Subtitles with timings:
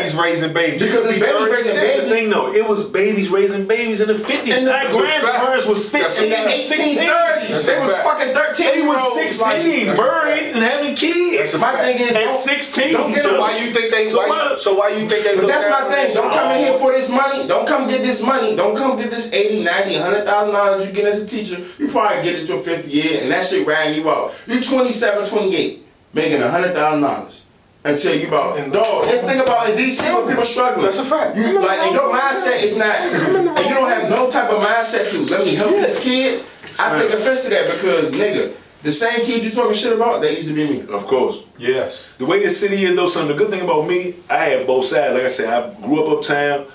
[0.00, 0.82] babies raising babies.
[0.82, 1.96] Because it's You could be babies raising babies.
[1.96, 2.52] That's the thing though.
[2.52, 4.56] It was babies raising babies in the 50s.
[4.58, 9.14] In the- My grandparents was 15 In the 1830s, they was fucking 13 They was
[9.14, 11.58] 16, Like, married and having kids.
[11.60, 12.92] my thing is, At 16.
[12.92, 14.08] don't get so Why you think they?
[14.08, 15.36] So why, so why you think they?
[15.36, 16.14] But that's my thing.
[16.14, 17.46] Don't come in here for this money.
[17.46, 18.56] Don't come get this money.
[18.56, 21.56] Don't come get this 80, 90, 100,000 dollars you get as a teacher.
[21.78, 24.32] You probably get it to a fifth year and that shit ran you out.
[24.46, 27.39] You're 27, 28, making $100,000
[27.84, 30.84] until you about, dog, let's think about in DC when people struggling.
[30.84, 31.36] That's a fact.
[31.36, 35.10] You, like, and your mindset is not, and you don't have no type of mindset
[35.10, 36.54] to, let me help these kids.
[36.78, 40.36] I take offense to that because, nigga, the same kids you talking shit about, they
[40.36, 40.80] used to be me.
[40.88, 41.44] Of course.
[41.58, 42.08] Yes.
[42.18, 44.84] The way this city is, though, son, the good thing about me, I had both
[44.84, 45.14] sides.
[45.14, 46.66] Like I said, I grew up uptown,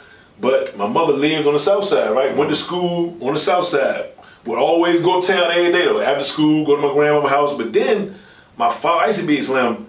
[0.42, 2.36] but my mother lived on the south side, right?
[2.36, 4.10] Went to school on the south side.
[4.46, 6.02] Would always go uptown every day, though.
[6.02, 7.58] After school, go to my grandmama's house.
[7.58, 8.16] But then,
[8.58, 9.88] my father, I used to be Slim.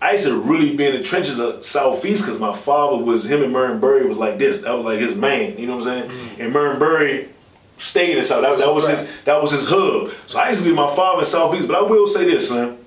[0.00, 3.42] I used to really be in the trenches of Southeast because my father was, him
[3.42, 4.62] and Marion Barry was like this.
[4.62, 6.38] That was like his man, you know what I'm saying?
[6.38, 7.28] And Marion Barry
[7.78, 8.42] stayed in South.
[8.42, 10.12] That, that was his that was his hub.
[10.26, 11.66] So I used to be my father in Southeast.
[11.66, 12.78] But I will say this, son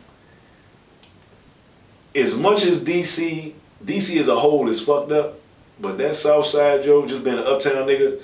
[2.16, 5.40] as much as DC, DC as a whole is fucked up,
[5.80, 8.22] but that South Side Joe, just being an uptown nigga,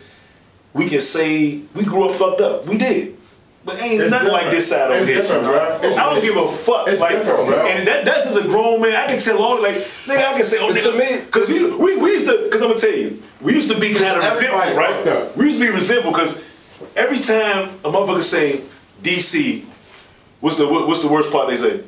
[0.73, 2.65] we can say we grew up fucked up.
[2.65, 3.16] We did.
[3.67, 5.21] But ain't It's nothing like this side It's over here.
[5.21, 5.75] different, bro.
[5.83, 6.87] It's- I don't give a fuck.
[6.87, 7.67] it's like, different, bro.
[7.67, 8.95] And that, that's as a grown man.
[8.95, 10.23] I can tell all like nigga.
[10.25, 12.43] I can say, oh But to nigga, me- because we, we we used to.
[12.45, 15.05] Because I'm gonna tell you, we used to be kind of resentful, right?
[15.07, 15.35] up.
[15.35, 16.41] We used to be resentful because
[16.95, 18.61] every time a motherfucker say
[19.03, 19.65] DC,
[20.39, 21.81] what's the what- what's the worst part they say?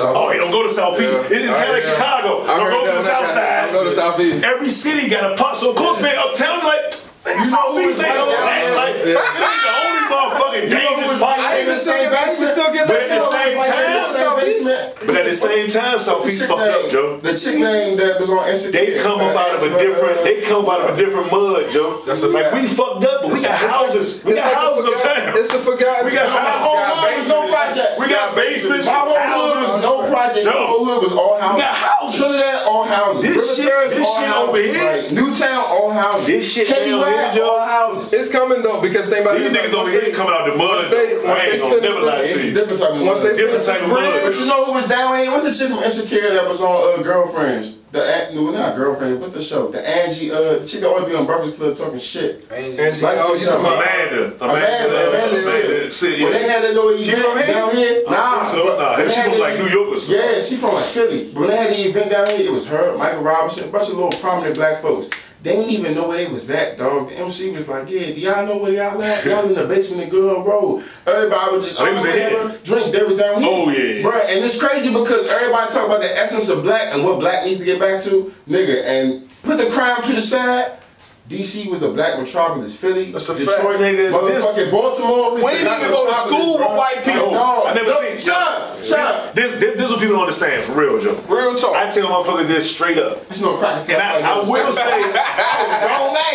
[0.00, 1.12] Oh, hey, don't go to Southeast.
[1.30, 1.36] Yeah.
[1.36, 1.82] It is kind of like.
[1.84, 2.42] Chicago.
[2.42, 3.62] I Don't heard go to that the when I South got- Side.
[3.70, 4.44] don't go to Southeast.
[4.44, 5.54] Every city got a pot.
[5.56, 6.98] So of course, man, uptown like.
[7.22, 8.74] You know who Southeast was ain't right gonna down act there?
[8.74, 11.38] like it ain't the only motherfucking You know who dangerous was part.
[11.38, 12.50] right in the same basement?
[12.52, 15.68] still get But at the same Right in the time, same but at the same
[15.70, 17.16] time, The Southeast fucked up, Joe.
[17.22, 18.72] The chick name that was on Instagram.
[18.72, 20.22] They come up out of a different.
[20.24, 22.02] They come out of a different mud, Joe.
[22.06, 22.54] That's a like fact.
[22.56, 24.22] we fucked up, but we got houses.
[24.24, 25.36] We got houses uptown.
[25.36, 26.04] It's a forgotten.
[26.06, 27.98] We got My whole hood was no projects.
[28.00, 28.86] We got basements.
[28.86, 29.82] My whole hood was houses.
[29.82, 30.46] no projects.
[30.46, 31.56] My whole hood was all houses.
[31.56, 32.20] We got houses.
[32.20, 33.22] Trinidad, all houses.
[33.22, 36.26] This shit- this shit over here- Like, Newtown, all houses.
[36.26, 37.48] This shit Kenny down here, Webb, Joe.
[37.50, 38.12] all houses.
[38.12, 39.56] It's coming though because think about These it.
[39.56, 40.68] niggas over here coming out the mud.
[40.82, 41.22] Once they- though.
[41.24, 43.00] once I they ain't gonna finish never lie this- to It's a different type of
[43.06, 43.36] Once they mud.
[43.38, 44.22] Different type of bridge, mud.
[44.24, 45.30] But you know who was down here?
[45.30, 47.78] What's the chick from Insecure that was on uh, Girlfriends?
[47.92, 49.20] The An- no, not Girlfriends.
[49.20, 49.68] What the show?
[49.68, 50.32] The Angie.
[50.32, 52.46] Uh, the chick that always be on Breakfast Club talking shit.
[52.50, 53.84] Angie, Like oh, you talking about?
[53.84, 54.32] Amanda.
[54.40, 55.92] Amanda, Amanda Seales.
[55.92, 57.46] Sid, When they had that little She event from here?
[57.52, 58.78] down here, I nah, think so.
[58.78, 60.16] Nah, when they she from like New York or something.
[60.24, 61.30] Yeah, she from like Philly.
[61.34, 63.88] But when they had the event down here, it was her, Michael Robinson, a bunch
[63.90, 65.08] of little prominent black folks.
[65.42, 67.08] They didn't even know where they was at, dog.
[67.08, 69.24] The MC was like, "Yeah, do y'all know where y'all at?
[69.24, 72.90] Y'all in the basement of Good Road." Everybody was just, Oh, they was whatever, drinks.
[72.90, 73.50] They was down here.
[73.52, 74.02] Oh, yeah.
[74.04, 77.44] Bruh, and it's crazy because everybody talk about the essence of black and what black
[77.44, 78.84] needs to get back to, nigga.
[78.84, 80.78] And put the crime to the side.
[81.28, 82.76] DC was a black metropolis.
[82.76, 84.10] Philly, That's a Detroit, fact, nigga.
[84.12, 85.34] motherfucking This- Baltimore.
[85.36, 87.30] We didn't even go to school with white people.
[87.30, 88.18] No, I never no, seen.
[88.18, 89.30] Son, son.
[89.34, 91.18] This, this, this is what people don't understand for real, Joe.
[91.28, 91.76] Real talk.
[91.76, 93.18] I tell my motherfuckers this straight up.
[93.30, 93.88] It's no practice.
[93.88, 94.82] And I, I will say,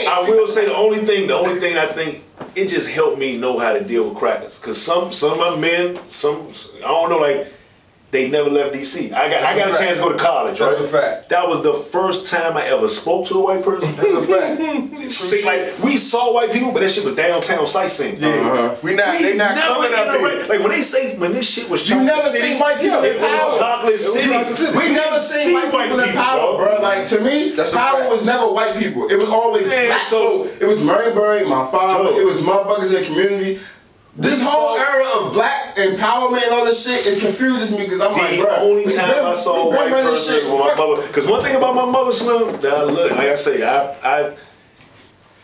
[0.09, 2.23] I will say the only thing, the only thing I think
[2.55, 4.59] it just helped me know how to deal with crackers.
[4.59, 7.51] Cause some some of my men, some I don't know, like
[8.09, 9.11] they never left DC.
[9.11, 10.83] I got I got a a chance to go to college, That's right?
[10.85, 11.29] a fact.
[11.29, 13.93] That was the first time I ever spoke to a white person.
[13.97, 15.11] That's a fact.
[15.11, 18.21] See, like we saw white people, but that shit was downtown sightseeing.
[18.21, 18.27] Yeah.
[18.29, 18.75] Uh-huh.
[18.81, 19.17] We not.
[19.17, 20.47] We They not coming up interact- here.
[20.47, 23.03] Like when they say when this shit was You Chocolate never City, seen white people
[23.03, 23.59] in power.
[23.59, 24.53] Chocolate City.
[24.55, 24.77] City.
[24.77, 26.79] We never seen white people in power, bro.
[26.81, 29.07] Like to me, That's power was never white people.
[29.11, 32.09] It was always Man, black so- It was Marion Barry, my father.
[32.11, 32.17] Joe.
[32.17, 33.59] It was motherfuckers in the community.
[34.19, 38.01] This We whole era of black empowerment and all this shit, it confuses me because
[38.01, 38.55] I'm like, The bro.
[38.55, 40.49] only we time been- I saw a we white person shit.
[40.49, 41.01] was my mother.
[41.07, 44.33] Because one thing about my mother, Slim, that I look, like I say, I, I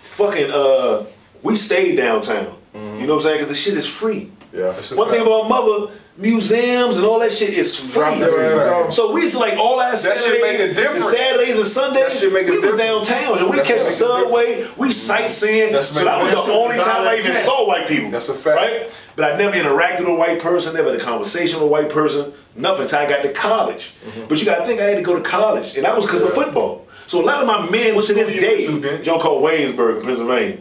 [0.02, 1.04] fucking, uh,
[1.44, 2.56] we stayed downtown.
[2.74, 3.36] You know what I'm saying?
[3.38, 4.32] Because the shit is free.
[4.52, 8.04] Yeah, it's a One thing about mother, museums and all that shit is free.
[8.04, 8.96] Drop their ass.
[8.96, 11.12] So we used to like all our shit Saturdays, make a and difference.
[11.12, 12.04] Saturdays and Sundays.
[12.04, 13.10] That shit make a we was difference.
[13.10, 13.38] downtown.
[13.40, 14.68] So we That's catch the make a subway.
[14.78, 15.74] We sightseeing.
[15.74, 18.12] That's so that was the only time I even saw white people.
[18.12, 18.58] That's a fact.
[18.58, 18.92] Right?
[19.16, 20.76] But I never interacted with a white person.
[20.76, 22.34] Never had a conversation with a white person.
[22.56, 23.96] Nothing until I got to college.
[24.06, 24.28] Mm-hmm.
[24.28, 26.24] But you got to think I had to go to college, and that was because
[26.24, 26.88] of football.
[27.08, 29.04] So a lot of my men to this school you day, went to, Ben?
[29.04, 30.58] John called Waynesburg, Pennsylvania.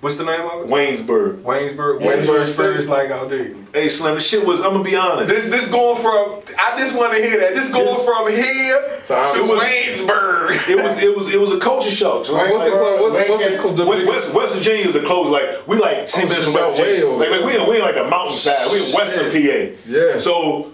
[0.00, 0.66] What's the name of it?
[0.68, 1.42] Waynesburg.
[1.42, 2.00] Waynesburg.
[2.00, 2.76] Waynesburg Waynesburg State.
[2.78, 3.52] is like out there.
[3.74, 4.62] Hey Slim, the shit was.
[4.62, 5.28] I'm gonna be honest.
[5.28, 6.42] This this going from.
[6.58, 7.54] I just want to hear that.
[7.54, 10.68] This going This- from here To to Waynesburg.
[10.70, 12.24] It was it was it was a culture shock.
[12.24, 12.50] So Waynesburg.
[12.50, 13.00] What's the club?
[13.00, 13.76] What's, what's the, Lincoln.
[13.76, 14.34] the West, biggest?
[14.34, 15.28] West, West Virginia is a close.
[15.28, 17.06] Like we like oh, ten minutes from so West way Virginia.
[17.06, 18.72] over Like, like we in, we in like the mountainside.
[18.72, 19.76] We in Western PA.
[19.86, 20.16] Yeah.
[20.16, 20.72] So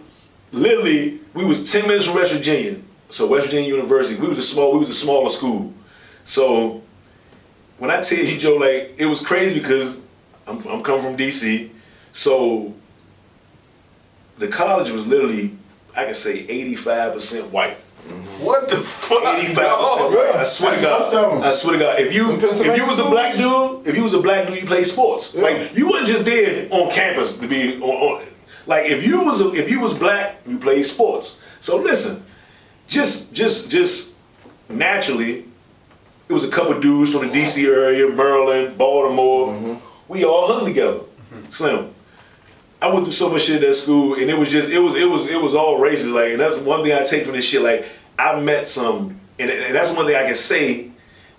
[0.52, 2.78] literally, we was ten minutes from West Virginia.
[3.10, 5.72] so West Virginia University, we was a small, we was a smaller school.
[6.22, 6.82] So
[7.78, 10.06] when I tell you, Joe, like it was crazy because
[10.46, 11.70] I'm, I'm coming from DC,
[12.12, 12.74] so
[14.38, 15.52] the college was literally,
[15.96, 17.76] I could say, 85% white.
[18.06, 18.44] Mm-hmm.
[18.44, 19.22] What the fuck?
[19.22, 20.14] 85% dog?
[20.14, 20.34] white.
[20.36, 21.36] I swear to That's most of God.
[21.38, 21.42] 'em.
[21.42, 22.00] I swear to God.
[22.00, 24.66] If you if you was a black dude, if you was a black dude, you
[24.66, 25.34] played sports.
[25.34, 28.24] Like you wasn't just there on campus to be on, on
[28.66, 31.40] like if you was a, if you was black, you played sports.
[31.60, 32.22] So listen,
[32.86, 34.18] just just just
[34.68, 35.46] naturally,
[36.28, 39.48] it was a couple dudes from the DC area, Maryland, Baltimore.
[39.48, 39.74] Mm-hmm.
[40.08, 40.98] We all hung together.
[40.98, 41.50] Mm-hmm.
[41.50, 41.90] Slim.
[42.80, 44.94] I went through so much shit at that school, and it was just it was
[44.94, 46.12] it was it was all racist.
[46.12, 47.62] Like, and that's one thing I take from this shit.
[47.62, 47.86] Like,
[48.18, 50.90] I met some, and, and that's one thing I can say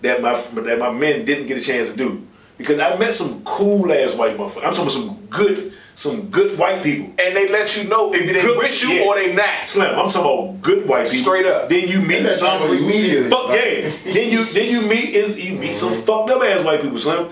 [0.02, 3.44] that my that my men didn't get a chance to do because I met some
[3.44, 4.66] cool ass white motherfuckers.
[4.66, 7.08] I'm talking about some good some good white people.
[7.18, 9.06] And they let you know if they Good- with you yeah.
[9.06, 9.68] or they not.
[9.68, 11.24] Slim, I'm talking about good white people.
[11.24, 11.70] Straight up.
[11.70, 13.30] Then you meet They some you immediately.
[13.32, 13.90] Fuck Like- yeah.
[14.14, 16.02] then you then you meet is you meet some mm-hmm.
[16.02, 17.30] fucked up ass white people, Slim.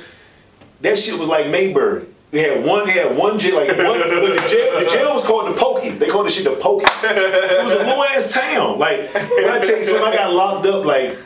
[0.81, 2.07] That shit was like Mayberry.
[2.31, 5.25] They had one, they had one jail, like one, but the jail, the jail was
[5.25, 5.91] called the Pokey.
[5.91, 6.85] They called the shit the Pokey.
[7.03, 8.79] It was a low ass town.
[8.79, 11.17] Like, when I tell you something, I got locked up like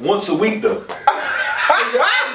[0.00, 0.82] once a week though.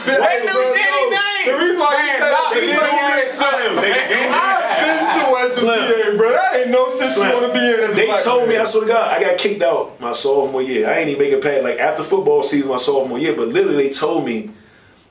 [0.06, 1.46] They knew Diddy name.
[1.46, 3.82] The reason why you said lock that, me the reason why you said Slim, they-
[3.92, 6.12] they- I've been to Western Slim.
[6.14, 6.32] PA, bro.
[6.32, 8.58] That ain't no shit you want to be in as a They black told me.
[8.58, 10.90] I swear to God, I got kicked out my sophomore year.
[10.90, 13.84] I ain't even make a past like after football season my sophomore year, but literally
[13.88, 14.50] they told me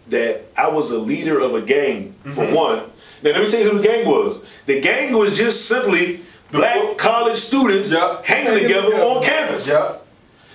[0.09, 2.55] that I was a leader of a gang for Mm-hmm.
[2.55, 2.79] one.
[3.23, 4.45] Now let me tell you who the gang was.
[4.67, 6.21] The gang was just simply
[6.53, 8.25] black college students Yup.
[8.25, 9.05] hanging Hanging together together.
[9.05, 9.69] on campus.
[9.69, 10.06] Yep.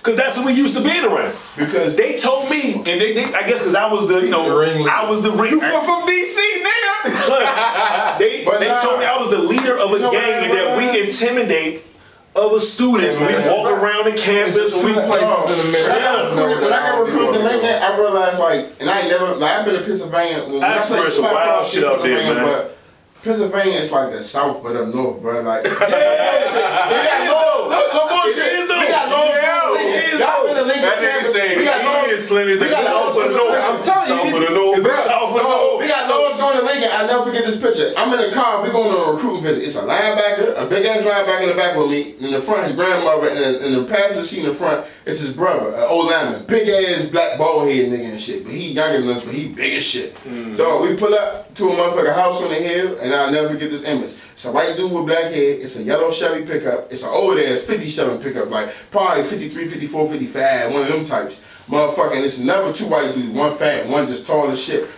[0.02, 1.32] Cause that's what we used to being around.
[1.56, 4.48] Because They told me, and they, they I guess because I was the, you know,
[4.50, 4.90] The.
[4.90, 5.52] I was the ring.
[5.52, 7.10] You from, from DC, nigga.
[7.22, 8.78] Son, they But they nah.
[8.78, 10.92] told me I was the leader of a You know gang what, and that man?
[10.94, 11.86] we intimidate
[12.34, 13.46] other students when we man.
[13.56, 14.56] walk around the campus.
[14.56, 16.02] It's we, two places Oh, in When I America.
[16.02, 19.34] got recruited, when I got recruited to Lincoln, I realized like, and I ain't never
[19.36, 20.44] like I've been to Pennsylvania.
[20.48, 22.66] When I I played experienced some slap wild shit out there, Pennsylvania, man.
[22.66, 22.78] But
[23.22, 25.40] Pennsylvania is like the South, but up north, bro.
[25.42, 27.70] Like, we got laws.
[27.70, 28.50] No, no bullshit.
[28.50, 28.68] It is.
[28.68, 30.14] We got laws Yeah, going to it Lincoln.
[30.14, 31.78] is, Y'all been to Lincoln That nigga saying We got
[32.10, 33.62] is Slim, We the South the North.
[33.62, 34.82] I'm telling you, South the North.
[35.06, 35.78] South of the North.
[35.80, 36.90] we got Lois going to Lincoln.
[36.92, 37.92] I'll never forget this picture.
[37.96, 38.62] I'm in the car.
[38.62, 39.64] We're going on a recruiting visit.
[39.64, 42.14] It's a linebacker, a big ass linebacker in the back with me.
[42.20, 43.28] In the front, his grandmother.
[43.28, 46.44] And in, in the passenger seat in the front, it's his brother, an old lineman.
[46.46, 48.44] Big ass black bald head nigga and shit.
[48.44, 50.14] But he younger than us, but he big as shit.
[50.26, 50.56] Mm.
[50.56, 53.70] Dog, we pull up to a motherfucker house on the hill, and I'll never forget
[53.70, 54.14] this image.
[54.32, 55.54] It's a white dude with black hair.
[55.54, 56.90] It's a yellow Chevy pickup.
[56.90, 61.44] It's an old ass 57 pickup, like probably 53, 54, 55, one of them types.
[61.68, 64.88] Motherfucking, it's another two white dudes, one fat one just tall as shit.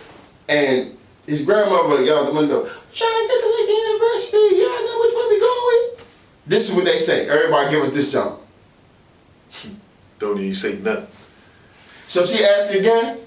[0.47, 0.95] And
[1.27, 4.99] his grandmother yelled out the window, I'm trying to get to Lincoln University, y'all know
[5.01, 6.07] which way we going?
[6.47, 7.27] This is what they say.
[7.27, 8.39] Everybody give us this jump.
[10.19, 11.07] Don't even say nothing.
[12.07, 13.17] So she asked again,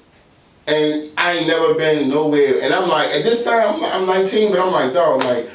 [0.66, 2.62] and I ain't never been nowhere.
[2.62, 5.46] And I'm like, at this time, I'm, I'm 19, but I'm like, dog, like,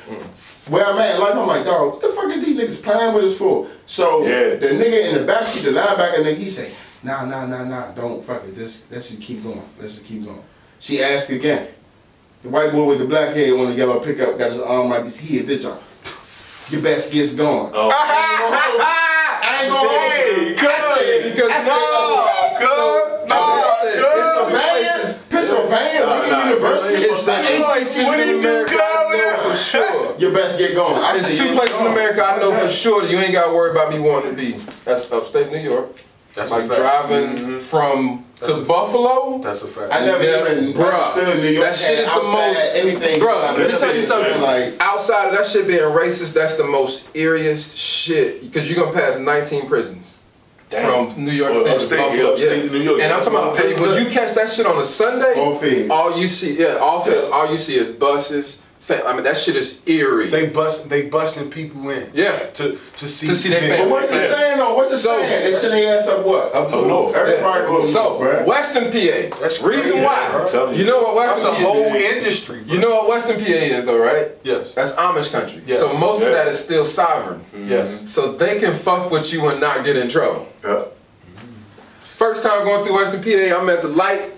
[0.68, 3.13] where I'm at in life, I'm like, dog, what the fuck are these niggas playing
[3.13, 3.68] with us for?
[3.86, 4.56] So Yeah.
[4.56, 6.71] the nigga in the backseat, the linebacker nigga, he say,
[7.04, 8.56] nah, nah, nah, nah, don't fuck it.
[8.56, 9.62] This, let's just keep going.
[9.80, 10.44] Let's just keep going.
[10.80, 11.68] She asked again.
[12.44, 15.04] The white boy with the black hair on the yellow pickup got his arm like
[15.04, 15.18] this.
[15.18, 15.81] He hit this jump.
[16.69, 17.71] Your best gets gone.
[17.73, 17.90] Oh.
[17.94, 20.56] I ain't gonna hold Hey, you.
[20.59, 23.30] I said, because I said, No, good.
[23.30, 23.40] No,
[24.14, 26.95] Pennsylvania, Pennsylvania, Nah, Lincoln nah, University.
[27.04, 30.16] It's the two places What do you in do, America I know for sure.
[30.19, 30.95] You best get going.
[31.02, 31.88] I There's said, two places in.
[31.88, 34.38] America I know for sure that you ain't got to worry about me wanting to
[34.38, 34.54] be.
[34.83, 35.95] That's upstate New York.
[36.33, 36.80] That's a like fact.
[36.80, 37.57] driving mm-hmm.
[37.59, 39.37] from That's to a- Buffalo.
[39.40, 39.94] That's a fact.
[39.94, 43.19] I never Yeah, even bruh, understood New York that shit is the most- anything.
[43.19, 44.42] Bro, I've let me tell you something.
[44.42, 48.42] Like, Outside of that shit being racist, that's the most eeriest shit.
[48.42, 50.18] Because you're gonna pass 19 prisons
[50.69, 51.11] Damn.
[51.11, 52.23] from New York Well, State upstate- to Buffalo.
[52.23, 53.02] yeah, upstate New York.
[53.02, 55.90] And I'm talking about hey, when you catch that shit on a Sunday, all feds.
[55.92, 57.35] all you see, yeah, all feds, Yeah.
[57.35, 58.59] all you see is buses.
[58.83, 60.30] Fa- I mean, that shit is eerie.
[60.30, 62.09] They bust they busting people in.
[62.13, 62.47] Yeah.
[62.59, 63.68] To to see To see their niggas.
[63.69, 63.83] family.
[63.85, 64.33] But what's the Yeah.
[64.35, 64.73] stand though?
[64.75, 65.45] What's the So- stand?
[65.45, 66.54] They send their ass up what?
[66.54, 66.87] Up north.
[66.87, 67.16] north.
[67.16, 67.68] Everybody Yeah.
[67.68, 68.45] goes so, north.
[68.45, 69.30] Western PA.
[69.40, 70.28] That's Reason crazy, why.
[70.31, 70.42] bro.
[70.42, 72.04] I'm telling You know what That's Western a PA whole is?
[72.04, 72.59] industry.
[72.59, 72.73] Bro.
[72.75, 74.28] You know what Western PA is though, right?
[74.44, 74.73] Yes.
[74.73, 75.61] That's Amish country.
[75.66, 75.80] Yes.
[75.80, 77.40] So most of that is still sovereign.
[77.56, 77.71] Mm-hmm.
[77.71, 78.04] Yes.
[78.07, 80.45] So they can fuck with you and not get in trouble.
[80.61, 80.81] Yeah.
[82.18, 84.31] First time going through Western PA, I'm at the light,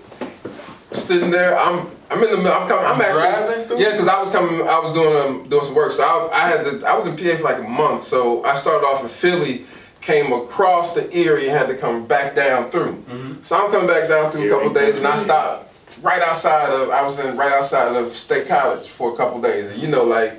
[0.92, 1.58] sitting there.
[1.58, 2.52] I'm I'm in the middle.
[2.52, 2.84] I'm coming.
[2.84, 3.78] I'm actually Driving through?
[3.80, 4.60] yeah, because I was coming.
[4.66, 5.92] I was doing um, doing some work.
[5.92, 6.86] So I, I had to.
[6.86, 8.02] I was in PA for like a month.
[8.02, 9.66] So I started off in Philly,
[10.00, 12.92] came across the Erie, and had to come back down through.
[12.94, 13.42] Mm-hmm.
[13.42, 15.72] So I'm coming back down through a couple days, and I stopped
[16.02, 16.90] right outside of.
[16.90, 20.04] I was in right outside of State College for a couple days, and you know,
[20.04, 20.34] like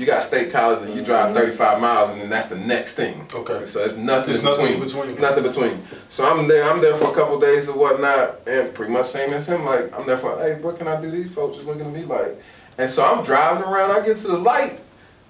[0.00, 1.40] you got state college and you drive mm-hmm.
[1.40, 3.26] 35 miles and then that's the next thing.
[3.32, 3.66] Okay.
[3.66, 5.20] So it's nothing There's in nothing between.
[5.20, 5.82] Nothing between.
[6.08, 6.68] So I'm there.
[6.68, 9.64] I'm there for a couple days or whatnot, and pretty much same as him.
[9.64, 11.10] Like I'm there for, hey, what can I do?
[11.10, 12.40] These folks just looking at me like,
[12.78, 13.90] and so I'm driving around.
[13.90, 14.80] I get to the light,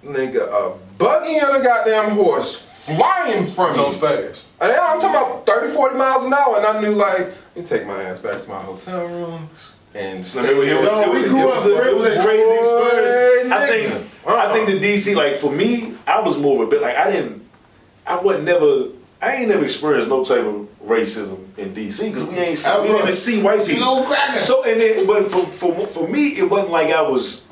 [0.04, 3.92] nigga, a buggy and a goddamn horse flying from me.
[3.92, 4.46] fast.
[4.60, 7.56] Uh, and I'm talking about 30, 40 miles an hour, and I knew like, let
[7.56, 9.48] me take my ass back to my hotel room
[9.94, 12.22] and So it it No, it we grew it was a, up it was a
[12.24, 13.52] crazy experience.
[13.52, 14.06] I think.
[14.26, 17.10] I think the DC like for me, I was more of a bit like I
[17.10, 17.44] didn't
[18.06, 18.88] I wasn't never
[19.22, 22.86] I ain't never experienced no type of racism in DC because we ain't see, we
[22.86, 23.80] didn't even see white people.
[23.80, 24.40] No cracker.
[24.42, 27.46] So and then but for, for for me it wasn't like I was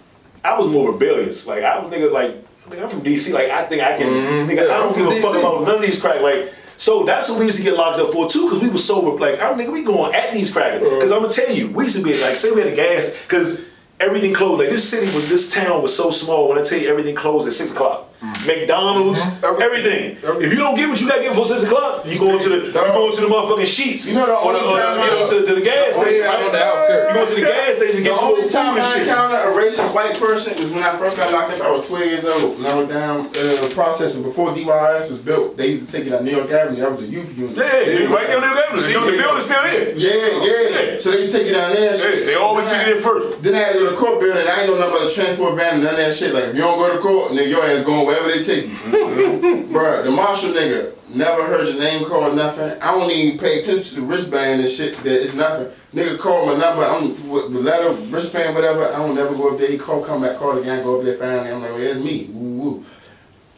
[0.45, 1.47] I was more rebellious.
[1.47, 2.37] Like I was nigga like
[2.69, 3.33] nigga, I'm from DC.
[3.35, 4.47] Like I think I can Mhm.
[4.49, 6.53] nigga Yeah, I I'm don't give a fuck about none of these crack like.
[6.79, 9.19] So that's what we used to get locked up for too, because we were sober.
[9.19, 10.87] Like, I'm nigga, we going at these crackers.
[10.87, 10.95] Uh.
[10.95, 13.21] Because I'm gonna tell you, we used to be like, say we had a gas,
[13.23, 13.69] because
[14.01, 14.61] everything closed.
[14.61, 16.49] Like this city was, this town was so small.
[16.49, 18.08] When I tell you everything closed at six o'clock,
[18.47, 20.17] McDonald's, everything.
[20.43, 22.57] If you don't get what you gotta get before six o'clock, you going to the,
[22.67, 24.09] you going to the motherfucking sheets.
[24.09, 26.03] You know the only or the- time you know, I- to, to the gas Oh,
[26.03, 26.21] station.
[26.23, 26.45] yeah, right?
[26.47, 27.09] on the outskirts.
[27.09, 29.03] You go to the gas station, The get you only little time and I shit.
[29.07, 31.61] encountered a racist white person was when I first got locked up.
[31.63, 32.59] I was 12 years old.
[32.59, 35.57] And I was down uh, processing before DYS was built.
[35.57, 36.81] They used to take it at New York Avenue.
[36.81, 37.57] That was the youth unit.
[37.57, 38.83] Yeah, you right there on the avenue.
[38.83, 39.95] The the building's still there.
[39.97, 40.99] Yeah, yeah.
[40.99, 41.91] So they used to take it down there.
[41.95, 43.43] and Yeah, they always then took it in first.
[43.43, 44.47] Then I had to go to court building.
[44.47, 46.35] I ain't know nothing about the transport van and none of that shit.
[46.35, 48.75] Like if you don't go to court, nigga, your ass going wherever they take you.
[48.77, 49.75] Mm-hmm.
[49.75, 52.81] Bruh, the marshal nigga never heard your name called nothing.
[52.81, 54.95] I don't even pay attention to the wristband and shit.
[55.05, 55.69] That it's nothing.
[55.95, 56.85] Nigga called my number.
[56.85, 58.87] I'm with, letter, wristband, whatever.
[58.93, 59.71] I don't never go up there.
[59.71, 61.51] He call, come back, call again, go up there, family.
[61.51, 62.29] I'm like, oh, well, it's me.
[62.33, 62.85] Woo woo.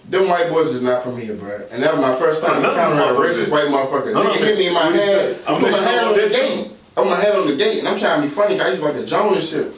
[0.09, 1.71] Them white boys is not from here, bruh.
[1.73, 3.51] And that was my first time None of them encountering a racist is.
[3.51, 4.13] white motherfucker.
[4.13, 5.37] None Nigga hit me in my What you hand.
[5.37, 5.39] say?
[5.47, 6.71] I'm Put my hand on the gate.
[6.97, 8.57] I'm my hand on the gate, and I'm trying to be funny.
[8.57, 9.73] 'cause I used to like the Joan and shit.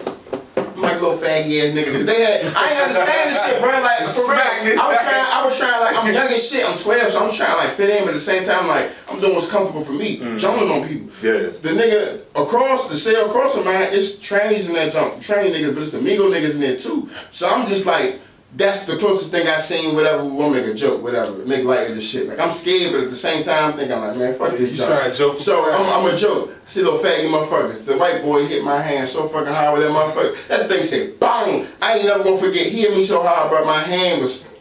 [1.03, 2.07] Little faggy ass nigga.
[2.07, 3.71] They had, I ain't understand this shit, bro.
[3.83, 5.27] Like for real, I was trying.
[5.27, 6.65] I was trying like I'm young as shit.
[6.65, 9.19] I'm 12, so I'm trying like fit in, but at the same time, like I'm
[9.21, 10.21] doing what's comfortable for me.
[10.21, 10.39] Mm.
[10.39, 11.09] Joning on people.
[11.21, 11.51] Yeah.
[11.61, 15.75] The nigga across the cell across from mine, it's trannies in that jump, tranny niggas,
[15.75, 17.11] but it's the Migo niggas in there too.
[17.31, 18.21] So I'm just like.
[18.55, 19.95] That's the closest thing I seen.
[19.95, 22.29] Whatever we want to make a joke, whatever, make light of this shit.
[22.29, 24.77] Like I'm scared, but at the same time, I'm thinking like, man, fuck this You
[24.77, 24.89] joke.
[24.89, 25.73] trying to joke So.
[25.73, 26.51] I'm, I'm a joke.
[26.51, 27.85] I See little faggy motherfuckers.
[27.87, 30.49] The white boy hit my hand so fucking hard with that motherfucker.
[30.49, 31.67] That thing said, bang!
[31.81, 32.67] I ain't never gonna forget.
[32.67, 33.65] He hit me so hard, bro.
[33.65, 34.51] My hand was.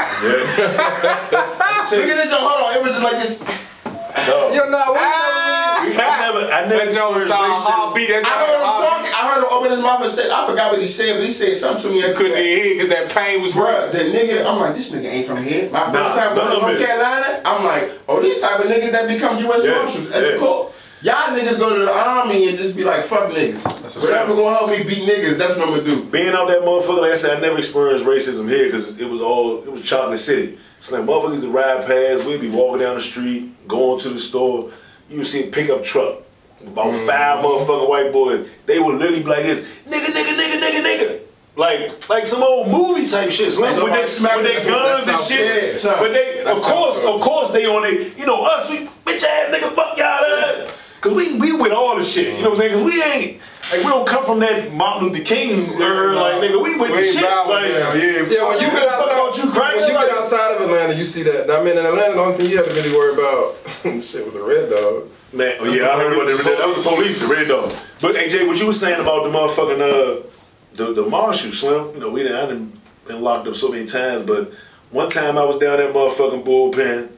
[0.00, 0.08] Look
[2.08, 2.74] at this, hold on.
[2.76, 3.42] It was just like this.
[4.26, 4.50] No.
[4.52, 5.82] Yo, nah, what Ah!
[5.82, 7.70] I never, I never That Joe experienced style racism.
[7.70, 8.08] heartbeat.
[8.10, 8.99] That I heard him Joe talking.
[9.20, 11.30] I heard him open his mouth and say, I forgot what he said, but he
[11.30, 12.02] said something to me.
[12.02, 13.90] after couldn't hear because that pain was real.
[13.92, 15.68] The nigga, I'm like, this nigga ain't from here.
[15.70, 16.78] My first Nah, time going to North.
[16.78, 19.64] Carolina, I'm like, oh, these type of niggas that become U.S.
[19.64, 20.30] Yeah, Marshals at yeah.
[20.32, 20.72] the court.
[21.02, 23.64] Y'all niggas go to the army and just be like, fuck niggas.
[24.02, 26.04] Whatever gonna help me beat niggas, that's what I'm gonna do.
[26.04, 29.20] Being out that motherfucker, like I said, I never experienced racism here because it was
[29.20, 30.58] all, it was chocolate city.
[30.76, 34.18] It's like motherfuckers that ride past, we'd be walking down the street, going to the
[34.18, 34.70] store,
[35.08, 36.18] you would see a pickup truck.
[36.66, 38.48] About five motherfucking white boys.
[38.66, 41.20] They would literally be like this, nigga, nigga, nigga, nigga, nigga.
[41.56, 43.52] Like, like some old movie type shit.
[43.52, 45.82] Slim, Ain't with their, with their guns and shit.
[45.84, 48.16] But they, of course, of course, they on it.
[48.16, 50.20] You know, us, we bitch ass nigga, fuck y'all.
[51.00, 52.36] Cause we we with all the shit.
[52.36, 52.72] You know what I'm saying?
[52.74, 53.40] Cause we ain't
[53.72, 56.14] like we don't come from that Martin Luther King era.
[56.14, 57.24] Like nigga, we with We the shit.
[57.24, 58.36] vibe with Like them, yeah.
[58.36, 60.60] Yeah, when you Fuck get about outside, you crack when you like- get outside of
[60.62, 61.50] Atlanta, you see that.
[61.50, 63.56] I mean, in Atlanta, the only thing you have to really worry about
[64.04, 65.24] shit with the red dogs.
[65.32, 66.58] Man, oh yeah, I heard about the, Red dogs.
[66.58, 67.72] that was the police, the red dog.
[68.02, 70.26] But AJ, what you was saying about the motherfucking uh
[70.74, 72.72] the the marshal slim, you know, we done I done
[73.06, 74.52] been locked up so many times, but
[74.90, 77.08] one time I was down that motherfucking bullpen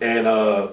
[0.00, 0.68] and uh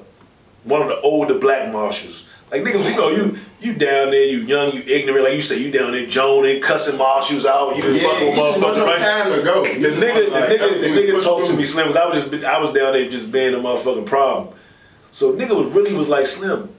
[0.64, 2.28] one of the older black marshals.
[2.52, 5.62] Like niggas, we know you you down there, you young, you ignorant, like you say
[5.62, 8.76] you down there joning, cussing marshals out, you just Yeah, fucking with you just want
[8.76, 9.00] motherfuckers, right?
[9.00, 9.64] time to go.
[9.64, 11.86] The nigga, want, the like, nigga, the nigga talked to me, Slim.
[11.88, 14.56] 'cause I was just, I was down there just being a motherfucking problem.
[15.12, 16.74] So nigga was really was like Slim,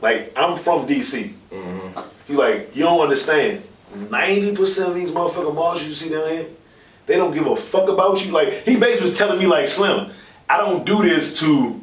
[0.00, 1.32] like I'm from DC.
[1.50, 2.00] Mm-hmm.
[2.28, 3.62] He's like, you don't understand.
[4.10, 6.46] Ninety percent of these motherfucking marshals you see down here,
[7.06, 8.32] they don't give a fuck about you.
[8.32, 10.10] Like he basically was telling me like Slim,
[10.48, 11.80] I don't do this to.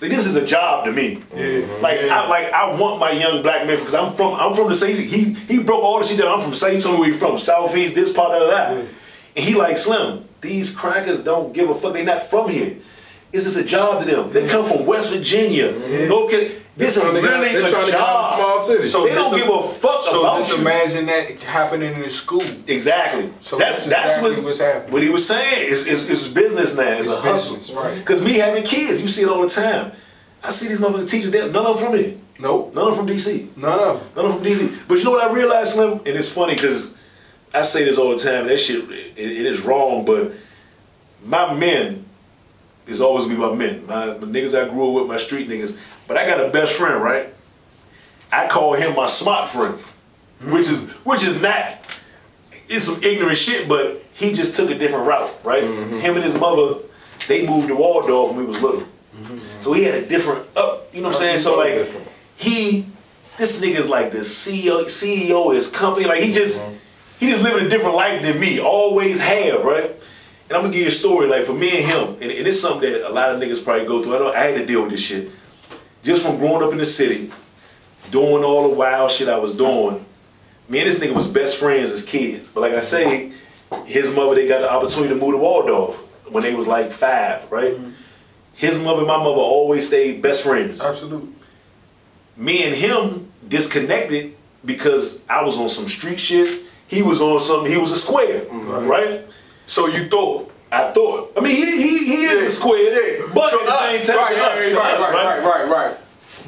[0.00, 1.16] Like, this is a job to me.
[1.16, 1.82] Mm-hmm.
[1.82, 4.74] Like I like I want my young black man because I'm from I'm from the
[4.74, 5.04] city.
[5.04, 6.38] He he broke all the shit down.
[6.38, 8.76] I'm from Say told me where you from, Southeast, this part of that.
[8.76, 8.88] And
[9.34, 10.24] he like Slim.
[10.40, 11.94] These crackers don't give a fuck.
[11.94, 12.76] They not from here.
[13.32, 14.32] It's just a job to them.
[14.32, 15.72] They come from West Virginia,
[16.08, 16.54] North Carolina.
[16.78, 18.38] This is trying get out- really they're a trying to get out job.
[18.38, 18.92] small cities.
[18.92, 20.60] So they don't this give a fuck So about just you.
[20.62, 22.42] imagine that happening in the school.
[22.68, 23.30] Exactly.
[23.40, 24.92] So that's that's that's exactly what, what's happening.
[24.92, 25.68] what he was saying.
[25.68, 26.84] Is is is business now.
[26.98, 27.82] It's, It's a hustle.
[27.82, 27.98] right.
[27.98, 29.92] Because me having kids, you see it all the time.
[30.42, 31.32] I see these motherfucking teachers.
[31.32, 32.14] They, none of them from here.
[32.38, 32.72] Nope.
[32.74, 33.56] None of them from DC.
[33.56, 34.08] None of them.
[34.14, 34.86] None of them from DC.
[34.86, 35.94] But you know what I realized, Slim?
[35.98, 36.96] And it's funny because
[37.52, 38.46] I say this all the time.
[38.46, 40.04] That shit, it, it is wrong.
[40.04, 40.30] But
[41.24, 42.04] my men
[42.86, 43.84] is always gonna be my men.
[43.86, 45.76] My, my niggas I grew up with, my street niggas.
[46.08, 47.28] But I got a best friend, right?
[48.32, 49.78] I call him my smart friend,
[50.40, 50.52] hmm.
[50.52, 51.76] which is which is not.
[52.68, 55.62] It's some ignorant shit, but he just took a different route, right?
[55.62, 55.98] Mm-hmm.
[56.00, 56.80] Him and his mother,
[57.28, 58.82] they moved to Waldorf when we was little.
[58.82, 59.38] Mm-hmm.
[59.60, 61.38] So he had a different up, you know what I'm saying?
[61.38, 62.08] So like different.
[62.36, 62.86] he
[63.38, 66.06] this nigga's like the CEO CEO of his company.
[66.06, 66.76] Like he just mm-hmm.
[67.20, 68.60] he just living a different life than me.
[68.60, 69.90] Always have, right?
[70.48, 72.60] And I'm gonna give you a story, like for me and him, and, and it's
[72.60, 74.16] something that a lot of niggas probably go through.
[74.16, 75.30] I know I had to deal with this shit.
[76.02, 77.30] Just from growing up in the city,
[78.10, 80.04] doing all the wild shit I was doing.
[80.68, 82.52] Me and this nigga was best friends as kids.
[82.52, 83.32] But like I say,
[83.86, 85.96] his mother, they got the opportunity to move to Waldorf
[86.30, 87.74] when they was like five, right?
[87.74, 87.90] Mm-hmm.
[88.54, 91.32] His mother and my mother always stayed best friends Absolutely.
[92.36, 96.64] me and him disconnected because I was on some street shit.
[96.88, 97.70] He was on something.
[97.70, 98.86] He was a square, mm-hmm.
[98.88, 99.24] right?
[99.66, 100.47] So you thought.
[100.70, 101.32] I thought.
[101.36, 104.68] I mean, he he, he is a square, but To at the same time, right,
[104.68, 105.96] to right, us, right, right, right, right, right.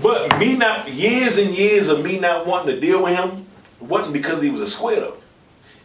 [0.03, 3.47] But me not years and years of me not wanting to deal with him
[3.81, 5.17] wasn't because he was a square though.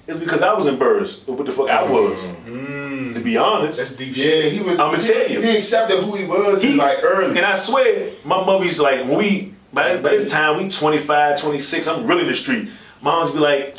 [0.08, 1.94] It's because I was embarrassed of what the fuck I mm-hmm.
[1.94, 3.16] was.
[3.16, 4.46] To be honest, That's deep shit.
[4.46, 4.78] Yeah, he was.
[4.78, 5.42] I'ma tell you.
[5.42, 7.38] He accepted who he was He- like early.
[7.38, 11.42] And I swear, my mother's like, when we, by this, by this time, we 25,
[11.42, 12.70] 26, I'm really in the street.
[13.02, 13.78] Moms be like,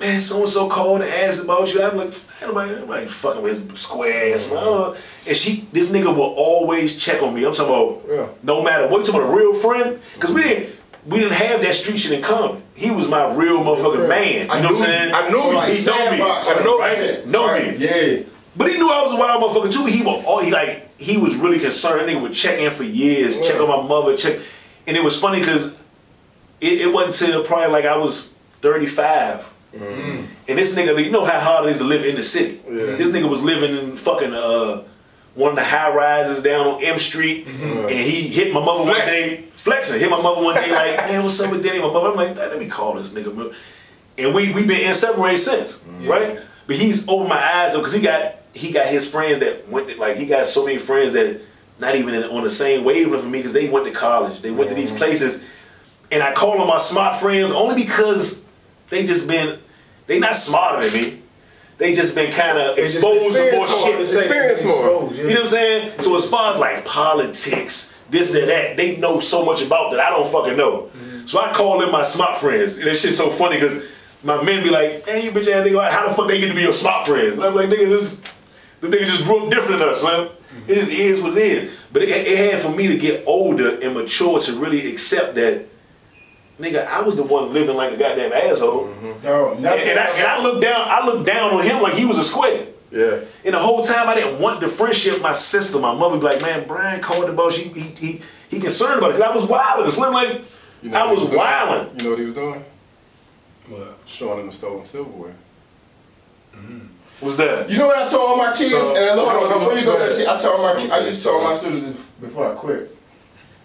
[0.00, 1.82] man, so and so called and asked about you.
[1.82, 4.58] I'm like, nobody, nobody fucking with his square ass, man.
[4.62, 7.44] Uh, And she, this nigga will always check on me.
[7.44, 8.26] I'm talking about, Yeah.
[8.42, 10.00] no matter what, you talking about a real friend?
[10.14, 10.76] Because we didn't,
[11.06, 12.62] we didn't have that street shit in common.
[12.74, 14.46] He was my real motherfucking man.
[14.46, 15.14] You I know what I'm saying?
[15.14, 16.22] I knew like he know me.
[16.22, 16.98] I know, right?
[16.98, 17.26] right?
[17.26, 17.76] Know me.
[17.78, 18.22] Yeah.
[18.56, 19.84] But he knew I was a wild motherfucker too.
[19.86, 22.08] He was all he like he was really concerned.
[22.08, 24.38] Nigga would check in for years, check on my mother, check.
[24.86, 25.74] And it was funny because
[26.60, 29.52] it, it wasn't until probably like I was 35.
[29.74, 30.26] Mm.
[30.48, 32.60] And this nigga, you know how hard it is to live in the city.
[32.66, 32.96] Yeah.
[32.96, 34.84] This nigga was living in fucking uh
[35.34, 37.80] one of the high rises down on M Street, mm-hmm.
[37.80, 40.00] and he hit my mother one day, flexing.
[40.00, 41.78] Hit my mother one day like, man, what's up with Danny?
[41.78, 43.54] My mother, I'm like, let me call this nigga.
[44.18, 46.08] And we we been inseparable since, mm.
[46.08, 46.40] right?
[46.66, 49.88] But he's opened my eyes up because he got he got his friends that went
[49.88, 51.42] to, like he got so many friends that
[51.78, 54.50] not even in, on the same wavelength with me because they went to college, they
[54.50, 54.96] went to these mm.
[54.96, 55.46] places,
[56.10, 58.45] and I call them my smart friends only because
[58.88, 59.58] they just been
[60.06, 61.22] they not smarter than me.
[61.78, 64.30] They just been kind of exposed to more experience shit.
[64.30, 64.50] more.
[64.50, 65.12] Experience more.
[65.12, 66.00] You know what I'm saying?
[66.00, 70.00] So as far as like politics, this, that, that, they know so much about that
[70.00, 70.82] I don't fucking know.
[70.82, 71.26] Mm-hmm.
[71.26, 72.78] So I call them my smart friends.
[72.78, 73.84] And that shit's so funny because
[74.22, 76.54] my men be like, hey, you bitch ass nigga, how the fuck they get to
[76.54, 77.36] be your smart friends?
[77.36, 78.34] And I'm like, niggas, this,
[78.80, 80.28] the nigga just grew up different than us, son.
[80.28, 80.70] Mm-hmm.
[80.70, 81.72] It just is what it is.
[81.92, 85.66] But it, it had for me to get older and mature to really accept that,
[86.60, 88.86] nigga, I was the one living like a goddamn asshole.
[89.22, 91.94] Dog, And, nothing and I, and I looked down, I looked down on him like
[91.94, 92.66] he was a square.
[92.90, 93.20] Yeah.
[93.44, 95.20] And the whole time I didn't want the friendship.
[95.20, 97.72] My sister, my mother, be like, man, Brian called about you.
[97.74, 99.90] He he he concerned about it because I was wilding.
[99.90, 100.40] Slim like
[100.82, 101.36] You know I what he was doing?
[101.38, 101.98] wilding.
[101.98, 102.64] You know what he was doing?
[103.68, 103.98] What?
[104.06, 105.34] Showing them the stolen silverware.
[106.54, 107.24] Mm-hmm.
[107.26, 107.68] Was that?
[107.70, 108.70] You know what I told all my kids?
[108.70, 110.06] So- and hold on, Go before you go, ahead.
[110.08, 112.54] let's I tell all my kids, I used to tell all my students before I
[112.54, 112.96] quit.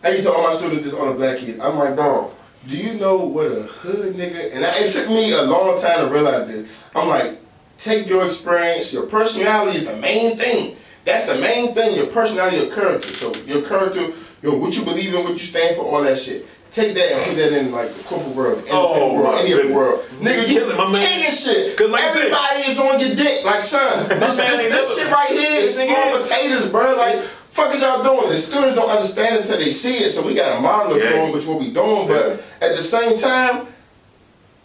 [0.03, 1.59] I used to tell all my students this on the black kids.
[1.59, 2.31] I'm like, dog,
[2.67, 4.53] do you know what a hood nigga?
[4.55, 6.69] And I, it took me a long time to realize this.
[6.95, 7.39] I'm like,
[7.77, 10.75] take your experience, your personality is the main thing.
[11.03, 13.07] That's the main thing, your personality, your character.
[13.07, 14.09] So your character,
[14.43, 16.45] your what you believe in, what you stand for, all that shit.
[16.69, 19.63] Take that and put that in like the corporate world, the Oh, world, any other
[19.63, 19.75] goodness.
[19.75, 20.05] world.
[20.21, 21.05] Nigga, you Killing my man.
[21.05, 21.75] king and shit.
[21.75, 23.43] 'Cause like said- Everybody is on your dick.
[23.43, 26.95] Like, son, this, man this, this shit right here is This small potatoes, bro.
[26.95, 28.29] Like, fuck is y'all doing?
[28.29, 31.09] The students don't understand until they see it, so we gotta model it Yeah.
[31.11, 32.07] for them, which what we doing.
[32.07, 33.67] But at the same time,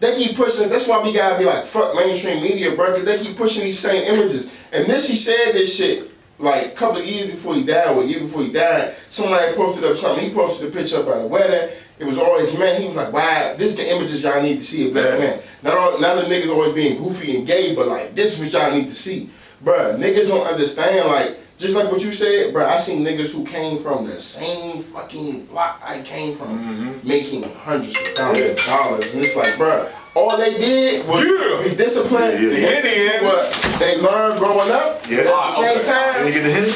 [0.00, 0.68] they keep pushing.
[0.68, 3.78] That's why we gotta be like, fuck mainstream media, bro, because they keep pushing these
[3.78, 4.50] same images.
[4.72, 8.02] And this, he said this shit like a couple of years before he died, or
[8.02, 8.94] a year before he died.
[9.08, 10.28] Somebody posted up something.
[10.28, 11.70] He posted a picture up at a wedding.
[11.98, 12.78] It was always men.
[12.80, 15.18] He was like, wow, this is the images y'all need to see of black Yeah.
[15.18, 15.38] men.
[15.62, 18.62] Not all, not the niggas always being goofy and gay, but like, this is what
[18.62, 19.30] y'all need to see.
[19.64, 23.44] Bruh, niggas don't understand, like, just like what you said, bro, I seen niggas who
[23.44, 29.14] came from the same fucking block I came from, making hundreds of thousands of dollars.
[29.14, 31.62] And it's like, bro, all they did was Yeah.
[31.70, 32.66] be disciplined, Yeah, yeah.
[32.68, 35.16] listen to what they learned growing up, Yeah.
[35.16, 35.76] but at the Ah, same okay.
[35.76, 36.72] Did time, you get the hint?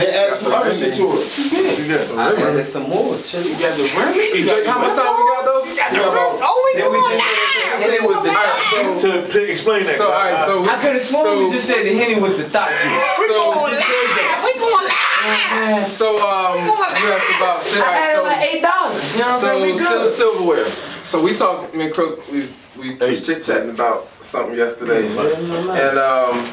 [0.00, 2.18] they add some other shit to it.
[2.18, 3.16] I added some more.
[3.16, 4.44] You got the Remy?
[4.44, 5.64] Jake, how much time we got though?
[5.64, 6.40] You know, about-
[6.76, 7.20] Then we just and
[7.82, 9.96] it was the thought So, To, to explain that.
[9.96, 12.36] so all right, so I could have sworn so, we just said the henny with
[12.38, 13.16] the thought juice.
[13.18, 13.36] so,
[15.84, 19.14] so um, you asked about I had it like so eight dollars.
[19.14, 19.78] You know what I'm saying?
[19.78, 20.64] so We sil- silverware.
[21.04, 25.98] So we talk, me and Crook, we we was chit chatting about something yesterday, and
[25.98, 26.44] um,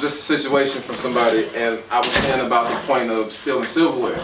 [0.00, 4.20] just a situation from somebody, and I was saying about the point of stealing silverware.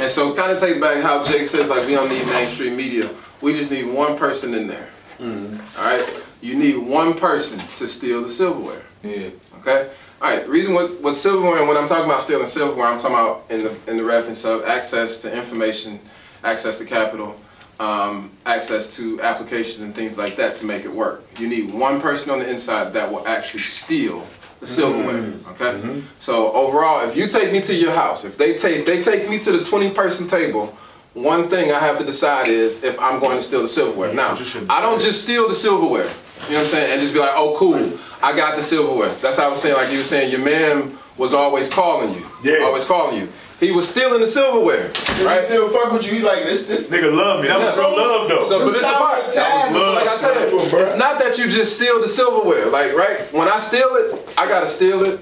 [0.00, 3.08] And so, kind of take back how Jake says, like, we don't need mainstream media.
[3.40, 4.88] We just need one person in there.
[5.18, 5.78] Mm-hmm.
[5.78, 6.26] All right?
[6.40, 8.82] You need one person to steal the silverware.
[9.02, 9.30] Yeah.
[9.60, 9.90] Okay?
[10.20, 12.98] All right, the reason what, what silverware, and when I'm talking about stealing silverware, I'm
[12.98, 15.98] talking about in the, in the reference of access to information,
[16.44, 17.34] access to capital,
[17.80, 21.24] um, access to applications and things like that to make it work.
[21.40, 24.20] You need one person on the inside that will actually steal
[24.60, 24.66] the mm-hmm.
[24.66, 25.18] silverware.
[25.52, 25.80] Okay?
[25.80, 26.00] Mm-hmm.
[26.18, 29.40] So overall, if you take me to your house, if they take they take me
[29.40, 30.76] to the 20 person table,
[31.14, 34.14] one thing I have to decide is if I'm going to steal the silverware.
[34.14, 34.34] Now,
[34.70, 36.08] I don't just steal the silverware.
[36.48, 36.92] You know what I'm saying?
[36.92, 37.76] And just be like, oh cool,
[38.22, 39.08] I got the silverware.
[39.08, 42.26] That's how I was saying, like you were saying, your man was always calling you.
[42.42, 42.64] Yeah.
[42.64, 43.28] Always calling you.
[43.60, 44.88] He was stealing the silverware.
[44.88, 45.24] Right?
[45.24, 45.40] Right?
[45.44, 46.14] still fuck with you.
[46.18, 46.66] He like this.
[46.66, 46.88] This.
[46.88, 47.48] Nigga love me.
[47.48, 47.84] That was Yeah.
[47.84, 48.42] some love though.
[48.42, 49.24] So, but Them this is the part.
[49.26, 50.80] with time, love, Like I said, bro.
[50.80, 52.66] it's not that you just steal the silverware.
[52.66, 53.32] Like, right?
[53.32, 55.20] When I steal it, I gotta steal it.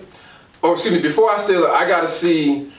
[0.62, 2.69] Or excuse me, before I steal it, I gotta see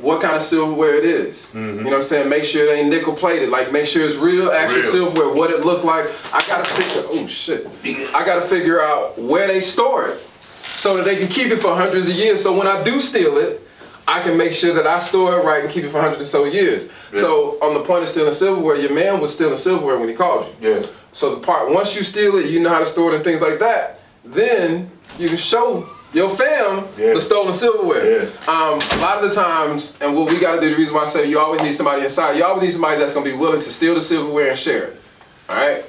[0.00, 1.54] what kind of silverware it is.
[1.54, 2.28] You know what I'm saying?
[2.28, 3.50] Make sure it ain't nickel plated.
[3.50, 4.92] Like, make sure it's real, actual Real.
[4.92, 5.34] silverware.
[5.34, 6.06] What it looked like.
[6.32, 7.02] I gotta figure.
[7.10, 7.66] Oh shit!
[8.14, 10.20] I gotta figure out where they store it,
[10.62, 12.42] so that they can keep it for hundreds of years.
[12.42, 13.66] So when I do steal it.
[14.08, 16.26] I can make sure that I store it right and keep it for hundreds and
[16.26, 16.90] so years.
[17.14, 20.52] So on the point of stealing silverware, your man was stealing silverware when he called
[20.60, 20.68] you.
[20.68, 20.86] Yeah.
[21.12, 23.40] So the part once you steal it, you know how to store it and things
[23.40, 24.00] like that.
[24.24, 27.14] Then you can show your fam Yeah.
[27.14, 28.22] the stolen silverware.
[28.22, 28.28] Yeah.
[28.48, 31.02] Um, a lot of the times, and what we got to do, the reason why
[31.02, 32.36] I say you always need somebody inside.
[32.36, 35.00] You always need somebody that's gonna be willing to steal the silverware and share it.
[35.48, 35.84] All right.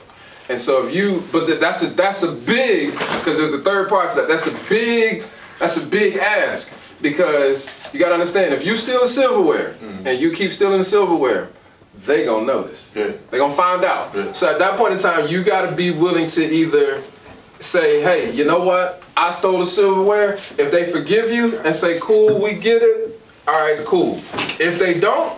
[0.49, 3.89] And so if you, but th- that's a that's a big because there's a third
[3.89, 4.27] part to that.
[4.27, 5.23] That's a big
[5.59, 10.51] that's a big ask because you gotta understand if you steal silverware and you keep
[10.51, 11.47] stealing the silverware,
[12.05, 12.91] they gonna notice.
[12.95, 13.11] Yeah.
[13.29, 14.11] They gonna find out.
[14.15, 14.31] Yeah.
[14.33, 17.01] So at that point in time, you gotta be willing to either
[17.61, 19.07] say, hey, you know what?
[19.15, 20.33] I stole the silverware.
[20.33, 24.15] If they forgive you and say, cool, we get it, all right, cool.
[24.59, 25.37] If they don't,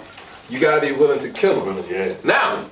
[0.50, 1.84] you gotta be willing to kill them.
[1.90, 2.14] Yeah.
[2.24, 2.66] Now,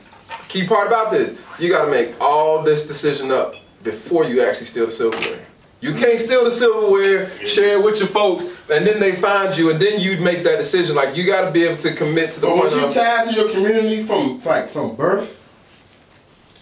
[0.48, 4.86] key part about this, you gotta make all this decision up before you actually steal
[4.86, 5.46] the silverware.
[5.80, 9.72] You can't steal the silverware, share it with your folks, and then they find you,
[9.72, 10.96] and then you'd make that decision.
[10.96, 13.50] Like you gotta be able to commit to the But once you tied to your
[13.50, 15.41] community from like from birth,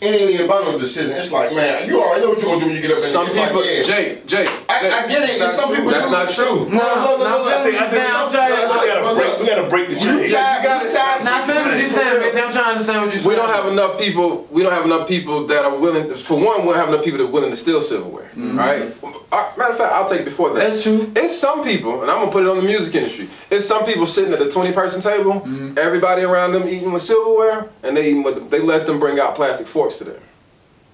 [0.02, 1.16] it ain't even about no decision.
[1.18, 3.04] It's like, man, you already know what you're gonna do when you get up in
[3.04, 3.48] some there.
[3.48, 3.84] People, like, yeah.
[3.84, 5.42] Jake, Jake, I, Jake, I get it.
[5.42, 6.12] And some people That's do.
[6.14, 6.58] not true.
[6.72, 7.60] No, no, no, no, no.
[7.60, 9.28] I think- I think some- some- no, we look, gotta but break.
[9.28, 10.32] look, We gotta break the You chain.
[10.32, 10.94] tied, got you it.
[10.96, 11.24] tied.
[11.24, 13.30] Now, fam, what you saying, I'm trying to understand what you're saying.
[13.30, 14.48] We don't have enough people.
[14.52, 16.14] We don't have enough people that are willing.
[16.16, 18.30] For one, we don't have enough people that are willing to steal silverware.
[18.36, 18.94] Right.
[19.32, 20.72] Uh, matter of fact, I'll take it before that.
[20.72, 21.12] That's true.
[21.16, 23.28] It's some people, and I'm gonna put it on the music industry.
[23.52, 25.44] It's some people sitting at the 20 person table,
[25.78, 28.14] everybody around them eating with silverware, and they
[28.50, 30.22] they let them bring out plastic forks to them.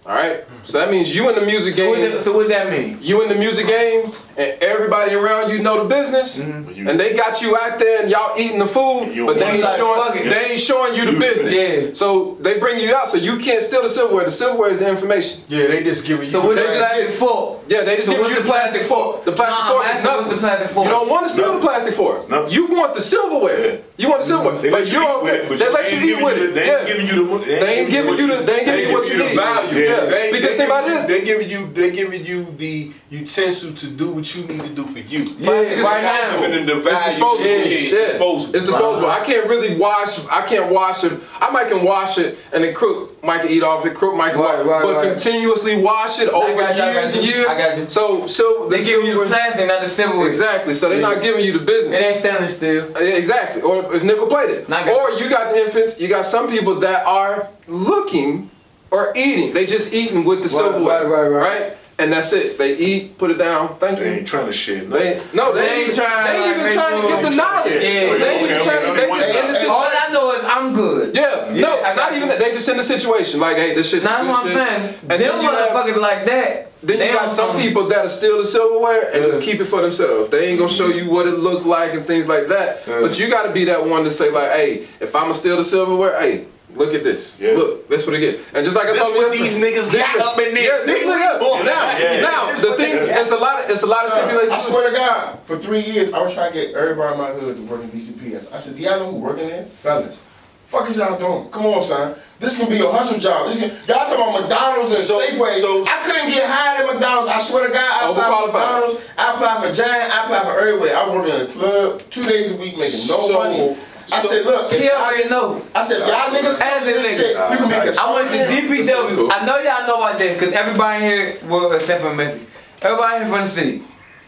[0.08, 0.44] All right.
[0.64, 2.12] So that means you in the music So what, game.
[2.12, 3.00] that, so what does that mean?
[3.02, 6.72] You in the music game, and everybody around you know the business, mm-hmm.
[6.72, 9.64] You- and they got you out there, and y'all eating the food, but they ain't
[9.64, 11.50] like, showing they ain't showing you the business.
[11.52, 11.88] business.
[11.88, 11.94] Yeah.
[11.94, 14.26] So they bring you out, so you can't steal the silverware.
[14.26, 15.42] The silverware is the information.
[15.48, 16.30] Yeah, they just giving you.
[16.30, 17.62] So what They the plastic fork?
[17.68, 19.26] Yeah, they just So give you the plastic fork.
[19.26, 20.18] The plastic Nah, fork is nothing.
[20.18, 20.86] what's the plastic fork?
[20.86, 22.30] You don't want to steal the plastic fork.
[22.30, 22.52] Nothing.
[22.54, 23.66] You want the silverware.
[23.74, 23.78] Yeah.
[23.98, 25.24] You want the silverware, They but let you you eat don't.
[25.24, 26.48] with it, They let you ain't eat giving with you it.
[26.48, 27.46] the- They ain't giving you the.
[27.46, 28.44] They ain't giving you the.
[28.44, 29.95] They ain't giving you what you you need.
[30.02, 30.16] The value.
[30.16, 30.22] Yeah.
[30.26, 31.06] They, Because they think about you, this.
[31.06, 34.84] they giving you they giving you the utensil to do what you need to do
[34.84, 35.36] for you.
[35.36, 36.42] Plastic is right now.
[36.42, 36.66] disposable.
[36.66, 37.46] The It's disposable.
[37.46, 37.56] yeah,
[37.86, 38.56] it's disposable.
[38.56, 39.10] It's disposable.
[39.10, 40.26] I can't really wash.
[40.28, 41.14] I can't wash it.
[41.40, 43.94] I might can wash it, and then Crook might can eat off it.
[43.96, 45.10] Crook might can Right, wash, right, but right.
[45.12, 47.46] continuously wash it over got years and years.
[47.48, 47.88] I got you.
[47.88, 50.28] So, so They give you the plastic, not the silverware.
[50.28, 50.74] Exactly.
[50.74, 51.98] So they're not giving you the business.
[52.00, 52.96] It ain't stainless steel.
[52.98, 53.62] Exactly.
[53.62, 54.70] Or it's nickel plated.
[54.70, 56.00] Or you got the infants.
[56.00, 58.50] You got some people that are looking
[58.96, 59.54] or eating.
[59.54, 61.08] They just eating with the silverware.
[61.08, 61.78] right, right, right.
[61.98, 62.58] And that's it.
[62.58, 63.78] They eat, put it down.
[63.78, 64.18] Thank They you.
[64.20, 64.90] ain't trying to shit.
[64.90, 67.02] They no, they, They ain't ain't even trying to, They ain't like, even make trying
[67.02, 67.74] to get the knowledge.
[67.74, 69.70] Yeah, they ain't even trying They just in the situation.
[69.72, 69.86] All.
[69.86, 71.16] I know is I'm good.
[71.16, 72.18] Yeah, Yeah, no, I not you.
[72.18, 72.40] even that.
[72.40, 73.40] They just in the situation.
[73.40, 74.68] Like, hey, this shit's Now good that's what I'm shit.
[74.68, 75.00] saying.
[75.04, 76.72] And Them then you have- motherfuckers like that.
[76.84, 79.66] Then they you got some some- people that'll steal the silverware and just keep it
[79.66, 80.30] for themselves.
[80.32, 82.82] They ain't gonna show you what it looked like and things like that.
[82.86, 83.00] Yeah.
[83.00, 86.20] But you gotta be that one to say like, hey, if I'ma steal the silverware,
[86.20, 86.44] hey,
[86.76, 87.40] look at this.
[87.40, 87.54] Yeah.
[87.54, 88.40] Look, this what it get.
[88.54, 90.80] And just like I This told you what yesterday- these niggas got up in there.
[90.80, 91.40] Yeah, this They nigga.
[91.42, 92.22] was- Now, Yeah.
[92.22, 93.64] now the thing, it's a lot.
[93.64, 94.64] Of, it's a lot of Son, I stipulations.
[94.68, 97.56] swear to God, for three years, I was trying to get everybody in my hood
[97.58, 98.36] to work in DCP.
[98.54, 99.66] I said, do y'all know who working there?
[99.66, 100.20] Fellas.
[100.66, 101.48] Fuck is y'all doing?
[101.52, 102.16] Come on, son.
[102.40, 103.48] This can be a hustle job.
[103.48, 105.62] This can, y'all talking about McDonald's and So- Safeway.
[105.62, 107.32] so- I couldn't get hired at McDonald's.
[107.32, 109.02] I swear to God, I oh, applied for McDonald's.
[109.18, 110.16] I applied for Giant.
[110.18, 110.98] I applied for everywhere.
[110.98, 113.78] I worked in a club two days a week making no So- money.
[114.14, 115.62] I so- said, look, if He y'all- already know.
[115.74, 117.18] I said, y'all niggas As come a this nigga.
[117.20, 118.48] shit, you can be I went to custodian.
[118.50, 119.30] DPW.
[119.32, 122.42] I know y'all know about this because everybody here, well, except for Messi,
[122.82, 123.84] everybody here from the city.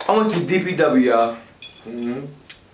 [0.07, 1.37] I went to DPW, y'all.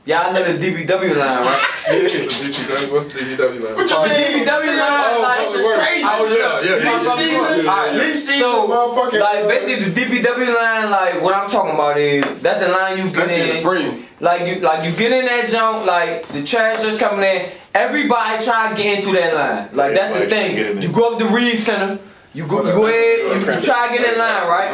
[0.06, 1.70] Y'all know the DPW line, right?
[1.88, 3.76] Yeah, the DPW, what's the DPW line?
[3.76, 4.46] What you oh, mean?
[4.48, 6.04] DPW line, Oh, like- that crazy.
[6.06, 7.16] Oh, yeah, yeah, Leaf yeah.
[7.16, 9.20] season, Alright, leaf season, so, motherfucking.
[9.20, 13.12] Like basically the DPW line, like what I'm talking about is that the line you
[13.14, 14.06] get in the spring.
[14.20, 17.50] Like you, like you get in that junk, like the trash is coming in.
[17.74, 19.70] Everybody try to get into that line.
[19.76, 20.56] Like that's the Everybody try to thing.
[20.56, 20.84] get in there.
[20.86, 22.00] You go up to Reeves Center.
[22.34, 23.56] You go, you go ahead.
[23.56, 24.72] You try to get in line, right?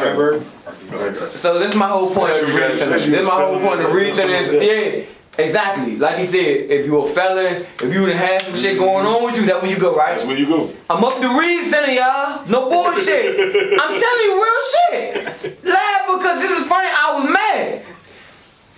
[1.36, 2.98] So this is my whole point of the Reeves Center.
[2.98, 4.34] This is my whole point of the Reeves Center.
[4.34, 5.06] is- Yeah.
[5.44, 5.96] Exactly.
[5.96, 9.24] Like he said, if you a felon, if you done had some shit going on
[9.24, 10.16] with you, that's when you go, right?
[10.16, 10.72] That's where you go.
[10.88, 12.46] I'm up the Reeves Center, y'all.
[12.48, 13.34] No bullshit.
[13.80, 15.64] I'm telling you real shit.
[15.64, 16.88] Laugh because this is funny.
[16.92, 17.84] I was mad.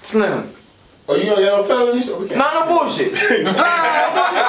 [0.03, 0.51] Slim.
[1.09, 2.07] Oh, you don't get no felonies?
[2.07, 2.39] So we can't.
[2.39, 3.13] No, no bullshit.
[3.43, 3.59] Nah, no
[4.15, 4.47] bullshit.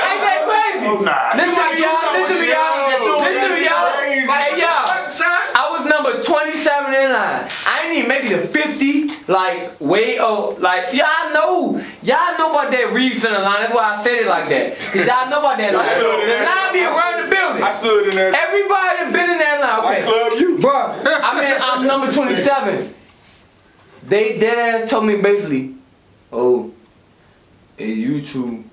[0.00, 0.86] Ain't that crazy?
[0.88, 1.36] Oh, nah.
[1.36, 2.12] Listen to me, y'all.
[2.16, 2.88] Listen to me, y'all.
[2.88, 3.92] Listen to me, y'all.
[4.00, 4.88] Hey, y'all.
[5.54, 6.69] I was number 27 in
[7.12, 7.48] line.
[7.66, 9.30] I ain't even make it to 50.
[9.30, 11.80] Like, way oh, like, y'all know.
[12.02, 13.60] Y'all know about that Reeves Center line.
[13.62, 14.76] That's why I said it like that.
[14.78, 15.98] Cause y'all know about that line.
[15.98, 17.62] The line be around the building.
[17.62, 18.34] I stood in there.
[18.34, 19.94] Everybody that been in that line.
[19.94, 20.02] I Okay.
[20.02, 20.58] club you.
[20.58, 20.72] Bro,
[21.04, 22.94] I mean, I'm number 27.
[24.06, 25.74] They dead ass told me basically,
[26.32, 26.72] oh,
[27.76, 28.64] hey, you two,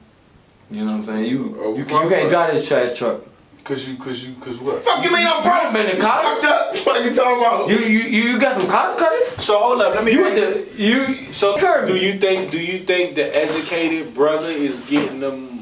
[0.72, 1.26] you know what I'm saying?
[1.26, 3.22] You, Oh, you, you can't drive this trash truck.
[3.68, 4.82] Cause you, cause you, cause what?
[4.82, 5.74] Fuck you mean I'm broke?
[5.74, 6.38] been in college?
[6.40, 6.76] Fucked up.
[6.78, 7.70] Fuck you talking about?
[7.70, 8.00] You, you,
[8.32, 9.26] you got some college credit?
[9.42, 11.92] So hold up, let me You ask went to, you, So Kirby.
[11.92, 15.62] do you think do you think the educated brother is getting them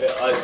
[0.00, 0.34] a,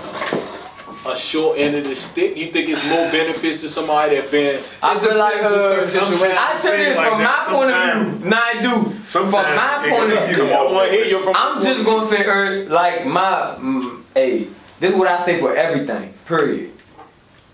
[1.08, 2.36] a short end of the stick?
[2.36, 5.84] You think it's more benefits to somebody that been I feel like, depends in uh,
[5.84, 6.38] certain situations.
[6.40, 8.90] I tell you Saying like from my that point of sometimes- view, nah, I do.
[8.90, 11.22] From Sometimes my it point can of view, come I off want to hear you
[11.24, 11.34] from.
[11.36, 14.46] I'm just gonna say, er, like my, mm, hey,
[14.78, 16.14] this is what I say for everything.
[16.30, 16.70] Period.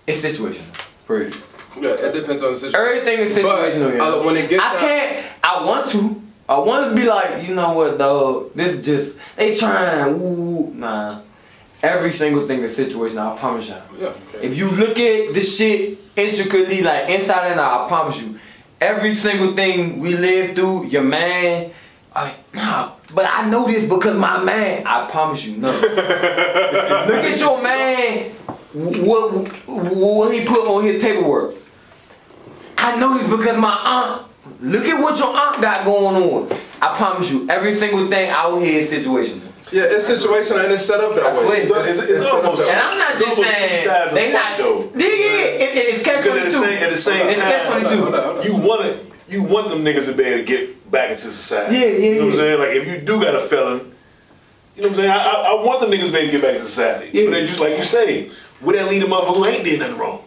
[0.05, 0.69] It's situational.
[1.07, 1.35] Period.
[1.81, 2.79] Yeah, it depends on the situation.
[2.79, 3.91] Everything is But situational.
[3.91, 4.01] here.
[4.01, 5.25] uh, when it gets I down- can't.
[5.43, 6.21] I want to.
[6.47, 8.51] I want to be like, you know what, though.
[8.53, 10.19] This is just they trying.
[10.21, 11.21] Woo, nah.
[11.81, 13.33] Every single thing is situational.
[13.33, 13.81] I promise y'all.
[13.99, 14.13] Yeah.
[14.41, 18.39] If you look at this shit intricately, like inside and out, I promise you,
[18.79, 21.71] every single thing we live through, your man,
[22.15, 25.67] I, nah, but I know this because my man, I promise you, no.
[25.71, 28.31] look at your man,
[28.73, 31.55] what, what he put on his paperwork.
[32.77, 34.27] I know this because my aunt,
[34.61, 36.57] look at what your aunt got going on.
[36.81, 39.41] I promise you, every single thing out here is situational.
[39.71, 41.65] Yeah, it's situational and it's set up that I way.
[41.65, 41.81] swear.
[41.81, 42.79] It's, it's set up almost that And.
[42.87, 44.57] I'm not just two saying sides of they the not.
[44.57, 44.79] though.
[44.95, 46.95] Yeah, yeah, it, it, it's catch Because at twenty the two.
[46.95, 48.45] same, at It's catch-22.
[48.45, 49.06] you want it.
[49.29, 51.75] You want them niggas to be able to get back into society.
[51.75, 52.59] Yeah, yeah, You know what I'm saying?
[52.59, 53.93] Like if you do got a felon,
[54.75, 55.09] you know what I'm saying?
[55.09, 57.09] I, I, I want them niggas to be able to get back to society.
[57.11, 57.25] Yeah.
[57.25, 58.29] But then just like you say,
[58.61, 60.23] where that lead a motherfucker who ain't did nothing wrong?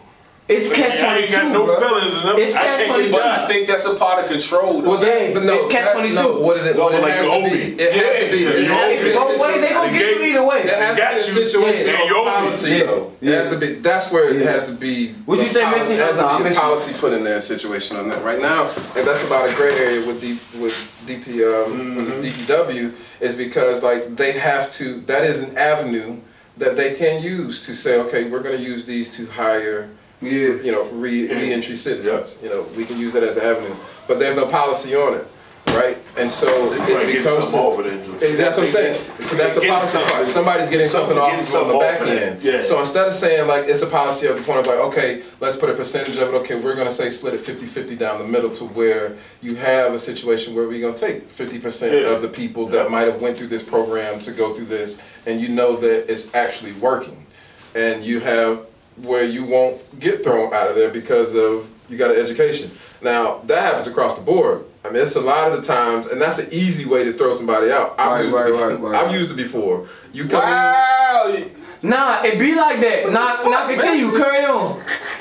[0.51, 1.79] It's Like, catch I ain't got no bro.
[1.79, 3.19] felons It's I can't get a catch-22.
[3.21, 4.81] I think that's a part of control.
[4.81, 4.89] Though.
[4.91, 6.15] Well, that, but no, it's catch 22.
[6.15, 8.43] No, what it is, It's what it almost has to be, it has to be,
[8.43, 9.09] Yeah, it the has to Obi.
[9.09, 9.15] be.
[9.15, 10.59] Both ways, they gonna get you either way.
[10.63, 11.45] It has to be a you.
[11.45, 12.31] situation Yeah, of you owe me.
[12.31, 12.83] policy, Yeah.
[12.83, 13.11] though.
[13.21, 13.73] It has to be.
[13.75, 15.15] That's where it has to be.
[15.25, 15.93] Would you say, a poli- Missy?
[15.93, 18.23] It has No, I to be a policy put in there, situation on that.
[18.23, 20.75] Right now, and that's about a gray area with D, with
[21.07, 21.95] DP, um, Mm-hmm.
[21.95, 24.99] with DPW, is because like they have to.
[25.07, 26.17] That is an avenue
[26.57, 29.89] that they can use to say, okay, we're going to use these to hire
[30.21, 30.61] Yeah.
[30.61, 32.37] you know, re, re-entry citizens.
[32.43, 33.75] You know, we can use that as an avenue,
[34.07, 35.27] but there's no policy on it,
[35.67, 35.97] right?
[36.17, 37.47] And so it probably becomes.
[37.47, 38.29] something off of that.
[38.29, 39.01] And That's what I'm saying.
[39.25, 40.11] So that's the policy something.
[40.13, 40.27] part.
[40.27, 42.43] Somebody's getting something, Something- off getting on the something back off of end.
[42.43, 42.61] Yeah.
[42.61, 45.57] So instead of saying like it's a policy of the point of like, okay, let's
[45.57, 48.51] put a percentage of it, okay, we're gonna say split it 50-50 down the middle
[48.51, 52.09] to where you have a situation where we're gonna take fifty percent Yeah.
[52.13, 52.83] of the people Yeah.
[52.83, 56.11] that might have went through this program to go through this, and you know that
[56.11, 57.25] it's actually working.
[57.73, 58.59] And you have
[59.03, 62.71] where you won't get thrown out of there because of you got an education.
[63.01, 64.65] Now that happens across the board.
[64.83, 67.33] I mean, it's a lot of the times, and that's an easy way to throw
[67.33, 67.93] somebody out.
[67.99, 68.67] I've Right, used right, it before.
[68.69, 69.05] right, right.
[69.05, 69.87] I've used it before.
[70.11, 71.37] You come Wow.
[71.83, 73.11] Nah, it be like that.
[73.11, 74.17] Nah, fuck, nah, continue, man?
[74.21, 74.79] carry on.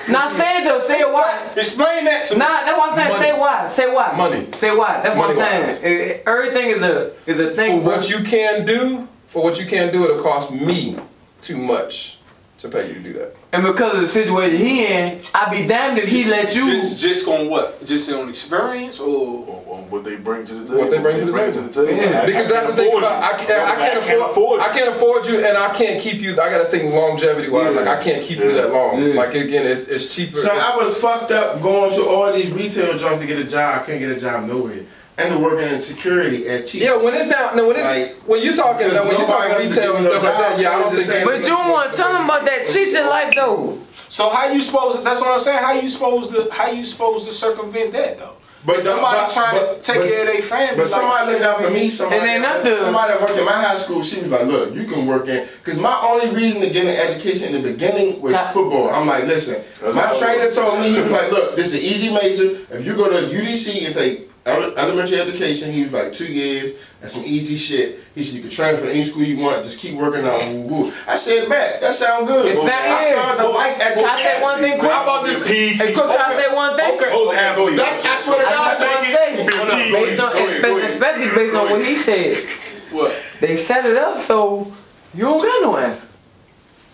[0.09, 1.49] Nah, say it though, say it why.
[1.57, 2.39] Explain that to me.
[2.41, 3.09] Nah, that's what I'm saying.
[3.11, 3.23] Money.
[3.25, 3.67] Say why.
[3.67, 4.17] Say why.
[4.17, 4.47] Money.
[4.53, 5.01] Say why.
[5.03, 5.81] That's what I'm Money-wise.
[5.81, 5.95] saying.
[5.95, 7.79] It- it- everything is a is a thing.
[7.79, 7.97] for bro.
[7.97, 9.09] what you can do.
[9.27, 10.97] For what you can do, it'll cost me
[11.43, 12.19] too much
[12.59, 13.37] to pay you to do that.
[13.53, 16.67] And because of the situation he in, I'd be damned if he let you.
[16.71, 17.85] Just, just on what?
[17.85, 19.39] Just on experience or?
[19.49, 20.79] On, on what they bring to the table.
[20.79, 21.91] What they bring to the table.
[21.93, 22.21] Yeah.
[22.23, 23.47] I- Because I that's can't the thing afford about I you.
[23.49, 26.33] can't, I can't afford, I can't afford you and I can't keep you.
[26.35, 27.75] I gotta think longevity wise.
[27.75, 29.03] Like I can't keep you that long.
[29.03, 29.15] Yeah.
[29.15, 30.37] Like again, it's it's cheaper.
[30.37, 33.81] So I was fucked up going to all these retail jobs to get a job.
[33.81, 34.85] I couldn't get a job nowhere.
[35.19, 36.83] And to working in security at cheap.
[36.83, 39.53] yeah, when it's now, no, when it's Like, when you're talking, because when you're talking
[39.53, 41.25] else retail and stuff no like that, yeah, I I don't think.
[41.27, 43.79] But you don't want to tell him about that teacher life though.
[44.09, 45.05] So how you supposed?
[45.05, 45.59] That's what I'm saying.
[45.59, 46.49] How you supposed to?
[46.51, 48.37] How you supposed to circumvent that though?
[48.65, 50.77] But But somebody but- trying but- to take but- care of their family.
[50.77, 51.89] But somebody looked out for me.
[51.89, 52.77] Somebody, And ain't nothing.
[52.77, 55.47] somebody that worked in my high school, she was like, "Look, you can work in."
[55.65, 58.49] Because my only reason to get an education in the beginning was Nah.
[58.49, 58.91] football.
[58.91, 59.63] I'm like, listen,
[59.95, 62.59] my trainer told me he was like, "Look, this is an easy major.
[62.71, 66.79] If you go to UDC and take ele- elementary education, he was like two years.
[67.01, 68.01] That's some easy shit.
[68.15, 69.63] He said you can transfer to any school you want.
[69.63, 70.67] Just keep working on.
[70.69, 70.93] Woo, woo.
[71.07, 72.45] I said, bet that sound good.
[72.47, 73.17] It's Well, not I here.
[73.17, 74.91] started to like Can I say one thing quick?
[74.91, 75.95] How about this Hey, PET?
[75.95, 76.95] quick, can I say one thing?
[76.95, 77.11] Okay.
[77.11, 77.77] Those athletes.
[77.81, 78.79] That's I swear to I God.
[78.79, 82.47] just want to say, based on, especially, especially based on what he said,
[82.93, 83.15] what?
[83.41, 84.71] they set it up so
[85.15, 86.09] you don't got no answer.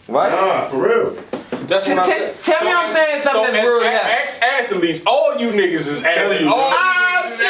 [0.08, 0.30] Right?
[0.30, 1.16] Nah, for real.
[1.68, 2.34] That's what I'm T- saying.
[2.42, 4.18] tell me I'm saying something so that's as real, yeah.
[4.22, 6.48] Ex athletes, all you niggas is telling you.
[6.48, 6.54] athletes.
[6.54, 7.46] All Ah, shit.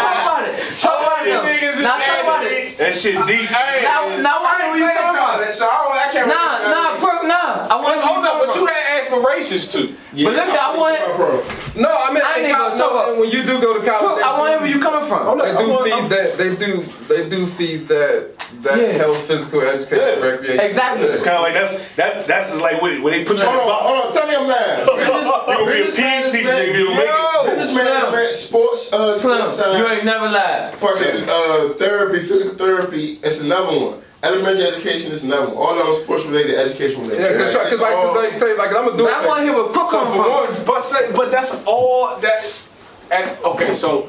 [0.00, 0.54] Talk about it.
[0.80, 1.82] Talk about it.
[1.82, 2.53] Now talk about it.
[2.78, 2.78] Athletes.
[2.78, 3.48] That shit deep.
[3.48, 5.52] Hey, Now, now what are you talking about?
[5.52, 6.28] So I, don't- I can't.
[6.28, 7.68] Nah, nah, quick, nah.
[7.70, 9.94] I want But hold up, but you had aspirations too.
[10.12, 11.82] Yeah, But look, I was want- semi-pro.
[11.82, 14.24] No, I mean, I ain't college, no, and when you do go to college, Quick,
[14.24, 15.38] I want do- where you coming from.
[15.38, 16.38] They do want- feed I'm- that.
[16.38, 16.78] They do.
[17.08, 18.30] They do feed that.
[18.62, 18.92] That Yeah.
[19.02, 20.24] health, physical education, Yeah.
[20.24, 20.60] recreation.
[20.60, 21.04] Exactly.
[21.08, 22.26] It's kind of like that's that.
[22.26, 23.82] That's just like when, when they put you in Hold the on, box.
[23.82, 24.12] hold on.
[24.14, 24.86] Tell me I'm lying.
[24.86, 27.08] Business, You gonna be a PE teacher, nigga, you management, make
[27.52, 27.56] it.
[27.58, 30.74] business management, sports, uh, Slim, sports you ain't never lied.
[30.76, 32.63] fucking uh, therapy, physical therapy.
[32.64, 34.00] Therapy it's another one.
[34.22, 35.56] Elementary education is another one.
[35.58, 37.20] All those sports related, education related.
[37.20, 39.44] Yeah, because It's like, all- cause like, like, I'm gonna do But I want to
[39.44, 40.32] hear where Cook So come for from.
[40.32, 42.62] one, but say, but that's all that.
[43.10, 44.08] And okay, so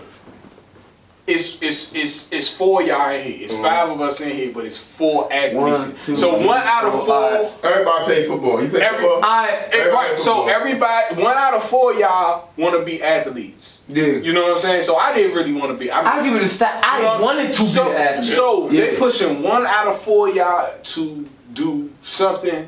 [1.28, 3.38] it's it's it's it's four y'all in here.
[3.46, 5.56] It's five of us in here, but it's four athletes.
[5.88, 7.46] One, two, so one out of four, four.
[7.50, 7.66] five.
[7.66, 8.62] everybody play football.
[8.62, 9.24] You play Every- football.
[9.24, 10.20] Alright, Eh, right.
[10.20, 10.50] So Football.
[10.50, 13.86] everybody, one out of four y'all want to be athletes.
[13.88, 14.04] yeah.
[14.06, 14.84] You know what I'm saying?
[14.84, 15.90] So I didn't really want to be.
[15.90, 16.84] I I'll give you the stat.
[16.86, 18.26] I You know, wanted to so, be an athlete.
[18.26, 18.82] So Yeah.
[18.82, 22.68] they pushing one out of four y'all to do something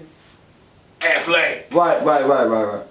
[1.01, 1.67] athletic.
[1.71, 2.83] Right, right, right, right, right.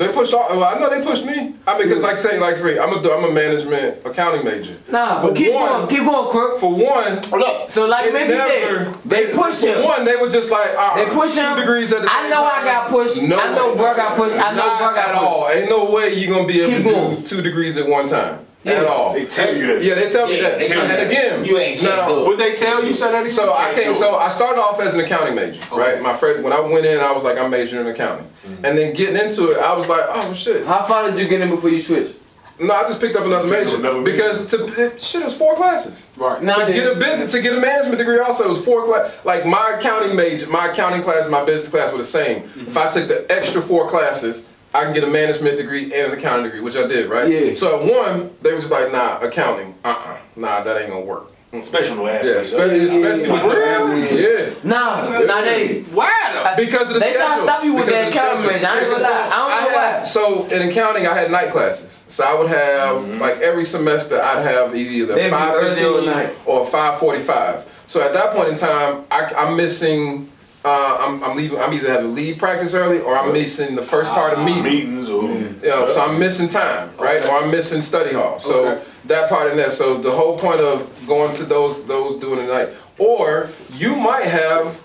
[0.00, 0.48] They pushed all.
[0.48, 1.54] Well, I know they pushed me.
[1.66, 2.78] I mean, cause like saying like free.
[2.78, 4.74] I'm a I'm a management accounting major.
[4.90, 6.58] Nah, For keep one- going, keep going, Crook.
[6.58, 8.84] For one, Look, So like they Missy never.
[8.86, 9.84] said, they push for him.
[9.84, 11.56] one, they were just like, uh, They push two him.
[11.58, 13.22] degrees at the I same know I got pushed.
[13.22, 13.76] No I know way.
[13.76, 14.36] Burr got pushed.
[14.36, 15.22] I know Not Burr got at pushed.
[15.22, 15.48] all.
[15.50, 17.20] Ain't no way you gonna be able Keep to going.
[17.20, 18.38] do two degrees at one time.
[18.62, 18.72] Yeah.
[18.72, 19.14] At all.
[19.14, 19.82] They tell you that.
[19.82, 20.60] Yeah, they tell me Yeah, that.
[20.60, 21.06] they tell and you that.
[21.10, 22.28] again, You ain't can't now, do it.
[22.28, 23.30] Would they tell you so that?
[23.30, 23.94] So I came.
[23.94, 26.02] So I started off as an accounting major, right?
[26.02, 28.64] My friend, when I went in, I was like, I'm majoring in accounting, Mm-hmm.
[28.66, 30.66] and then getting into it, I was like, oh shit.
[30.66, 32.14] How far did you get in before you switched?
[32.58, 34.12] No, I just picked up another major Another major.
[34.12, 36.08] because to it, shit, it was four classes.
[36.18, 36.42] right.
[36.42, 39.18] Now to get a business, to get a management degree, also it was four class.
[39.24, 42.42] Like my accounting major, my accounting class, and my business class were the same.
[42.56, 46.18] If I took the extra four classes, I can get a management degree and an
[46.18, 47.28] accounting degree, which I did, right?
[47.28, 47.54] Yeah.
[47.54, 51.32] So at one, they was like, nah, accounting, uh, uh nah, that ain't gonna work.
[51.62, 52.52] Special no Yeah, athletes.
[52.52, 54.14] especially, especially with For.
[54.14, 54.50] Yeah.
[54.62, 55.80] Nah, nah, they.
[55.90, 57.26] Why Because of the They schedule.
[57.26, 58.52] try to stop you with Because that accounting schedule.
[58.52, 58.66] major.
[58.68, 59.26] I ain't gonna lie.
[59.26, 60.04] I don't know had, why.
[60.04, 62.04] So in accounting, I had night classes.
[62.08, 66.06] So I would have like every semester, I'd have either Maybe five early or fifteen
[66.06, 66.30] night.
[66.46, 67.82] or five forty-five.
[67.86, 70.30] So at that point in time, I, I'm missing.
[70.62, 71.58] Uh, I'm, I'm leaving.
[71.58, 74.62] I'm either having leave practice early or I'm missing the first part of meeting.
[74.62, 77.16] Meetings or You know, so I'm missing time, right?
[77.18, 77.28] Okay.
[77.30, 78.38] Or I'm missing study hall.
[78.40, 78.84] So Okay.
[79.06, 79.72] that part in that.
[79.72, 82.68] So the whole point of going to those those doing the night,
[82.98, 84.82] or you might have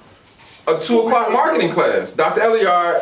[0.68, 2.14] a two o'clock marketing class.
[2.14, 2.40] Dr.
[2.42, 3.02] Eliard,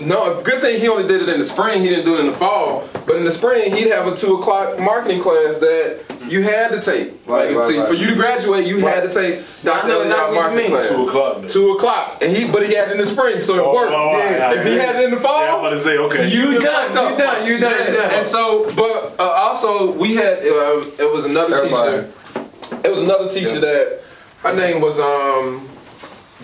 [0.00, 1.82] no, a good thing he only did it in the spring.
[1.82, 2.88] He didn't do it in the fall.
[3.06, 6.80] But in the spring, he'd have a two o'clock marketing class that you had to
[6.80, 7.12] take.
[7.26, 7.88] Right, like right, to- right.
[7.88, 9.84] for you to graduate, you had to take Dr.
[9.84, 10.70] I know Eliard exactly what you marketing mean.
[10.70, 10.88] class.
[10.90, 11.48] two o'clock.
[11.48, 13.92] Two o'clock, and he but he had it in the spring, so it Oh, worked.
[13.94, 14.52] oh, Yeah.
[14.52, 16.28] yeah, if he had it in the fall, Yeah, I'm about to say okay.
[16.28, 18.10] you, You done done, fucked you done, you done, you done.
[18.14, 22.08] And so, but uh, also we had um, it was another Everybody.
[22.08, 22.80] teacher.
[22.84, 24.00] It was another teacher that
[24.42, 25.68] her name was um,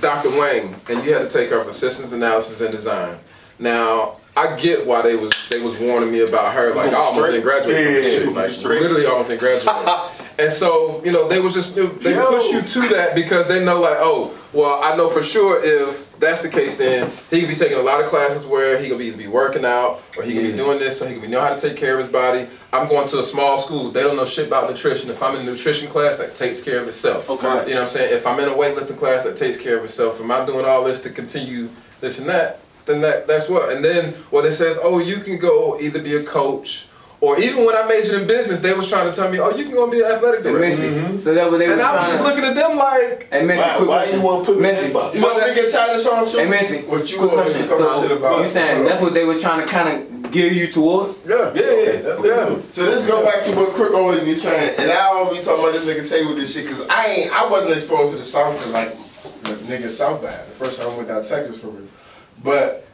[0.00, 0.30] Dr.
[0.38, 3.16] Wang, and you had to take her for systems analysis and design.
[3.60, 6.74] Now I get why they was they was warning me about her.
[6.74, 7.30] Like I almost Straight.
[7.32, 8.32] didn't graduate from this Yeah, shit.
[8.34, 8.80] Like straight.
[8.82, 10.10] literally almost didn't graduate.
[10.38, 12.26] and so you know they was just they Yo.
[12.30, 16.08] push you to that because they know like oh well I know for sure if
[16.20, 18.98] that's the case, then he could be taking a lot of classes where he could
[18.98, 20.50] be be working out or he could Mm.
[20.52, 22.46] be doing this, so he could be know how to take care of his body.
[22.74, 25.10] I'm going to a small school; they don't know shit about nutrition.
[25.10, 27.28] If I'm in a nutrition class, that takes care of itself.
[27.30, 27.46] Okay.
[27.68, 28.14] You know what I'm saying?
[28.14, 30.20] If I'm in a weightlifting class, that takes care of itself.
[30.20, 31.68] Am I doing all this to continue
[32.00, 32.60] this and that?
[32.90, 33.70] Then that that's what.
[33.72, 36.86] And then what it says, oh, you can go either be a coach.
[37.22, 39.64] Or even when I majored in business, they was trying to tell me, "Oh, you
[39.64, 41.18] can go and be an athletic They director." Missy.
[41.18, 43.44] So that what they were And I was just to- looking at them like, Hey,
[43.44, 44.20] Missy, Why, quick why question.
[44.20, 44.80] you want to put Missy.
[44.80, 44.88] me?
[44.88, 46.26] You know what we get tired of song?
[46.26, 46.78] Hey, Missy.
[46.88, 47.66] What you quick question.
[47.66, 48.42] So, shit about?
[48.42, 49.88] you saying that's what they were trying to kind
[50.24, 51.18] of gear you towards?
[51.28, 52.48] yeah, Yeah, yeah, that's yeah.
[52.54, 52.62] we.
[52.70, 55.62] So let's go back to what Quick always be saying, and I always be talking
[55.62, 58.24] about this nigga tell you this shit, cause I ain't, I wasn't exposed to the
[58.24, 58.96] South till like
[59.42, 60.46] the nigga South bad.
[60.46, 61.86] The first time I went down to Texas for real,
[62.42, 62.86] but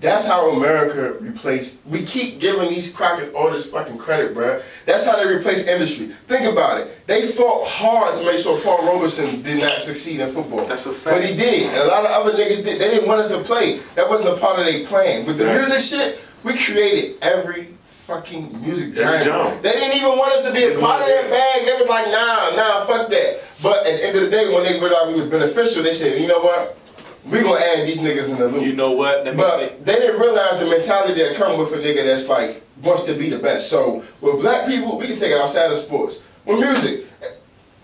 [0.00, 1.86] that's how America replaced.
[1.86, 4.62] We keep giving these crackers all this fucking credit, bruh.
[4.84, 6.06] That's how they replace industry.
[6.26, 7.06] Think about it.
[7.06, 10.66] They fought hard to make sure Paul Robeson did not succeed in football.
[10.66, 11.16] That's a fact.
[11.16, 11.68] But he did.
[11.70, 12.80] And a lot of other niggas did.
[12.80, 13.78] They didn't want us to play.
[13.94, 15.24] That wasn't a part of their plan.
[15.24, 19.56] With the music shit, we created every fucking music genre.
[19.62, 21.66] They didn't even want us to be a part of that bag.
[21.66, 23.40] They were like, nah, nah, fuck that.
[23.62, 26.20] But at the end of the day, when they realized we was beneficial, they said,
[26.20, 26.76] you know what?
[27.24, 28.64] We gonna add these niggas in the loop.
[28.64, 29.24] You know what?
[29.24, 29.68] Let me say.
[29.68, 33.14] But they didn't realize the mentality that come with a nigga that's like wants to
[33.14, 33.70] be the best.
[33.70, 36.24] So with black people, we can take it outside of sports.
[36.44, 37.06] With music,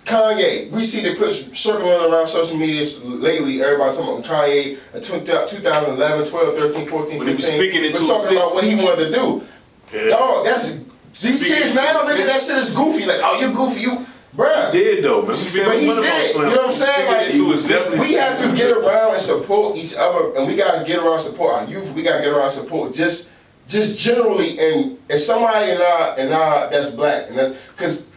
[0.05, 3.63] Kanye, we see the clips circling around social media lately.
[3.63, 5.03] Everybody talking about Kanye uh, in
[5.49, 7.19] 2011, 12, 13, 14, 15.
[7.19, 9.45] When he was speaking into We're talking about what he wanted to do.
[9.93, 10.09] Yeah.
[10.09, 10.79] Dog, that's
[11.21, 13.07] these Speaking kids now look at that shit is goofy.
[13.07, 14.07] Like, oh, you goofy, you,
[14.37, 14.73] bruh.
[14.73, 15.31] He did though, man.
[15.31, 16.35] We But he did.
[16.37, 17.13] You know what I'm saying?
[17.13, 20.57] Like, He was definitely we have to get around and support each other, and we
[20.57, 21.93] gotta get around support our youth.
[21.95, 23.33] We gotta get around support just,
[23.67, 24.59] just generally.
[24.59, 28.08] And if somebody in our, in our that's black, and that's because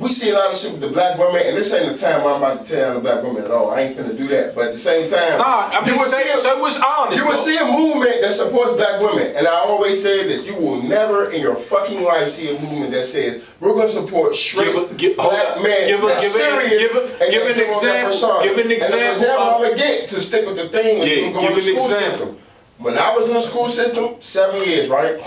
[0.00, 2.22] we see a lot of shit with the black women, and this ain't the time
[2.26, 3.70] I'm about to tear down the black women at all.
[3.70, 4.54] I ain't finna do that.
[4.54, 6.80] But at the same time, Nah, I you mean, will say, see a- so was
[6.80, 7.20] honest.
[7.22, 10.56] you will see a movement that supports black women, and I always say this: you
[10.56, 14.34] will never in your fucking life see a movement that says we're going to support
[14.34, 15.62] straight Give a- give- black up.
[15.62, 15.86] men.
[15.86, 18.72] Give a- that's give a- serious, give a- and give an example- give an And
[18.72, 21.54] example example I'm gonna get to stick with the thing when Yeah, you go give
[21.56, 22.10] to the an school example.
[22.10, 22.36] system.
[22.78, 25.20] When I was in the school system, seven years, right?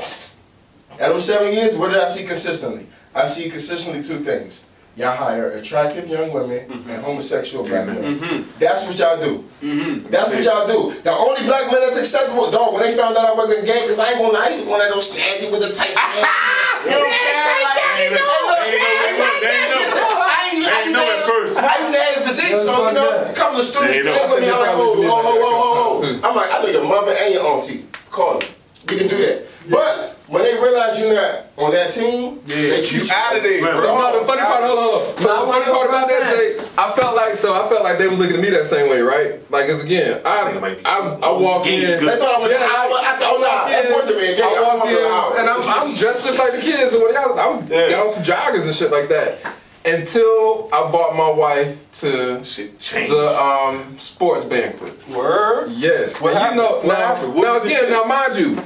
[0.99, 2.87] At them seven years, what did I see consistently?
[3.15, 4.67] I see consistently two things.
[4.95, 6.89] Y'all hire attractive young women Mm-hmm.
[6.89, 8.01] and homosexual black mm-hmm.
[8.01, 8.19] men.
[8.19, 8.59] Mm-hmm.
[8.59, 9.43] That's what y'all do.
[9.61, 10.09] Mm-hmm.
[10.09, 10.93] That's what y'all do.
[11.01, 13.97] The only black men that's acceptable, dog, when they found out I wasn't gay, because
[13.97, 16.29] I ain't gonna, I ain't one of those snazzy with the tight pants.
[16.83, 17.63] You know what I'm saying?
[17.63, 19.79] Like, hey, look, Ain't no- hey, they ain't know.
[19.79, 21.55] listen, I ain't- I They ain't know at first.
[21.57, 24.19] I used to have a physique, so you know, come to students, They ain't know.
[24.19, 26.27] play with me, I'm like, They oh, probably oh, did oh, oh, oh.
[26.29, 27.85] I'm like, I know your mother and your auntie.
[28.11, 28.49] Call them.
[28.89, 29.47] We can do that.
[29.69, 33.63] But when they realize you're not on that team, they treat you out of there.
[33.63, 33.75] Right.
[33.77, 35.23] So, no, the funny part, hold on, hold on.
[35.23, 37.53] Nah, the funny part about that, I'm Jay, I felt like so.
[37.53, 39.39] I felt like they were looking at me that same way, right?
[39.51, 41.99] Like, it's again, I nigga I, I walk in.
[41.99, 42.09] good.
[42.09, 43.03] They thought I was Yeah, Howard.
[43.03, 44.35] I said, oh no, that's worse than me.
[44.35, 44.41] Gay.
[44.43, 47.13] I I'm walk from in and I'm, I'm dressed just like the kids and what
[47.13, 47.39] y'all.
[47.39, 47.89] I'm Yeah.
[47.91, 49.39] got on some joggers and shit like that.
[49.85, 53.11] Until I bought my wife to Shit changed.
[53.13, 55.07] the um sports banquet.
[55.09, 55.71] Word.
[55.71, 56.19] Yes.
[56.21, 56.61] What and happened?
[56.61, 57.35] you know What now, happened?
[57.35, 58.57] What now was the again, now mind you,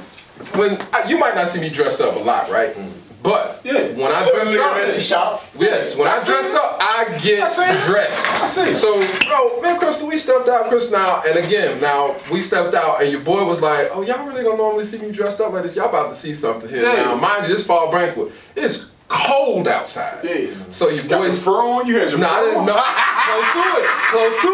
[0.54, 2.74] when I, you might not see me dress up a lot, right?
[2.74, 2.90] Mm.
[3.20, 3.88] But Yeah.
[3.88, 4.94] when I Look dress Mr.
[4.94, 5.44] up, Shop.
[5.58, 6.60] Yes, when I, I dress it.
[6.60, 8.28] up, I get I see dressed.
[8.28, 8.76] I see it.
[8.76, 8.94] So,
[9.26, 10.90] bro, man, Crystal, we stepped out, Chris.
[10.92, 14.44] Now, and again, now we stepped out, and your boy was like, "Oh, y'all really
[14.44, 15.74] don't normally see me dressed up like this.
[15.74, 16.94] Y'all about to see something here." Yeah.
[17.06, 20.22] Now, mind you, this fall banquet, it's cold outside.
[20.22, 20.50] Yeah.
[20.70, 21.42] So your Got boys.
[21.42, 21.86] fur on?
[21.86, 22.82] You had your No, I didn't know.
[23.28, 23.88] Close to it.
[24.10, 24.48] Close to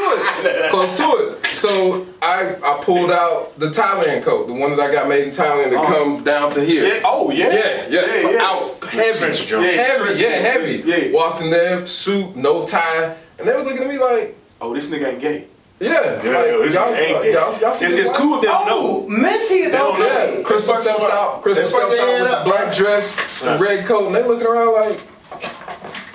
[0.57, 0.71] it.
[0.71, 1.05] Close to
[1.39, 1.47] it.
[1.47, 5.31] So I I pulled out the Thailand coat, the one that I got made in
[5.31, 5.85] Thailand to Oh.
[5.85, 6.85] come down to here.
[6.85, 7.01] Yeah.
[7.05, 7.53] Oh, yeah.
[7.53, 8.43] Yeah, yeah, Yeah, yeah.
[8.43, 10.83] out heavy, Yeah, heavy, yeah, heavy.
[10.85, 11.13] Yeah.
[11.13, 14.89] Walked in there, suit, no tie, and they were looking at me like, Oh, this
[14.91, 15.47] nigga ain't gay.
[15.81, 18.41] Yeah, Yeah, like, yo, this y'all, ain't y'all, y'all, y'all see It's, it's cool if
[18.43, 19.09] they don't Oh, know.
[19.09, 20.37] Missy is They don't okay.
[20.39, 21.43] Yeah, Crystal They steps fucked out.
[21.43, 23.61] Crystal they fucked steps out with head the black dress, the Right.
[23.61, 25.01] red coat, and they looking around like.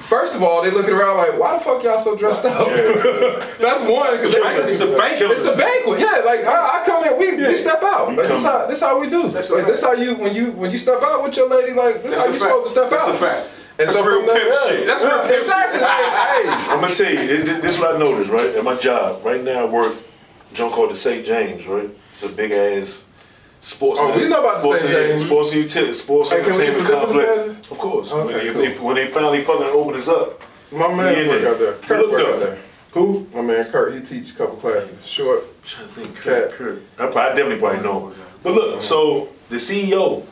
[0.10, 2.66] First of all, they looking around like, why the fuck y'all so dressed up?
[3.60, 4.08] That's one.
[4.18, 5.32] 'cause they- It's a banquet.
[5.32, 6.24] It's a banquet, yeah.
[6.26, 8.10] Like I, I come in, we, we step out.
[8.10, 9.28] You Like, this how this how we do.
[9.30, 9.72] That's like, fact.
[9.72, 12.26] this how you when you when you step out with your lady, like this That's
[12.26, 12.50] how a you fact.
[12.52, 13.14] supposed to step That's out.
[13.14, 13.48] a fact.
[13.80, 14.70] And That's so real from pimp yeah.
[14.70, 14.88] shit.
[14.88, 15.80] That's real pimp exactly.
[15.80, 15.88] shit.
[15.90, 18.54] Like, hey, I'm gonna tell you, this, this is what I noticed, right?
[18.56, 19.96] At my job, right now I work
[20.52, 21.26] a joint called the St.
[21.26, 21.90] James, right?
[22.12, 23.14] It's a big ass
[23.62, 24.02] sports.
[24.04, 24.92] Oh, we know about the St.
[24.92, 25.26] James.
[25.26, 27.72] Sports utility, sports Hey, can we get entertainment business complex.
[27.72, 28.12] Of course.
[28.12, 28.64] Okay, when, if, cool.
[28.64, 30.42] if, when they finally fucking open this up.
[30.74, 31.54] my man Yeah, work man.
[31.54, 31.74] out there.
[31.76, 32.58] Kurt Look work out there.
[32.92, 33.28] Who?
[33.34, 35.08] My man Kurt, he teach a couple classes.
[35.08, 35.40] Short.
[35.40, 36.16] I'm trying to think.
[36.18, 36.52] Kurt.
[36.52, 36.82] Kurt.
[36.98, 38.10] I, probably, I definitely probably know.
[38.10, 38.16] him.
[38.44, 40.26] But look, so the CEO,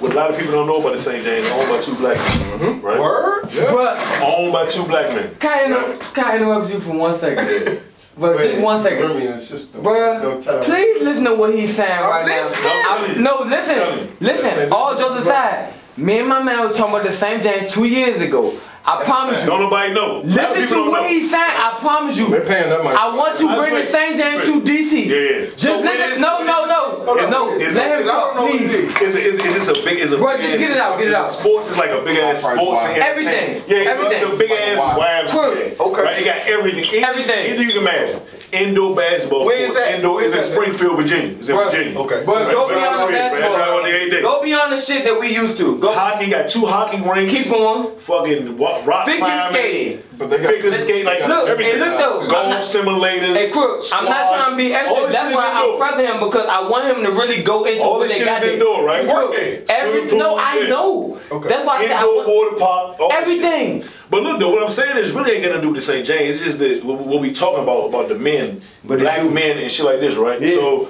[0.00, 1.22] what a lot of people don't know about the St.
[1.24, 2.80] James, owned by two black men, mm-hmm.
[2.86, 2.98] right?
[3.00, 3.48] Word?
[3.52, 3.64] Yeah.
[3.64, 5.34] Bruh, Owned by two black men.
[5.40, 7.82] can I, inter- can I interrupt you for one second?
[8.18, 8.98] But just one second.
[9.00, 9.82] Remember in the system.
[9.84, 10.64] Bruh, Don't tell him.
[10.64, 12.64] please listen to what he's saying I'm right listening.
[12.64, 12.96] now.
[12.96, 14.72] I'm- no, Tell listen, listen.
[14.72, 17.42] All jokes aside, me and my man was talking about the St.
[17.42, 18.54] James two years ago.
[18.86, 19.46] I promise you.
[19.50, 20.18] Don't nobody know.
[20.18, 21.08] A lot of Listen to what know.
[21.08, 21.42] he's saying.
[21.44, 22.28] I promise you.
[22.30, 22.96] They're paying that money.
[22.96, 23.90] I want to That's bring the great.
[23.90, 24.16] St.
[24.16, 25.06] James to DC.
[25.06, 25.44] Yeah, yeah.
[25.50, 26.12] Just So what listen.
[26.12, 27.14] is- No, no, no.
[27.16, 27.54] It's- no.
[27.56, 28.72] it's- Let him it's- talk, please.
[28.72, 30.76] It's, a, it's, it's just a big, it's a Bro, big just ass- get it
[30.78, 31.28] out, get it out.
[31.28, 33.00] Sports is like a big ass sports wine.
[33.02, 33.62] Everything.
[33.66, 34.22] Yeah, it's- Everything.
[34.22, 34.96] It's a big ass Wow.
[35.02, 35.80] YMCA.
[35.80, 36.02] Okay.
[36.02, 37.04] Right, it got everything.
[37.04, 37.38] Everything.
[37.42, 38.20] Anything you can imagine.
[38.52, 39.44] Indoor basketball.
[39.44, 39.94] Where is that?
[39.96, 40.52] Indoor, Where it's in is that?
[40.54, 41.36] Springfield, Virginia.
[41.38, 41.98] It's in Bro, Virginia.
[41.98, 42.22] Okay.
[42.24, 43.58] But Right, go beyond the right, right, basketball.
[43.58, 44.22] right, right, every day.
[44.22, 45.78] Go beyond the shit that we used to.
[45.78, 47.32] Go Hockey got two hockey rinks.
[47.32, 47.98] keep going.
[47.98, 49.52] Fucking rock Figure climbing.
[49.52, 50.02] skating.
[50.18, 51.78] But they got Figure skate, like Look, everything.
[51.80, 53.36] look though, Golf not- simulators.
[53.36, 55.10] Hey, Crook, I'm not trying to be extra.
[55.12, 55.78] That's why I'm indoor.
[55.78, 58.40] pressing him because I want him to really go into All what this shit is
[58.40, 58.52] there.
[58.54, 59.00] indoor, right?
[59.02, 59.34] And Crook.
[59.68, 61.20] Every no, I know.
[61.30, 61.48] Okay.
[61.48, 62.96] That's why I said Indoor water park.
[63.12, 63.84] everything.
[64.08, 66.06] But look though, what I'm saying is really ain't gonna do the St.
[66.06, 66.40] James.
[66.40, 69.84] It's just that what, we talking about about the men, But black men and shit
[69.84, 70.40] like this, right?
[70.40, 70.54] Yeah.
[70.54, 70.88] So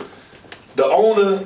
[0.77, 1.45] the owner,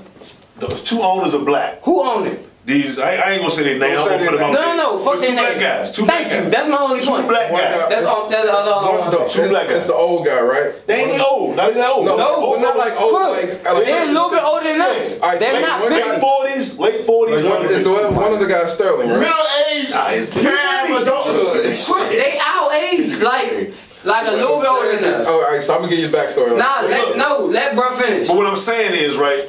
[0.59, 1.83] the two owners are black.
[1.85, 2.47] Who owned it?
[2.67, 3.99] These I, I ain't gonna say their name.
[3.99, 4.99] I'm gonna put them out No, no, no.
[4.99, 5.61] Fuck It's two their black name.
[5.63, 5.91] guys.
[5.93, 6.43] Two Thank black you.
[6.45, 6.53] guys.
[6.53, 7.29] That's my only Two point.
[7.29, 7.79] black One guys.
[7.81, 8.29] guy- That's all.
[8.29, 8.57] That's all.
[8.57, 9.11] all, all, all.
[9.13, 9.77] No, Two black guys.
[9.77, 10.87] it's the old guy, right?
[10.87, 11.57] They ain't old.
[11.57, 12.05] Not even that old.
[12.05, 15.19] No, No, but not like old, like, like They're a little bit older than us.
[15.21, 16.11] All right, so They're like not one fifty.
[16.11, 17.45] late forties, late forties.
[17.45, 19.21] One, it's the one, one of the guys, Sterling, right?
[19.21, 21.65] Middle age, Nah, it's- prime adulthood.
[22.13, 23.73] They our age, like
[24.05, 25.27] like a little bit older than us.
[25.29, 26.53] Oh, all right, so I'm gonna give you the backstory.
[26.53, 28.29] on Nah, let, no, let bro finish.
[28.29, 29.49] But what I'm saying is, right,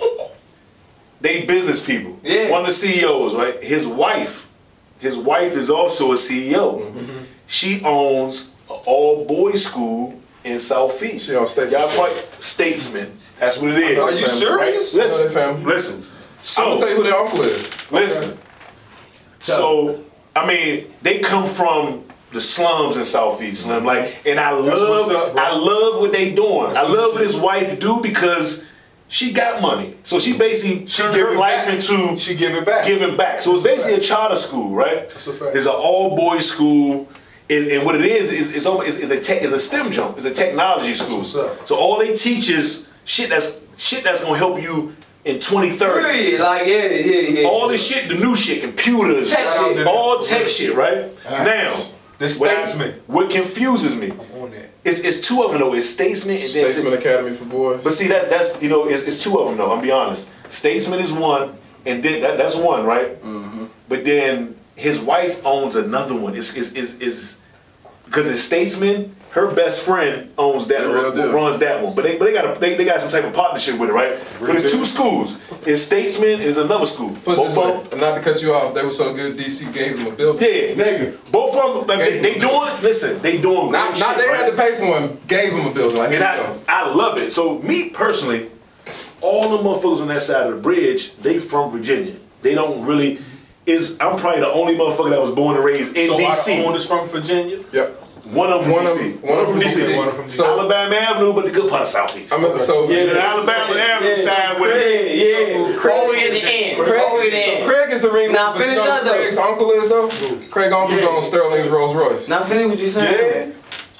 [1.21, 2.19] they business people.
[2.23, 2.49] Yeah.
[2.49, 3.63] One of the CEOs, right?
[3.63, 4.51] His wife,
[4.99, 6.81] his wife is also a CEO.
[6.81, 7.23] Mm-hmm.
[7.47, 11.27] She owns an all boys school in Southeast.
[11.27, 11.81] She on Statesmen.
[11.81, 13.11] Y'all probably Statesmen.
[13.39, 13.99] That's what it is.
[13.99, 14.95] Are you serious?
[14.95, 15.03] Right?
[15.03, 15.65] I Listen, family.
[15.65, 16.17] listen.
[16.57, 17.91] I'm gonna tell you who their uncle is.
[17.91, 18.39] Listen.
[19.39, 20.03] So,
[20.35, 23.83] I mean, they come from the slums in Southeast Slim.
[23.83, 25.35] Like, and I what's love, up.
[25.35, 26.75] I love what they doing.
[26.75, 28.70] I love what his wife do because
[29.11, 29.93] she got money.
[30.05, 31.73] So she basically turned give her life back.
[31.73, 32.85] into She give it back.
[32.85, 33.41] giving back.
[33.41, 35.09] So it's basically a charter school, right?
[35.09, 35.53] That's a fact.
[35.53, 37.09] It's an all boys school.
[37.49, 39.91] And, and what it is is it's, almost, it's, it's a tech, it's a STEM
[39.91, 40.15] jump.
[40.15, 41.17] It's a technology school.
[41.19, 41.67] what's up.
[41.67, 44.95] So all they teach is shit that's shit that's gonna help you
[45.25, 46.01] in 2030.
[46.07, 46.39] Period.
[46.39, 47.47] Like yeah, yeah, yeah.
[47.49, 49.85] All this shit, the new shit, computers, Tech shit.
[49.87, 51.05] all tech shit, right?
[51.25, 51.75] Now,
[52.21, 53.01] The what, statesmen.
[53.07, 54.69] what confuses me On that.
[54.83, 55.73] is it's two of them though.
[55.73, 57.83] It's Statesmen and then Statesmen Academy for boys.
[57.83, 59.73] but see that's that's you know it's, it's two of them though.
[59.73, 60.29] I'm be honest.
[60.47, 61.57] Statesmen is one,
[61.87, 63.19] and then that, that's one, right?
[63.23, 63.65] Mm-hmm.
[63.89, 66.35] But then his wife owns another one.
[66.35, 67.41] Is is is is
[68.11, 69.15] because it's Statesmen.
[69.29, 71.95] Her best friend owns that The real runs that one.
[71.95, 73.93] But they but they got a, they, they got some type of partnership with it,
[73.93, 74.19] right?
[74.41, 75.41] But it's two schools.
[75.65, 77.15] It's Statesmen and it's another school.
[77.23, 77.99] Put it Both of them.
[78.01, 79.37] not to cut you off, they were so good.
[79.37, 80.41] DC gave them a building.
[80.45, 81.31] Yeah, Nigga.
[81.31, 81.97] both of them.
[81.97, 82.81] Like, they, they Gave them doing.
[82.83, 83.71] Listen, they doing.
[83.71, 84.39] Not, great not shit, they right?
[84.41, 85.17] had to pay for him.
[85.29, 85.97] Gave them a building.
[85.97, 86.59] Like here And I, go.
[86.67, 87.31] I love it.
[87.31, 88.49] So me personally,
[89.21, 92.15] all the motherfuckers on that side of the bridge, they from Virginia.
[92.41, 93.19] They don't really.
[93.65, 96.59] Is I'm probably the only motherfucker that was born and raised in so DC.
[96.63, 97.63] our owners from Virginia?
[97.71, 98.00] Yep.
[98.31, 99.11] One of them from One of DC.
[99.11, 99.95] them- one of them from DC.
[99.97, 102.33] One of them from So- Alabama Avenue, but the good part of Southeast.
[102.33, 105.15] I mean, so yeah, the Alabama Avenue side with it.
[105.15, 105.75] Yeah, yeah.
[105.77, 106.77] Craig- All the way at the end.
[106.79, 107.65] Craig, All the way at the so end.
[107.67, 108.31] Craig is the ring.
[108.31, 109.13] Now but you finish know up, who though.
[109.15, 110.09] Craig's uncle is though.
[110.49, 112.29] Craig uncle's on Sterling's Rolls Royce.
[112.29, 113.49] Now finish what you saying.
[113.49, 113.53] Yeah.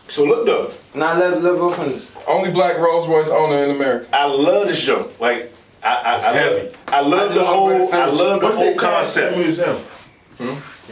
[0.08, 2.04] So look though, Now let let bro finish.
[2.28, 4.08] Only black Rolls Royce owner in America.
[4.14, 5.10] I love this show.
[5.20, 5.52] Like
[5.84, 6.56] I, I, I heavy.
[6.56, 8.20] love, I love I the whole, I finish.
[8.20, 9.36] love the whole concept?
[9.36, 9.38] concept.
[9.38, 9.78] Museum.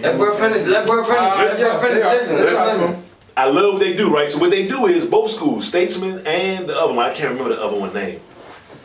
[0.01, 0.65] Let bro finish.
[0.67, 1.19] Let bro finish.
[1.21, 2.03] Uh, Let yeah, bro finish.
[2.03, 2.11] yeah.
[2.13, 3.03] Listen, Listen listen.
[3.43, 3.57] To him.
[3.57, 4.27] I love what they do, right?
[4.27, 7.55] So what they do is both schools, Statesmen and the other one, I can't remember
[7.55, 8.19] the other one name.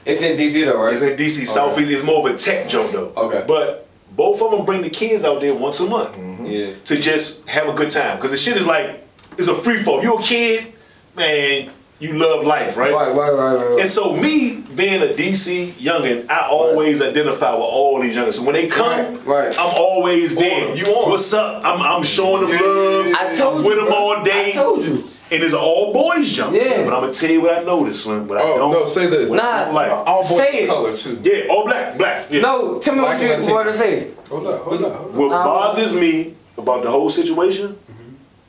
[0.05, 0.93] It's in DC though, right?
[0.93, 1.91] It's in DC Southeast.
[1.91, 3.13] It's more of a tech jump though.
[3.17, 3.45] Okay.
[3.47, 6.47] But both of them bring the kids out there once a month mm-hmm.
[6.47, 6.75] Yeah.
[6.85, 8.19] to just have a good time.
[8.19, 9.07] Cause the shit is like
[9.39, 9.99] it's a free fall.
[9.99, 10.73] If you're a kid,
[11.17, 11.71] man,
[12.05, 12.93] you love life, right?
[12.93, 13.81] Right, right, right, right.
[13.81, 18.35] And so me being a DC youngin, I always identify with all these youngins.
[18.35, 18.85] So when they come,
[19.25, 19.57] Right, right.
[19.59, 20.75] I'm always there.
[20.77, 21.11] You on.
[21.11, 21.65] What's up?
[21.65, 23.07] I'm, I'm showing them love.
[23.15, 23.69] I told I'm you.
[23.69, 23.95] with them bro.
[23.97, 24.49] all day.
[24.51, 25.09] I told you.
[25.33, 26.55] And it's all boys jump.
[26.55, 26.85] Yeah.
[26.85, 28.29] But I'm gonna tell you what I noticed, Slim.
[28.29, 29.31] What I Oh don't no, say this.
[29.33, 29.71] Nah.
[29.71, 29.91] like.
[29.91, 30.67] All boys Say it.
[30.69, 31.19] color too.
[31.23, 32.31] Yeah, all black, black.
[32.31, 32.41] Yeah.
[32.43, 34.11] No, tell me Black what you and want to say.
[34.29, 35.13] Hold up, hold up, hold up.
[35.15, 37.77] What Um, bothers me about the whole situation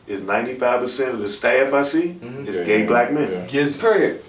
[0.08, 3.30] is 95% of the staff I see is Yeah, gay yeah, black men.
[3.32, 3.48] yeah.
[3.50, 3.78] Yes.
[3.78, 4.22] Period.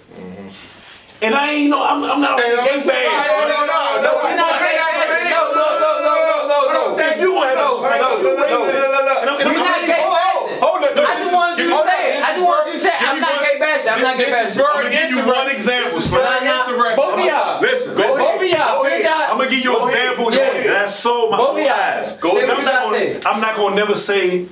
[1.19, 3.25] And I ain't know, I'm, I'm not Hey, a let gay me tell you- man.
[3.25, 5.29] no, no, no, no, We're no, not no, gay no, bashing.
[5.33, 6.99] no, No, no, no, no, no, no, no.
[7.01, 8.77] If you gonna have Hold on, like, hold on, you look, look, raise look, it.
[8.77, 9.17] look, look.
[9.17, 10.61] And I'm- and We're I'm not telling gay you- bashing.
[10.61, 12.13] Hold on, no, I just wanted you to hold on, say it.
[12.13, 12.99] this I is just wanted you to say it.
[13.01, 13.91] give I'm me not one- gay bashing.
[13.97, 14.61] I'm not gay This is bashing.
[14.61, 15.41] I'm very gonna give you interesting.
[15.41, 16.21] one example, This is Slim.
[16.21, 16.57] very Nah, nah.
[16.61, 16.95] interesting.
[17.01, 17.61] Both of y'all.
[17.65, 18.21] Listen, Go listen.
[18.21, 18.29] ahead.
[18.29, 18.77] Both of y'all.
[18.77, 19.09] Go Finish ahead.
[19.09, 19.31] y'all.
[19.33, 19.97] I'm gonna give you Go an ahead.
[19.97, 20.53] example Yeah.
[20.69, 21.73] that I saw my Both of own y'all.
[21.81, 22.05] eyes.
[22.13, 23.19] Say Because what I'm you not gotta gonna, say.
[23.25, 24.45] I'm not gonna never say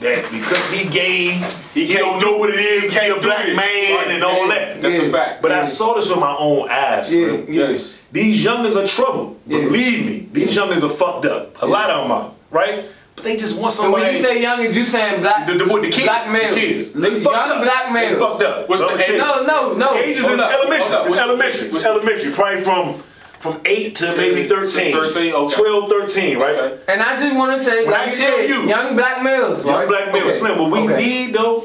[0.00, 1.30] that because he gay,
[1.74, 3.56] he, can't don't know what it is to be can't a do black this.
[3.56, 4.10] man Right.
[4.14, 4.80] and all that.
[4.82, 5.42] That's a fact.
[5.42, 7.14] But I saw this with my own eyes.
[7.14, 7.46] Yeah, son.
[7.48, 7.68] yeah.
[7.68, 7.94] Yes.
[8.12, 9.36] These youngers are trouble.
[9.46, 9.58] Yeah.
[9.60, 11.60] Believe me, these youngers are fucked up.
[11.62, 12.86] A lot of them are, right?
[13.14, 14.04] But they just want So somebody.
[14.04, 16.60] when you say young, you saying black, the, the, boy- the kids, black males, the
[16.60, 17.62] kids, young they fucked up.
[17.64, 18.68] black They fucked up.
[18.68, 19.22] What's Let the me tell you.
[19.42, 19.46] age?
[19.46, 19.94] No, no, no.
[19.96, 20.78] Ages is elementary.
[20.94, 21.06] hold.
[21.08, 21.66] It's elementary.
[21.68, 22.32] It's elementary.
[22.32, 23.02] Probably from
[23.40, 24.92] from 8 to maybe 13.
[24.92, 25.54] 13, okay.
[25.54, 26.54] 12, 13, right?
[26.56, 26.82] Okay.
[26.92, 29.22] And I just want to say, When like I you tell said, you- young black
[29.22, 29.88] males, Young right?
[29.88, 30.34] black males, Okay.
[30.34, 30.58] slim.
[30.58, 30.96] What we Okay.
[31.06, 31.64] need though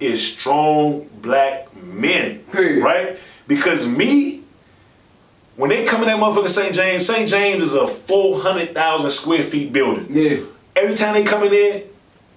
[0.00, 2.40] is strong black men.
[2.52, 2.82] Period.
[2.84, 3.16] Right?
[3.48, 4.40] Because me,
[5.56, 6.74] when they come in that motherfucker St.
[6.74, 7.28] James, St.
[7.28, 10.06] James is a 400,000 square feet building.
[10.10, 10.38] Yeah.
[10.76, 11.82] Every time they come in there,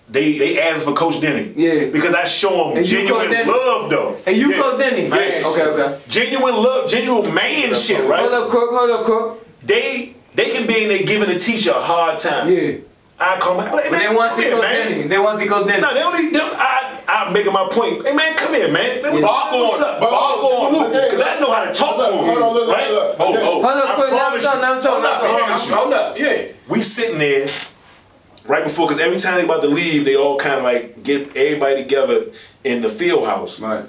[0.10, 1.53] they they ask for Coach Denny.
[1.55, 1.89] Yeah.
[1.91, 4.18] Because I show them And genuine love though.
[4.26, 4.62] And you yeah.
[4.62, 5.08] Coach Denny?
[5.08, 5.45] Yes.
[5.45, 5.99] Okay, okay.
[6.08, 8.22] Genuine love, genuine man shit, right?
[8.22, 8.70] Hold up, Cook.
[8.72, 9.47] Hold up, Cook.
[9.64, 12.51] They they can be in there giving the teacher a hard time.
[12.51, 12.78] Yeah.
[13.20, 13.80] I come out.
[13.82, 14.91] Hey, But they want come to see here, Coach man.
[14.91, 15.08] Denny.
[15.08, 15.82] They want to see Coach Denny.
[15.82, 16.30] No, they only.
[16.30, 18.05] They, I I'm making my point.
[18.05, 19.01] Hey man, come here, man.
[19.01, 19.88] man Bark on what's him.
[19.88, 19.99] up?
[19.99, 20.82] Bark Bark on him.
[20.84, 22.26] on Because I know how to talk Look, to him.
[22.26, 22.91] hold on, look, look, right?
[22.91, 23.16] look.
[23.20, 23.62] Oh, oh.
[23.62, 24.12] Hold up, I quick.
[24.12, 24.55] Let him promise talk.
[24.55, 24.62] you.
[24.62, 24.91] Let him talk.
[24.91, 25.47] Hold Let up, him I talk.
[25.47, 25.76] promise you.
[25.76, 26.47] Hold up, yeah.
[26.70, 27.47] We sitting there
[28.48, 31.36] right before, because every time they about to leave, they all kind of like get
[31.36, 32.26] everybody together
[32.64, 33.60] in the field house.
[33.60, 33.86] Right.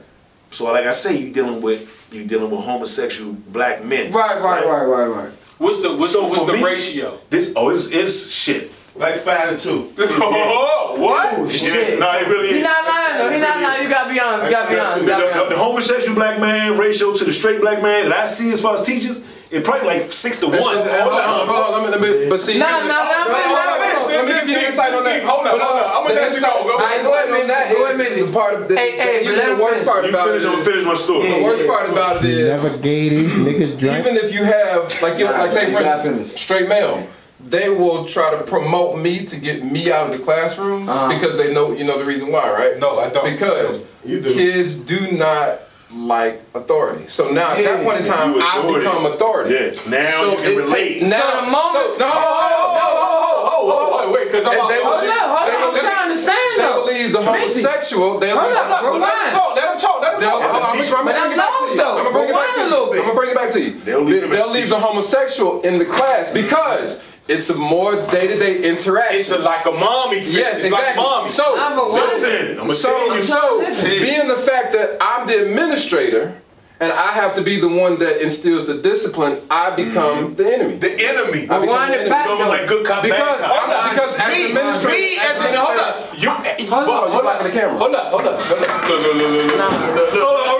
[0.50, 4.12] So like I say, you dealing with you dealing with homosexual black men.
[4.12, 5.30] Right, right, right, right, right.
[5.58, 7.18] What's the what's So the, what's the me- ratio?
[7.30, 8.70] This oh, it's, it's shit.
[8.94, 9.92] Like five to two.
[9.98, 11.34] Oh, what?
[11.38, 11.98] Oh, shit.
[12.00, 13.30] No, it really He not lying though.
[13.30, 13.82] He not lying.
[13.84, 14.44] You gotta be honest.
[14.46, 15.00] You gotta be honest.
[15.00, 18.18] The, gotta be the- the homosexual black man ratio to the straight black man that
[18.18, 20.58] I see as far as teachers, it's probably like six to one.
[20.58, 23.77] Hold on, hold on, let me, let me, but see, Nah, here's- nah, nah,
[24.18, 25.22] on, on, on, let me give you the insight on that.
[25.22, 25.86] Hold up, hold up.
[25.96, 27.02] I'm gonna let you insight- Go ahead.
[27.04, 28.22] go ahead, insight Go ahead, is Missy.
[28.22, 28.90] the part of the, Hey,
[29.24, 31.30] hey, the worst part You about finish, it I'm gonna finish my story.
[31.32, 33.98] the worst part about it is, Never gay these niggas drink.
[33.98, 37.06] even if you have, like, like say for instance, straight male,
[37.40, 41.08] they will try to promote me to get me out of the classroom Uh-huh.
[41.08, 42.78] because they know, you know the reason why, right?
[42.78, 43.24] No, I don't.
[43.24, 44.34] Because You do.
[44.34, 45.60] kids do not
[45.92, 47.06] like authority.
[47.08, 49.54] So now at Yeah, that point in time, I become authority.
[49.54, 51.00] Yeah, now so you can it relate.
[51.00, 53.48] take- now, So the moment- so, no, hold on, hold on, hold on, hold on,
[53.48, 54.84] hold on, hold on, Wait, because I'm And they there.
[54.84, 55.62] will Hold leave- up, hold they up.
[55.68, 56.84] I'm leave- trying to understand They though.
[56.84, 58.18] believe the homosexual.
[58.18, 59.32] They Hold leave- up, Let him rewind.
[59.32, 59.56] talk.
[59.56, 60.00] Let him talk.
[60.02, 60.42] Let him They'll, talk.
[60.44, 61.82] I'm, gonna bring it back to you.
[61.82, 62.66] I'm gonna bring it back to you.
[62.66, 63.72] I'm gonna bring it back to you.
[63.84, 67.54] They'll leave They- him at They'll leave the homosexual in the class because it's a
[67.54, 69.16] more day-to-day interaction.
[69.16, 70.20] It's a, like a mommy.
[70.20, 70.32] fit.
[70.32, 70.86] Yes, it's exactly.
[70.86, 71.28] like mommy.
[71.28, 73.22] So, Nah, but so, Listen, I'm so, gonna you.
[73.22, 76.40] so, being the fact that I'm the administrator
[76.80, 80.34] and I have to be the one that instills the discipline, I become mm-hmm.
[80.34, 80.76] the enemy.
[80.76, 81.40] the enemy.
[81.50, 82.10] I become Rewind the it enemy.
[82.10, 83.62] back It's almost like good cop, Because, bad cop.
[83.62, 85.94] I'm not, because as me, the administrator, me as a hold up.
[86.22, 87.52] You eh, Hold but- on, you're hold blocking up.
[87.52, 87.78] the camera.
[87.78, 88.88] Hold up, hold up, hold up.
[88.88, 90.58] Look, look, look, look, look.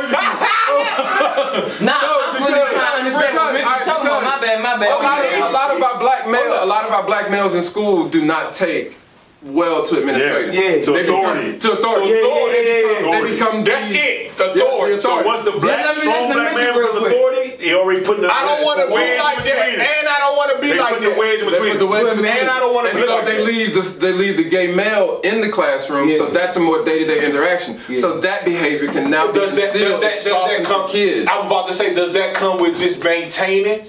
[1.82, 4.22] Nah, I'm really because- trying to understand what because- Missy alright, talking about.
[4.22, 5.02] My because- bad, my A bad.
[5.02, 7.62] lot, of, a lot of our black male, a lot of our black males in
[7.62, 8.96] school do not take
[9.43, 10.55] well to administrators.
[10.55, 10.82] Yeah.
[10.82, 11.59] To They become- authority.
[11.59, 12.09] To authority.
[12.09, 12.57] Yeah, yeah, Authority.
[12.59, 13.20] yeah, yeah, yeah.
[13.22, 14.36] They become That's the- it.
[14.39, 14.99] The Yeah, authority.
[14.99, 15.26] So authority.
[15.28, 17.53] what's the black, let me- strong black man real because authority?
[17.59, 20.36] They already putting the I don't want to be like that, between and I don't
[20.36, 21.89] want to be They like put the wedge They between put the it.
[21.89, 23.45] wedge Wait, between man, I don't wanna And be so like they that.
[23.45, 26.11] leave the they leave the gay male in the classroom.
[26.12, 27.78] So that's a more day to day interaction.
[27.97, 30.82] So that behavior can now be Does that, instilled does that, does that come?
[30.82, 31.28] the kid.
[31.28, 33.80] I'm about to say, does that come with just maintaining?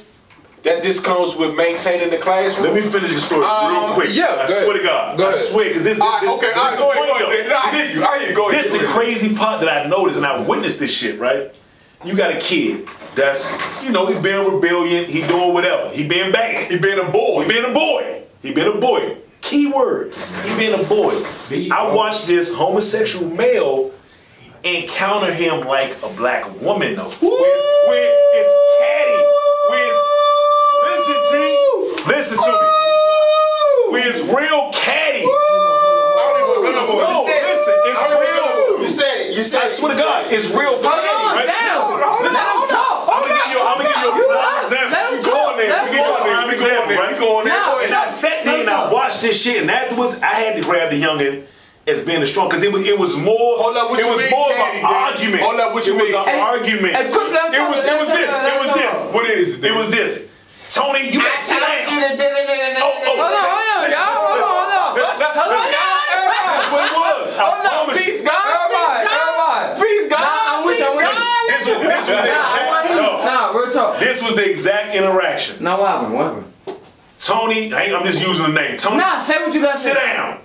[0.64, 2.68] That just comes with maintaining the classroom.
[2.68, 4.10] Let me finish the story real Um, quick.
[4.12, 4.82] yeah, I swear ahead.
[4.82, 5.18] to God.
[5.18, 5.42] Go I ahead.
[5.42, 7.32] swear, because this, All right, this, okay, this all is right, the go ahead, go
[7.32, 7.52] ahead.
[7.54, 9.70] I hear This- you, I hear you, go ahead, This go the crazy part that
[9.70, 11.50] I noticed, and I witnessed this shit, right?
[12.04, 13.54] You got a kid that's,
[13.84, 15.90] you know, he being rebellion, he doing whatever.
[15.92, 16.70] He being bad.
[16.72, 17.44] he being a boy.
[17.44, 18.24] He being a boy.
[18.42, 19.18] He being a boy.
[19.42, 20.14] Key word.
[20.46, 21.24] He being a boy.
[21.50, 23.92] Be- I watched this homosexual male
[24.64, 27.04] encounter him like a black woman though.
[27.04, 29.19] Where's, where it's catty.
[32.30, 32.70] Listen to me.
[33.90, 35.26] Where it's real catty.
[35.26, 37.50] I don't even go no You said it.
[37.50, 38.82] listen, it's I don't even go no real.
[38.86, 39.38] You said it.
[39.38, 41.50] You said I swear to God, it's real Hold catty, on, right?
[41.50, 41.74] damn.
[41.74, 42.38] Listen, listen.
[42.38, 43.10] Let him talk.
[43.10, 44.70] I'm gonna give you, I'm gonna give you a You prime lost.
[44.70, 44.94] example.
[44.94, 45.34] Let him We talk.
[45.34, 45.70] going there.
[45.74, 46.22] Let We him get talk.
[46.22, 47.10] a prime example, right?
[47.10, 47.58] We going there.
[47.58, 47.90] Now, Go ahead.
[47.90, 50.94] And I sat there and I watched this shit, and afterwards I had to grab
[50.94, 51.50] the youngin
[51.90, 53.58] as being the strong, because it was it was more.
[53.58, 54.94] Hold up, what it you was mean, more of Candy, an man?
[55.10, 55.42] argument.
[55.42, 56.22] Hold up, what you it was mean?
[56.22, 56.94] an Hey, argument.
[56.94, 58.30] hey, quick, let him it talk, was let it him was talk, this.
[58.30, 58.78] let It him was talk.
[58.78, 59.14] this.
[59.18, 59.66] What is it?
[59.66, 60.29] It was this.
[60.70, 61.68] Tony, you gotta sit down.
[61.90, 63.18] Oh, oh.
[63.18, 64.14] Hold on, hold on, y'all.
[64.14, 64.94] Hold on, hold on.
[64.96, 65.74] Listen, listen, Hold on, listen.
[65.74, 66.30] y'all.
[66.30, 67.26] That's what it was.
[67.30, 68.06] I Hold up, promise you.
[68.06, 68.46] peace, God.
[68.46, 69.18] Everybody, Peace, God.
[69.18, 69.82] everybody.
[69.82, 70.22] Peace, God.
[70.22, 71.26] Nah, I'm with you, I'm with you.
[71.50, 72.96] This was this was the Nah, I exact want him.
[72.98, 73.10] no.
[73.26, 74.00] Nah, real talk.
[74.00, 75.64] This was the exact interaction.
[75.64, 76.14] Now what happened?
[76.14, 76.46] What happened?
[77.20, 78.78] Tony, I, I'm just using the name.
[78.78, 80.00] Tony, Nah, say what you got to sit say.
[80.16, 80.40] down.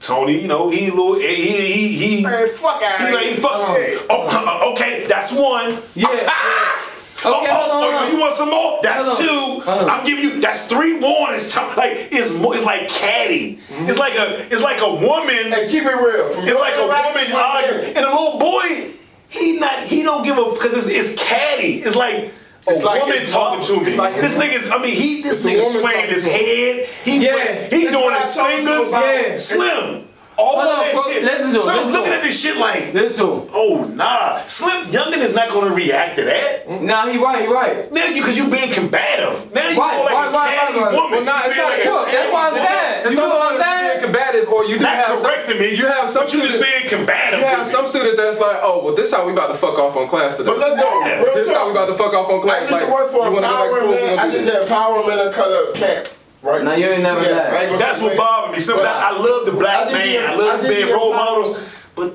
[0.00, 2.22] Tony, you know he a little he he he.
[2.22, 3.52] Man, fuck out He like he fuck.
[3.52, 4.06] Hold on.
[4.10, 5.78] Oh, uh, uh, okay, that's one.
[5.94, 6.30] Yeah.
[7.24, 8.12] oh, hold on, oh, hold on.
[8.12, 8.80] you want some more?
[8.82, 9.18] That's Hold
[9.64, 9.70] two.
[9.70, 9.88] On.
[9.90, 10.40] I'm giving you.
[10.40, 11.52] That's three warnings.
[11.54, 13.56] T- Like it's it's like catty.
[13.68, 13.88] Mm-hmm.
[13.88, 15.52] It's like a it's like a woman.
[15.52, 16.30] And keep it real.
[16.32, 18.92] From It's like a woman arguing, and a little boy.
[19.28, 19.84] He not.
[19.84, 21.82] He don't give a because it's, it's catty.
[21.82, 22.32] It's like.
[22.66, 23.86] It's a like woman talking mom- to me.
[23.88, 24.70] it's like this nigga's.
[24.70, 25.22] I mean, he.
[25.22, 26.88] This a nigga woman swaying his head.
[27.04, 27.24] He.
[27.24, 27.64] Yeah.
[27.68, 28.92] He doing what I his fingers.
[28.92, 29.36] Yeah.
[29.36, 30.08] Slim.
[30.36, 31.02] All Hold of on, that bro.
[31.04, 31.22] shit.
[31.22, 32.92] Listen to him, so I'm listen looking to at this shit like.
[32.94, 33.48] Listen to him.
[33.54, 36.66] Oh nah, Slim Youngin is not gonna react to that.
[36.66, 36.82] Mm.
[36.82, 37.90] Nah, he right, he right.
[37.92, 39.52] Now you, cause you being combative.
[39.54, 40.92] Now you Right, more like right, a right, right, right.
[40.94, 41.10] woman.
[41.12, 43.06] Well, nah, You it's not- like Look, that's what I'm saying.
[43.06, 45.74] It's You not what I'm being combative, or you do Not have some, correcting me.
[45.76, 46.66] You have some but you just students.
[46.72, 47.38] being combative.
[47.40, 49.96] You have some students that's like, oh, well, this how we about to fuck off
[49.96, 50.50] on class today.
[50.50, 51.22] But look though, Yeah.
[51.22, 52.60] real This how we about to fuck off on I class.
[52.62, 54.12] used Like, to work for you wanna go back and forth, we empowerment.
[54.12, 54.68] I gonna do did this.
[54.68, 56.08] the empowerment of color camp.
[56.44, 56.60] Right?
[56.62, 57.54] Now, you ain't never Yes, lied.
[57.56, 58.60] I ain't That's say what bothered me.
[58.60, 60.12] Sometimes But- I love the black did man.
[60.12, 61.56] the- I love I did being role models.
[61.96, 62.12] But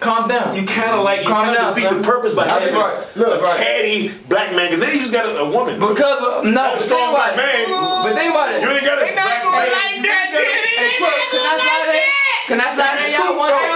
[0.00, 0.56] Calm down.
[0.56, 2.00] you kind of like you kind of defeat son.
[2.00, 3.04] the purpose by having did- right.
[3.14, 3.56] a right.
[3.60, 4.72] catty black man.
[4.72, 5.76] Because then you just got a, a woman.
[5.78, 7.60] Because, uh, no, Not a strong think about black man.
[7.60, 7.68] it.
[7.68, 8.62] But think about it.
[8.64, 9.04] You ain't got to.
[9.04, 12.08] They not gonna like that, Hey, Crook, can I slide in?
[12.48, 13.68] Can I slide in y'all one time?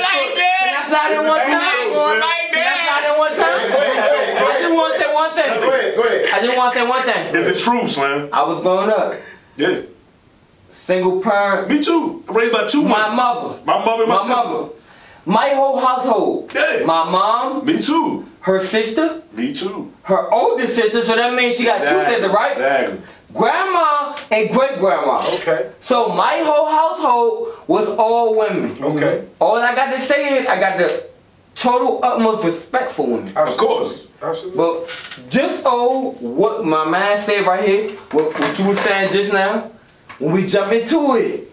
[0.00, 1.60] like Can I slide in one time?
[1.92, 3.68] Can like I slide in one time?
[3.68, 6.26] Go ahead, go ahead, go I want to Go ahead, go ahead.
[6.34, 7.34] I just want to say one thing.
[7.34, 8.28] It's the truth, Slim.
[8.32, 9.14] I was growing up,
[9.56, 9.80] Yeah.
[10.72, 12.22] single parent, Me too.
[12.28, 13.16] Raised by two my women.
[13.16, 14.34] mother, My mother and my, my sister.
[14.34, 14.68] mother,
[15.26, 16.84] my whole household, Yeah.
[16.86, 18.26] my mom, Me too.
[18.40, 19.92] her sister, Me too.
[20.04, 22.52] her oldest sister, so that means she got two sisters, right?
[22.52, 23.00] Exactly.
[23.32, 25.14] Grandma and great grandma.
[25.36, 25.70] Okay.
[25.80, 28.76] So my whole household was all women.
[28.82, 29.24] Okay.
[29.38, 31.04] All I got to say is I got the
[31.54, 33.36] total utmost respect for women.
[33.36, 34.08] Of course.
[34.22, 34.56] Absolutely.
[34.56, 39.32] But just oh, what my man said right here, what, what you was saying just
[39.32, 39.70] now,
[40.18, 41.50] when we jump into it,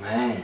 [0.00, 0.42] man.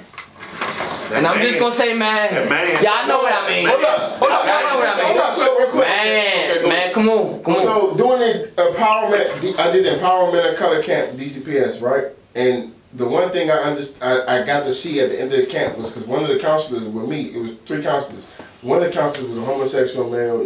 [1.12, 3.68] And I'm just gonna say, man, that man- y'all know what I mean.
[3.68, 5.86] Hold up, hold up, Y'all know what I hold up, so real quick.
[5.86, 7.60] Man, man, come on, come on.
[7.60, 12.06] So doing the empowerment, I did the empowerment of color camp DCPS, right?
[12.34, 15.38] And the one thing I underst- I, I got to see at the end of
[15.38, 18.26] the camp was because one of the counselors with me, it was three counselors.
[18.62, 20.38] One of the counselors was a homosexual male,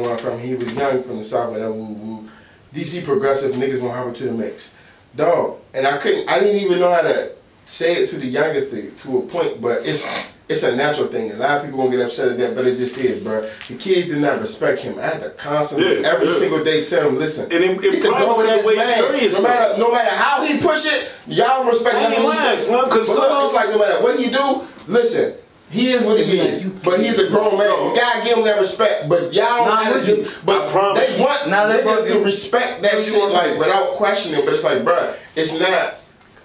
[0.00, 1.72] one from he was young from the south, whatever.
[1.72, 2.28] Woo, woo.
[2.74, 4.76] DC progressive niggas won't hop it to the mix,
[5.14, 5.58] dog.
[5.74, 7.32] And I couldn't, I didn't even know how to
[7.66, 10.06] say it to the youngest to, to a point, but it's
[10.48, 11.30] it's a natural thing.
[11.32, 13.40] A lot of people gonna get upset at that, but it just is, bro.
[13.68, 14.98] The kids did not respect him.
[14.98, 16.32] I had to constantly, Yeah, every yeah.
[16.32, 17.44] single day, tell him, listen.
[17.52, 18.76] And it- it he's a grown ass man.
[19.32, 22.66] No matter, no matter how he push it, y'all don't respect nothing he says.
[22.66, 25.34] Slim, 'cause But some- look, it's like no matter what he do, listen.
[25.72, 27.66] He is what he is, but he's a grown man.
[27.70, 29.08] You gotta give him that respect.
[29.08, 30.28] But y'all don't Nah, gotta do.
[30.44, 33.92] But I promise they want Nah, let niggas to respect that shit like to- without
[33.94, 34.44] questioning.
[34.44, 35.94] But it's like, bruh, it's not.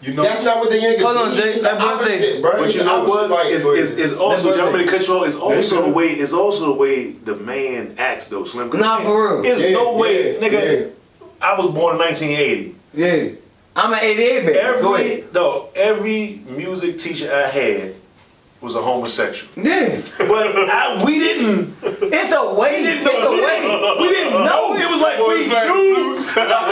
[0.02, 0.24] You know.
[0.24, 1.38] That's not what the niggas Hold on, need.
[1.38, 2.58] Jay, It's the let bro say- opposite, bruh.
[2.60, 3.30] But you know what?
[3.30, 5.26] like- It's, it's, it's also, That's y'all what to cut you off.
[5.28, 6.08] It's also the way.
[6.14, 8.70] It's also the way the man acts, though, Slim.
[8.70, 9.46] 'Cause Nah, for real.
[9.52, 10.80] It's Yeah, no way, yeah, nigga.
[10.82, 10.86] yeah.
[11.42, 12.76] I was born in 1980.
[12.94, 13.30] Yeah.
[13.76, 14.58] I'm an 88 baby.
[14.60, 15.24] Every ahead.
[15.34, 17.94] no, every music teacher I had
[18.68, 19.48] was a homosexual.
[19.64, 20.02] Yeah.
[20.20, 21.72] But I, we didn't.
[21.82, 22.84] It's a way.
[22.84, 23.64] It's a way.
[24.04, 24.76] We didn't know.
[24.76, 26.14] It was like we knew.
[26.20, 26.68] listen, nah,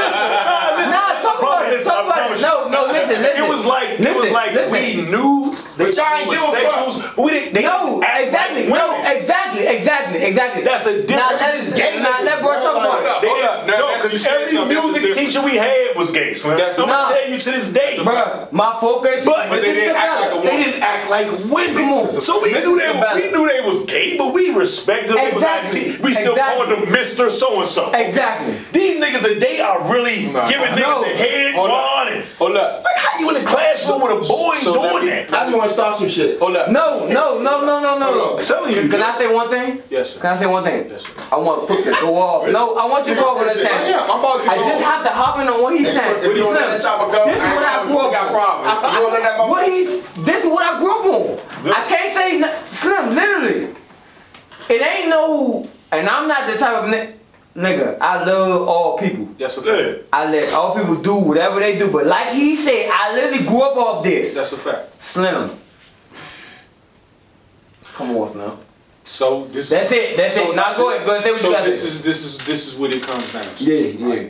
[0.76, 0.92] listen.
[0.92, 1.82] Nah, talk about it.
[1.84, 2.36] Talk about it.
[2.36, 2.44] you.
[2.44, 3.44] No, no, listen, listen.
[3.44, 4.72] It was like it was like listen.
[4.76, 6.72] we knew they But y'all ain't give a fuck.
[6.72, 7.16] homosexuals.
[7.16, 7.54] but We didn't.
[7.56, 8.64] They No, didn't exactly.
[8.68, 10.62] Like no, exactly, exactly, exactly.
[10.64, 11.40] That's a Now different.
[11.42, 12.92] let It's gay now let bro niggas, talk bro.
[12.92, 13.08] about Hold it.
[13.08, 13.68] up, hold up.
[13.80, 16.58] No, because said every music teacher we had was gay, Slim.
[16.58, 18.00] That's I'm a- gonna tell you to this day.
[18.04, 18.48] bro.
[18.52, 20.48] my fourth grade teacher, But- but they this didn't act like a valid.
[20.48, 21.85] They didn't act like women.
[21.86, 22.10] Come.
[22.12, 23.24] So we knew is they valid.
[23.24, 25.18] we knew they was gay, but we respected them.
[25.18, 25.96] They was Exactly.
[26.04, 26.66] we still Exactly.
[26.66, 27.92] calling them Mister So and So.
[27.94, 28.56] Exactly.
[28.72, 30.46] These niggas today are really Nah.
[30.46, 31.04] giving niggas No.
[31.04, 31.98] the head Hold up.
[31.98, 32.84] on and Hold up.
[32.84, 35.34] like how you in the classroom with a boy so let doing me- that?
[35.34, 36.40] I just want to start some shit.
[36.40, 36.70] Hold up.
[36.70, 38.06] No, no, no, no, no, no.
[38.06, 38.40] Hold on.
[38.40, 38.90] I'm telling you.
[38.90, 39.82] Can I say one thing?
[39.90, 40.20] Yes, sir.
[40.22, 40.88] Can I say one thing?
[40.90, 41.12] Yes, sir.
[41.32, 42.50] I want Crook to go off.
[42.52, 43.88] No, I want you to go over the Yeah, time.
[43.88, 46.18] Yeah, I'm about to I just have to hop in on what he's saying.
[46.20, 48.34] If you don't let that This is what I grew we up got on.
[48.34, 48.94] problems.
[48.96, 51.40] You don't let that motherfucker- What he's this is what I grew up on.
[51.74, 53.68] I can't say n- Slim, literally.
[54.70, 57.14] It ain't no and I'm not the type of ni-
[57.62, 57.98] nigga.
[58.02, 59.30] I love all people.
[59.38, 59.94] That's a Yeah.
[59.94, 60.04] fact.
[60.12, 61.90] I let all people do whatever they do.
[61.92, 64.34] But like he said, I literally grew up off this.
[64.34, 65.02] That's a fact.
[65.04, 65.52] Slim.
[67.94, 68.52] Come on, Slim.
[69.06, 69.70] So this.
[69.70, 70.18] That's it.
[70.18, 70.56] That's so it.
[70.56, 71.06] Now go ahead.
[71.06, 71.24] Go ahead.
[71.24, 71.88] Say what so you got this say.
[71.88, 73.64] is this is this is what it comes down to.
[73.64, 74.30] Yeah, yeah.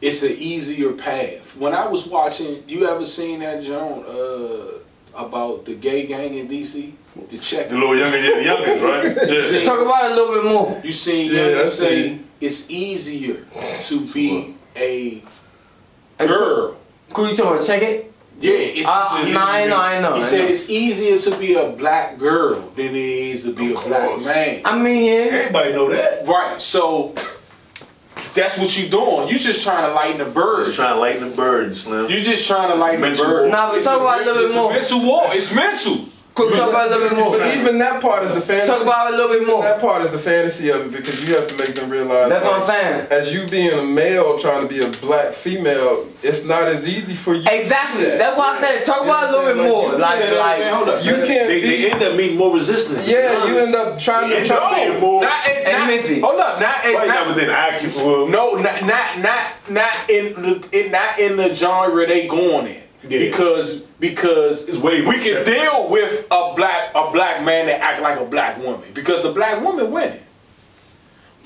[0.00, 1.56] It's an easier path.
[1.56, 4.77] When I was watching, you ever seen that Joan uh,
[5.18, 6.92] about the gay gang in DC?
[7.30, 7.68] The check.
[7.68, 9.04] The little younger, the youngest, right?
[9.28, 9.62] Yeah.
[9.64, 10.80] Talk about it a little bit more.
[10.84, 12.20] You seen Yeah, yeah, I say see.
[12.40, 13.44] it's easier
[13.88, 15.22] to be a
[16.26, 16.76] girl.
[17.12, 18.12] Could you tell me check it?
[18.40, 20.48] Yeah, it's, Uh, it's- nah, I know, I know, He I said know.
[20.50, 24.20] it's easier to be a black girl than it is to be Of a black
[24.24, 24.60] man.
[24.64, 25.38] I mean, yeah.
[25.38, 26.24] Everybody know that.
[26.24, 26.62] Right.
[26.62, 27.14] So
[28.34, 29.28] that's what you doing.
[29.28, 30.64] You just trying to lighten the bird.
[30.66, 32.10] Just trying to lighten the burden, Slim.
[32.10, 33.40] You just trying to lighten the mental bird.
[33.42, 33.48] war.
[33.50, 34.72] Nah, but It's talk about a little it's bit more.
[34.72, 35.22] mental war.
[35.28, 36.08] It's mental.
[36.38, 37.30] Quick, talk about it a little bit more.
[37.38, 38.70] But even that part is the fantasy.
[38.72, 39.62] Talk about it a little bit more.
[39.62, 42.28] That part is the fantasy of it because you have to make them realize.
[42.30, 43.06] That's what I'm saying.
[43.10, 47.14] As you being a male trying to be a black female, it's not as easy
[47.16, 47.42] for you.
[47.48, 48.04] Exactly.
[48.04, 48.18] that.
[48.18, 49.90] That's why I said talk You about it a little bit understand?
[49.90, 49.98] more.
[49.98, 50.74] Like, Like, you Say like, again.
[50.74, 51.04] Hold up.
[51.04, 51.66] You can't They, be.
[51.68, 53.08] they end up meeting more resistance.
[53.08, 54.36] yeah, you end up trying to.
[54.36, 55.22] End Try up to being more.
[55.22, 56.20] Not, Hey, not, Missy.
[56.20, 56.60] hold up.
[56.60, 60.34] Not, Right now, not, but then I keep well, no, not, not, not, not in
[60.40, 62.82] the, in, not in the genre they going in.
[63.02, 63.18] Yeah.
[63.20, 68.02] Because because It's way we can deal with a black a black man that act
[68.02, 70.20] like a black woman because the black woman winning.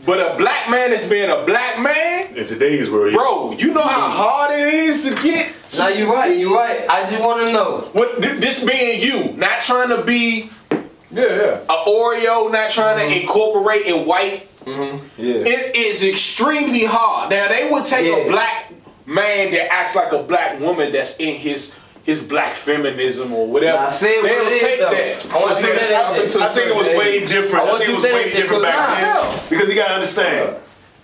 [0.05, 3.83] But a black man that's being a black man, in today's world, bro, you know
[3.83, 5.53] how hard it is to get.
[5.71, 6.41] to now you right, succeed?
[6.41, 6.89] you right.
[6.89, 7.89] I just want to know.
[7.93, 10.81] What this being you, not trying to be Yeah,
[11.27, 11.61] yeah.
[11.69, 13.15] a Oreo, not trying Mm-hmm.
[13.15, 14.49] to incorporate in white.
[14.65, 15.07] Mm-hmm.
[15.23, 15.35] Yeah.
[15.47, 17.31] It is extremely hard.
[17.31, 18.17] Now they would take Yeah.
[18.25, 18.73] a black
[19.07, 23.79] man that acts like a black woman that's in his his black feminism or whatever.
[23.79, 24.91] Nah, say what is, take though.
[24.91, 25.27] that.
[25.31, 26.37] I want to think, say that I, shit.
[26.37, 27.65] I think it was way different.
[27.65, 29.43] I I, think it was way different back cause then.
[29.43, 29.49] nah.
[29.49, 30.57] Because you gotta understand,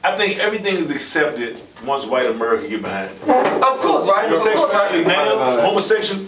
[0.03, 3.22] I think everything is accepted once white America get behind it.
[3.22, 4.24] Of course, right?
[4.28, 6.26] Homosexuality now, homosexual.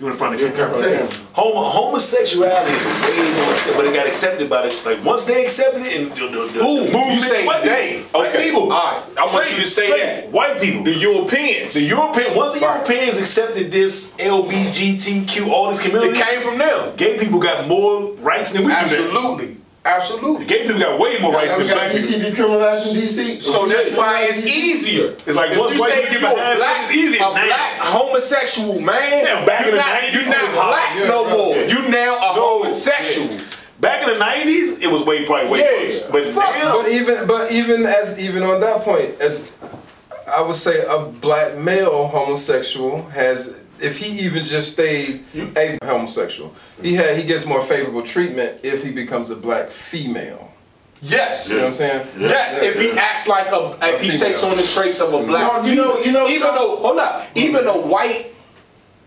[0.00, 1.06] You in front of the camera?
[1.34, 5.44] Homo, homosexuality is way more accepted, but it got accepted by the like once they
[5.44, 6.86] accepted it and the, the, the, Who?
[6.86, 7.98] the You say white they.
[8.04, 8.42] people, white Okay.
[8.44, 8.72] people.
[8.72, 9.02] All right.
[9.18, 10.28] I want you to say Straight that.
[10.32, 10.84] White people.
[10.84, 11.74] The Europeans.
[11.74, 12.76] The European, once the Right.
[12.88, 16.18] Europeans accepted this LBGTQ, all this community.
[16.18, 16.96] it came from them.
[16.96, 18.74] gay people got more rights than we do.
[18.74, 19.56] Absolutely.
[19.84, 20.44] Absolutely.
[20.44, 22.18] Gay people got way more rights than black people.
[22.20, 23.42] Decriminalized in DC.
[23.42, 25.12] So that's why it's easier.
[25.26, 27.20] It's like If once you white say people you get a behind black, it's easier
[27.24, 27.46] a now.
[27.46, 31.08] black homosexual man, Yeah, back in you're the not, 90s, you're not was black Yeah,
[31.08, 31.34] no yeah.
[31.34, 31.56] more.
[31.56, 32.58] You now a No.
[32.58, 33.38] homosexual.
[33.80, 35.84] Back in the nineties, it was way probably way Yeah.
[35.86, 36.02] worse.
[36.02, 39.50] But Fuck, now, But even but even as even on that point, as
[40.36, 45.22] I would say a black male homosexual has if he even just stayed
[45.56, 50.52] a homosexual, he had he gets more favorable treatment if he becomes a black female.
[51.02, 51.48] Yes.
[51.48, 52.06] You know what I'm saying?
[52.18, 54.20] Yes, if he acts like a, if he female.
[54.20, 56.76] takes on the traits of a black, No, you know- you know even some- though,
[56.76, 58.26] hold up, even a white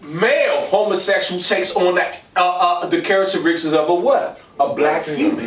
[0.02, 4.40] male homosexual takes on the, uh, uh, the characteristics of a what?
[4.60, 5.40] A black female.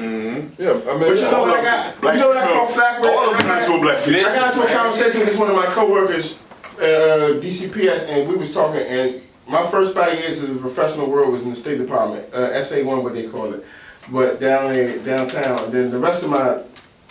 [0.59, 2.01] Yeah, I mean, But you know what I got?
[2.01, 3.11] black you know what I call flack with?
[3.11, 4.27] all of them I got- to a black female.
[4.27, 6.43] I got into a conversation with one of my coworkers,
[6.79, 8.83] uh, DCPS, and we was talking.
[8.83, 12.61] And my first five years in the professional world was in the State Department, uh,
[12.63, 13.65] SA one, what they call it,
[14.11, 15.59] but down in downtown.
[15.65, 16.63] And then the rest of my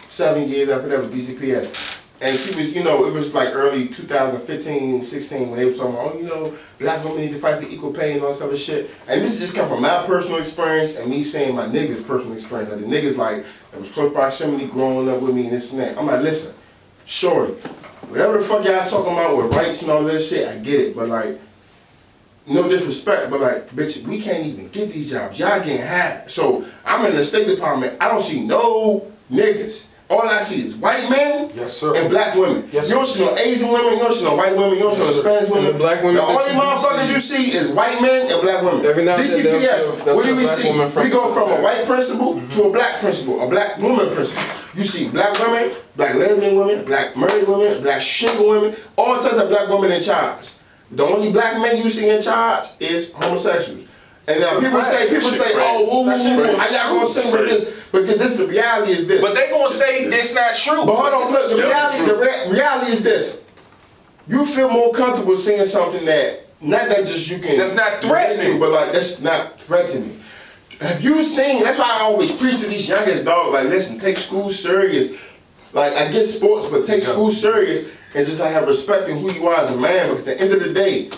[0.07, 1.95] seven years after that was DCPS.
[2.22, 5.93] And she was, you know, it was like early 2015, 16 when they were talking
[5.93, 8.41] about, oh, you know, black women need to fight for equal pay and all this
[8.41, 8.89] other shit.
[9.07, 12.34] And this is just come from my personal experience and me saying my niggas' personal
[12.34, 12.72] experience.
[12.72, 15.82] Like the niggas like, it was close proximity growing up with me and this and
[15.82, 15.97] that.
[15.97, 16.57] I'm like, listen,
[17.05, 17.55] shorty,
[18.09, 20.95] whatever the fuck y'all talking about with rights and all that shit, I get it.
[20.95, 21.39] But like,
[22.47, 25.39] no disrespect, but like, bitch, we can't even get these jobs.
[25.39, 26.29] Y'all getting hired.
[26.29, 27.97] So I'm in the State Department.
[27.99, 29.94] I don't see no niggas.
[30.07, 31.95] All I see is white men Yes, sir.
[31.95, 32.69] and black women.
[32.71, 33.93] Yes, you don't see no Asian women.
[33.93, 34.73] You don't see no white women.
[34.77, 35.19] You don't see no Yes.
[35.21, 35.65] Spanish women.
[35.65, 38.85] And the black women The only motherfuckers you see is white men and black women.
[38.85, 39.81] Every now and then they'll DCPS.
[39.81, 40.69] see a- they'll what do we see?
[40.69, 42.49] We go from a white principal mm-hmm.
[42.49, 44.43] to a black principal, a black woman principal.
[44.75, 49.37] You see black women, black lesbian women, black married women, black single women, all types
[49.37, 50.49] of black women in charge.
[50.91, 53.87] The only black men you see in charge is homosexuals.
[54.27, 57.47] And now people say, people say, oh, woo, woo, woo, how y'all gonna sing with
[57.47, 57.84] this?
[58.01, 59.21] Because this, the reality is this.
[59.21, 60.85] But they gonna say that's not true.
[60.85, 63.49] But hold on, look, the reality, the rea- reality is this.
[64.27, 67.57] You feel more comfortable saying something that, not that just you can.
[67.57, 68.53] That's not threatening.
[68.53, 70.19] to, But like, that's not threatening.
[70.81, 74.17] Have you seen, that's why I always preach to these youngest dogs, like, listen, take
[74.17, 75.13] school serious.
[75.73, 79.31] Like, I get sports, but take school serious and just like have respect in who
[79.33, 80.09] you are as a man.
[80.09, 81.09] Because at the end of the day,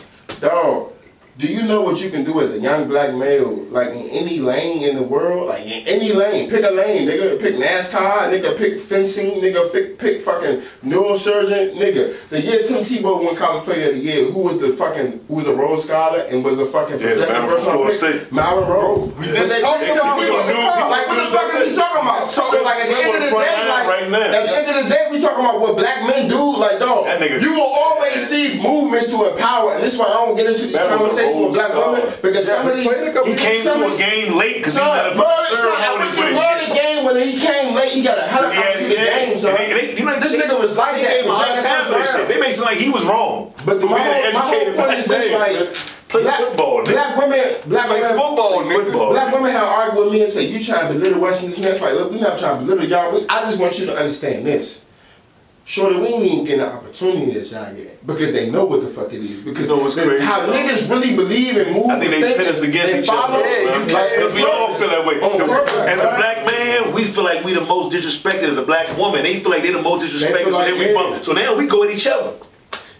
[0.41, 0.93] dog,
[1.37, 4.39] do you know what you can do as a young black male, like in any
[4.39, 5.49] lane in the world?
[5.49, 7.39] Like in any lane, pick a lane, nigga.
[7.39, 8.57] Pick NASCAR, nigga.
[8.57, 9.71] Pick fencing, nigga.
[9.71, 12.29] Pick, pick fucking neurosurgeon, nigga.
[12.29, 15.35] The year Tim Tebow won College Player of the Year, who was the fucking, who
[15.35, 18.19] was a Rhodes Scholar and was a fucking Yeah, projected Malcolm first round Florida pick?
[18.21, 18.31] State.
[18.33, 19.05] Malcolm Rolle.
[19.19, 20.31] We just talked about it.
[20.33, 22.23] Like what the fuck are we talking about?
[22.23, 24.89] So like at the end of the day, like Right at the end of the
[24.89, 26.57] day, we talking about what black men do.
[26.57, 30.35] Like dog, you will always see movements to empower, and this is why I don't
[30.35, 30.89] get into these That
[31.27, 32.21] conversations racing with oh, black Gold women star.
[32.23, 34.75] because some of he these played a couple He came to a game late because
[34.77, 37.91] he had a son, I ceremony went to his one game when he came late.
[37.93, 39.25] He got a helicopter Yeah, yeah.
[39.25, 39.55] game, son.
[39.57, 41.07] And they- you know, this nigga was like that.
[41.07, 42.15] gave him a with hard Jack time for that Frost shit.
[42.17, 42.27] Brown.
[42.29, 43.53] They made it seem like he was wrong.
[43.65, 45.57] But the, my, whole, my whole educated point is this: like,
[46.09, 46.91] play black, football, nigga.
[46.93, 48.83] black women, black Play women, football, nigga.
[48.85, 49.09] Football.
[49.11, 51.81] Black women have argued with me and say, you trying to belittle Western this next
[51.81, 53.25] Like, look, we not trying to belittle y'all.
[53.29, 54.86] I just want you to understand this.
[55.67, 58.87] Shorty, we ain't even getting the opportunity that y'all get because they know what the
[58.87, 59.41] fuck it is.
[59.43, 60.53] Because You know what's crazy, how though?
[60.53, 63.39] niggas really believe and move I think they think pit us against each other.
[63.39, 65.19] Yeah, you like, can't- Because we all feel that way.
[65.19, 68.63] On purpose, As a black man, we feel like we the most disrespected as a
[68.63, 69.23] black woman.
[69.23, 71.57] They feel like they the most disrespected, feel so like then we they- So now
[71.57, 72.31] we go at each other.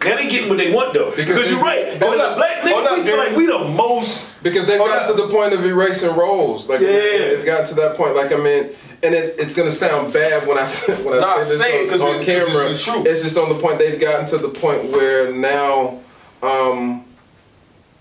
[0.04, 1.12] Now they getting what they want though.
[1.12, 1.94] Because, they- you're right.
[1.94, 4.44] Because as a black nigga, up, we feel like we the most.
[4.44, 5.16] Because they've Hold got up.
[5.16, 6.68] to the point of erasing roles.
[6.68, 6.90] Like Yeah.
[6.90, 8.14] they've got to that point.
[8.16, 8.70] Like I mean,
[9.04, 12.16] and it, it's gonna sound bad when I say when I Nah, say this on,
[12.16, 12.70] on it- camera.
[12.72, 12.88] it's.
[12.88, 16.00] It's just on the point they've gotten to the point where now
[16.42, 17.06] um,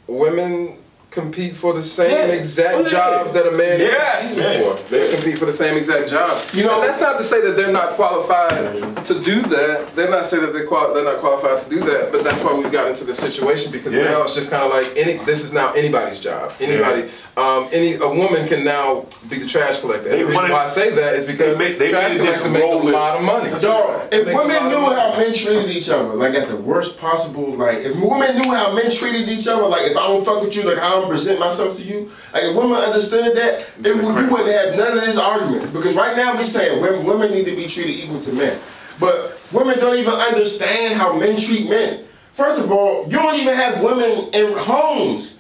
[0.07, 0.79] women
[1.11, 2.35] compete for the same Yeah.
[2.35, 2.89] exact yeah.
[2.91, 4.37] jobs that a man Yes.
[4.37, 4.91] is competing for.
[4.91, 6.39] They compete for the same exact job.
[6.53, 9.97] You know- and that's not to say that they're not qualified to do that.
[9.97, 12.13] They're not saying that they're qual- they're not qualified to do that.
[12.13, 14.05] But that's why we've gotten into this situation because Yeah.
[14.05, 15.15] now it's just kind of like any.
[15.25, 16.53] This is now anybody's job.
[16.61, 20.09] Anybody, um, any a woman can now be the trash collector.
[20.09, 22.51] And the reason why I say that is because They made- they trash this collectors
[22.53, 23.51] make a lot of money.
[23.61, 24.95] Dog, if women knew money.
[25.01, 28.73] how men treated each other, like at the worst possible, like if women knew how
[28.73, 31.39] men treated each other, like if I don't fuck with you, like how I'm present
[31.39, 35.05] myself to you, like if women understood that, it would, you wouldn't have none of
[35.05, 35.71] this argument.
[35.75, 38.57] Because right now we saying women, women need to be treated equal to men,
[38.99, 42.05] but women don't even understand how men treat men.
[42.33, 45.36] First of all, you don't even have women in homes.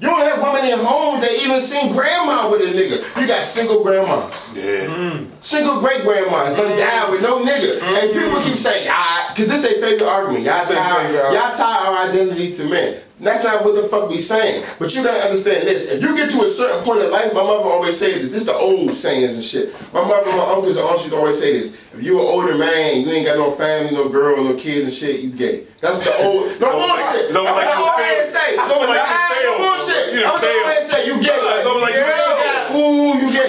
[0.00, 3.20] You don't have women in home that even seen grandma with a nigga.
[3.20, 4.50] You got single grandmas.
[4.54, 5.22] Yeah.
[5.40, 7.80] Single great grandmas done died with no nigga.
[7.80, 10.44] And people keep saying, y'all, cause this their favorite argument.
[10.44, 13.00] Y'all tie, y'all tie our identity to men.
[13.24, 14.64] That's not what the fuck we saying.
[14.78, 15.90] But you gotta understand this.
[15.90, 18.28] If you get to a certain point in life, my mother always say this.
[18.28, 19.72] This is the old sayings and shit.
[19.92, 21.74] My mother, my uncles and aunts used to always say this.
[21.94, 24.92] If you an older man, you ain't got no family, no girl, no kids and
[24.92, 25.66] shit, you gay.
[25.80, 26.50] That's the old.
[26.60, 27.28] No bullshit.
[27.30, 28.34] It's I'm almost like go you ahead and failed.
[28.34, 28.48] say.
[28.54, 30.04] It's almost like you Nah, no bullshit.
[30.14, 31.38] You I'm done gonna go ahead and say you gay.
[31.40, 32.36] It's almost like you you failed.
[32.44, 33.48] got, ooh, you gay.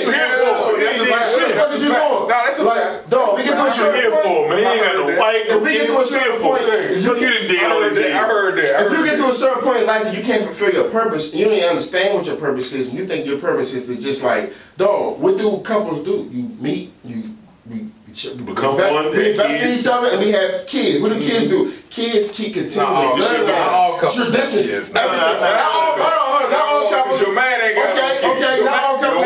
[1.10, 1.36] What you?
[1.36, 1.58] That's like, what the shit.
[1.58, 2.28] fuck is you doing?
[2.30, 3.10] Nah, that's a like, fact.
[3.10, 4.58] dog, we get to a What you certain here for, man?
[4.60, 7.30] You ain't got no wife, If we get to a certain point, you Look, you
[7.30, 8.16] didn't dig all I heard that.
[8.16, 8.86] I heard that.
[8.86, 11.34] If you get to a certain point in life and you can't fulfill your purpose,
[11.34, 13.96] you don't even understand what your purpose is, and you think your purpose is to
[14.02, 16.28] just like, dog, what do couples do?
[16.32, 17.36] You meet, you
[17.68, 19.82] we, we Become invest- one, We have invest in kids.
[19.82, 21.02] each other and we have kids.
[21.02, 21.68] What do kids mm-hmm.
[21.68, 21.74] do?
[21.90, 24.66] Kids keep continuing Not all- to learn not all couples have traditions.
[24.68, 24.88] kids.
[24.96, 25.20] Everything.
[25.20, 27.22] Nah, nah, nah, Not all, hold on, not all oh, couples.
[27.22, 29.26] Your man ain't got Okay, no okay, Your not all couples.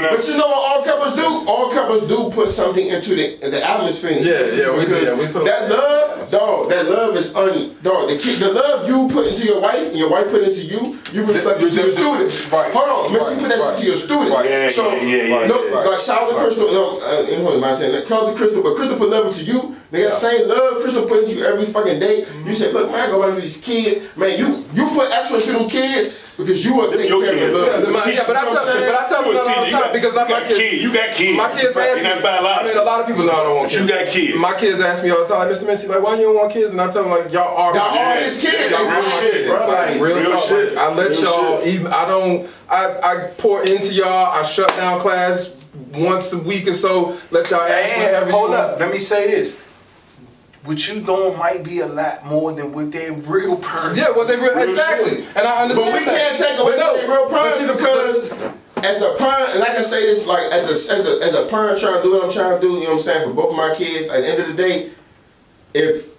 [0.00, 1.26] But you know what all couples do?
[1.50, 4.12] All couples do put something into the the atmosphere.
[4.12, 6.70] Yeah, yeah, we do, yeah, we put that love, dog.
[6.70, 8.08] That love is un, dog.
[8.08, 11.24] The, the love you put into your wife and your wife put into you, you
[11.26, 12.50] reflect it to your do- do- students.
[12.52, 14.30] right, Hold on, Miss, you put that shit right, to your students.
[14.36, 14.48] right.
[14.50, 15.74] Yeah, so, yeah, yeah, yeah, no, yeah.
[15.90, 16.72] like shout out to Crystal.
[16.72, 18.06] No, uh, who am I saying that?
[18.06, 19.76] Shout out to Crystal, but Crystal put love into you.
[19.90, 22.24] They got same love Crystal put into you every fucking day.
[22.46, 24.16] You say, look, man, I go after these kids.
[24.16, 27.38] Man, you you put extra into them kids because you are taking Your care of
[27.38, 27.52] kids.
[27.52, 29.70] the but, my, yeah, but I tell, but I tell You all the.
[29.70, 30.82] Time because like you my got kids, kids.
[30.82, 31.36] You got kids.
[31.36, 32.10] My kids ask me.
[32.10, 34.38] I mean, a lot of people know I don't want But you got kids.
[34.38, 35.64] My kids ask me all the time, Mr.
[35.68, 36.72] Mincy, like, why you don't want kids?
[36.72, 37.74] And I tell them, like, y'all are.
[37.74, 38.42] Y'all my are kids.
[38.42, 38.70] his kids.
[38.70, 39.66] Y'all real shit, bro.
[39.68, 40.44] Like, Like, real, talk.
[40.48, 40.78] shit.
[40.78, 41.66] I let y'all.
[41.66, 42.48] Even I don't.
[42.70, 44.26] I I pour into y'all.
[44.32, 45.58] I shut down class
[45.94, 47.18] once a week or so.
[47.30, 49.56] Let y'all ask you hold up, let me say this.
[50.64, 53.98] What you doing might be a lot more than what their real parents.
[53.98, 55.90] Yeah, what they really, exactly, and I understand.
[55.90, 56.16] But we that.
[56.16, 58.32] can't take away But no, from their real but parents see, because
[58.84, 61.46] as a parent, and I can say this like as a, as a as a
[61.48, 63.34] parent trying to do what I'm trying to do, you know what I'm saying, for
[63.34, 64.90] both of my kids, at the end of the day,
[65.74, 66.12] if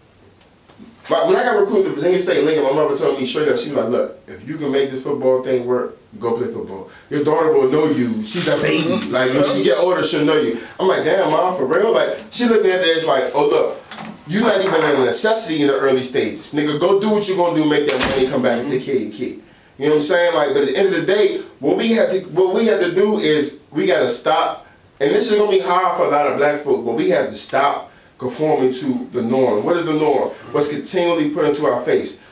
[1.10, 3.58] my, when I got recruited to Virginia State Lincoln, my mother told me straight up,
[3.58, 6.90] she was like, look, if you can make this football thing work, go play football.
[7.10, 8.24] Your daughter will know you.
[8.24, 9.10] She's a baby.
[9.10, 10.60] Like when she get older, she'll know you.
[10.80, 11.94] I'm like, damn, mom, for real?
[11.94, 13.83] Like she looking at it as like, oh look,
[14.28, 16.54] you're not even a necessity in the early stages.
[16.54, 18.96] Nigga, go do what you're gonna do, make that money, come back and take care
[18.96, 19.42] of your kid.
[19.78, 20.36] You know what I'm saying?
[20.36, 22.80] Like, but at the end of the day, what we have to what we have
[22.80, 24.68] to do is we gotta stop,
[25.02, 27.30] and this is gonna be hard for a lot of black folk, but we have
[27.30, 29.64] to stop conforming to the norm.
[29.64, 30.30] What is the norm?
[30.52, 32.24] What's continually put into our face?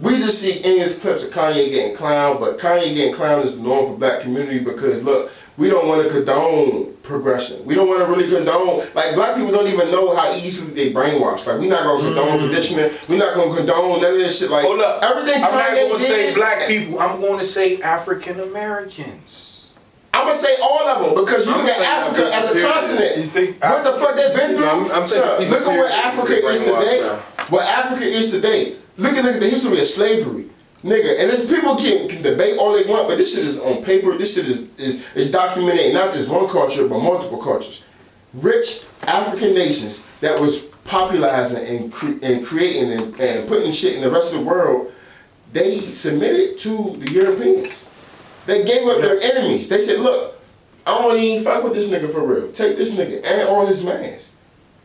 [0.00, 3.62] We just see endless clips of Kanye getting clowned, but Kanye getting clowned is the
[3.62, 7.62] norm for black community because look, we don't want to condone progression.
[7.66, 10.92] We don't want to really condone like black people don't even know how easily they
[10.92, 11.46] brainwash.
[11.46, 12.40] Like we're not gonna condone mm.
[12.40, 12.90] conditioning.
[13.06, 14.50] We're not gonna condone none of this shit.
[14.50, 15.04] Like Hold up.
[15.04, 16.98] everything I'm not gonna say black people.
[16.98, 19.72] I'm going to say African Americans.
[20.14, 22.70] I'm gonna say all of them because you I'm look at Africa as a people-
[22.70, 23.16] continent.
[23.18, 24.66] You think what the fuck they've been through?
[24.66, 27.00] I'm- I'm saying Son, look at what Africa is today.
[27.02, 27.16] now.
[27.50, 28.76] What Africa is today.
[28.96, 30.48] Look at, look at the history of slavery.
[30.84, 33.82] Nigga, and there's people can, can debate all they want, but this shit is on
[33.84, 34.16] paper.
[34.18, 37.84] This shit is, is, is documented not just one culture, but multiple cultures.
[38.34, 44.02] Rich African nations that was popularizing and, cre- and creating and, and putting shit in
[44.02, 44.92] the rest of the world,
[45.52, 47.84] they submitted to the Europeans.
[48.46, 49.68] They gave up their enemies.
[49.68, 50.40] They said, look,
[50.84, 52.50] I don't even fuck with this nigga for real.
[52.50, 54.34] Take this nigga and all his mans.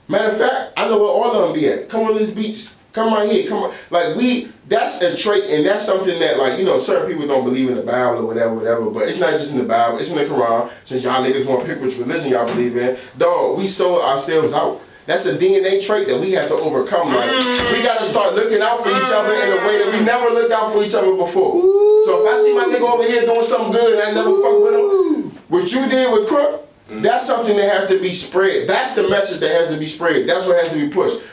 [0.07, 1.89] Matter of fact, I know where all of them be at.
[1.89, 2.69] Come on this beach.
[2.93, 3.47] Come right here.
[3.47, 3.73] Come on.
[3.89, 7.43] Like we, that's a trait, and that's something that, like you know, certain people don't
[7.43, 8.89] believe in the Bible or whatever, whatever.
[8.89, 9.99] But it's not just in the Bible.
[9.99, 10.71] It's in the Quran.
[10.83, 14.53] Since y'all niggas want to pick which religion y'all believe in, dog, we sold ourselves
[14.53, 14.81] out.
[15.07, 17.15] That's a DNA trait that we have to overcome.
[17.15, 17.31] Like
[17.71, 20.51] we gotta start looking out for each other in a way that we never looked
[20.51, 21.61] out for each other before.
[22.03, 24.61] So if I see my nigga over here doing something good and I never fuck
[24.61, 28.67] with him, what you did with Crook, that's something that has to be spread.
[28.67, 30.27] That's the message that has to be spread.
[30.27, 31.23] That's what has to be pushed.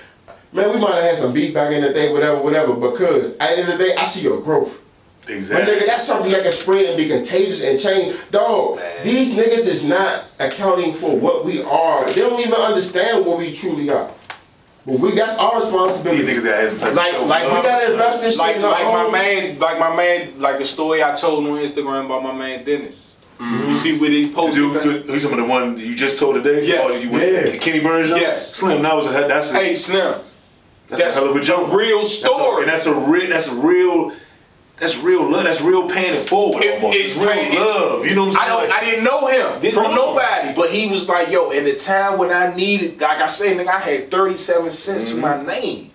[0.54, 3.56] Man, we might have had some beef back in the day, whatever, whatever, because at
[3.56, 4.80] the end of the day, I see your growth.
[5.26, 5.64] Exactly.
[5.74, 8.14] But nigga, that's something that can spread and be contagious and change.
[8.30, 12.06] Dog, these niggas is not accounting for what we are.
[12.06, 14.10] They don't even understand what we truly are.
[14.86, 16.22] But we that's our These responsibility.
[16.24, 18.64] niggas gotta have some type of Like, self- like We gotta invest this like, shit
[18.64, 22.04] in like my own- man, like my man, like the story I told on Instagram
[22.04, 23.16] about my man Dennis.
[23.40, 23.68] Mm-hmm.
[23.70, 24.54] You see where he The posted?
[24.56, 25.06] dude, that?
[25.10, 26.64] who's some of the one you just told today?
[26.66, 26.84] Yes.
[26.86, 27.56] Oh, you went- Yeah.
[27.56, 28.10] Kenny Burns.
[28.10, 28.54] Yes.
[28.56, 28.82] Slim.
[28.82, 30.20] That was a that's a, Hey Slim,
[30.88, 31.72] that's, that's a hell of a joke.
[31.72, 32.62] a real That's a- story.
[32.64, 33.28] and that's a real.
[33.28, 34.12] That's a real.
[34.80, 35.44] That's real love.
[35.44, 36.64] That's real paying it forward.
[36.64, 36.98] It- almost.
[36.98, 38.04] it's real paying- love.
[38.06, 38.58] You know what I'm I saying?
[38.60, 38.70] don't.
[38.70, 41.64] Like, I didn't know him Didn't from know nobody, but he was like, "Yo." In
[41.64, 45.34] the time when I needed, like I said, nigga, I had thirty-seven cents to my
[45.34, 45.46] mm-hmm.
[45.46, 45.90] name,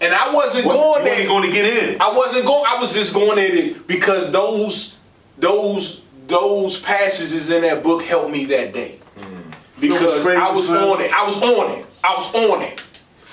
[0.00, 1.20] and I wasn't what, going you there.
[1.20, 2.00] ain't going to get in.
[2.00, 2.64] I wasn't going.
[2.66, 5.00] I was just going at it because those
[5.38, 8.98] those those passages in that book helped me that day.
[9.18, 9.54] Mm.
[9.82, 11.12] You know what's Because I was on it.
[11.12, 11.86] I was on it.
[12.02, 12.85] I was on it.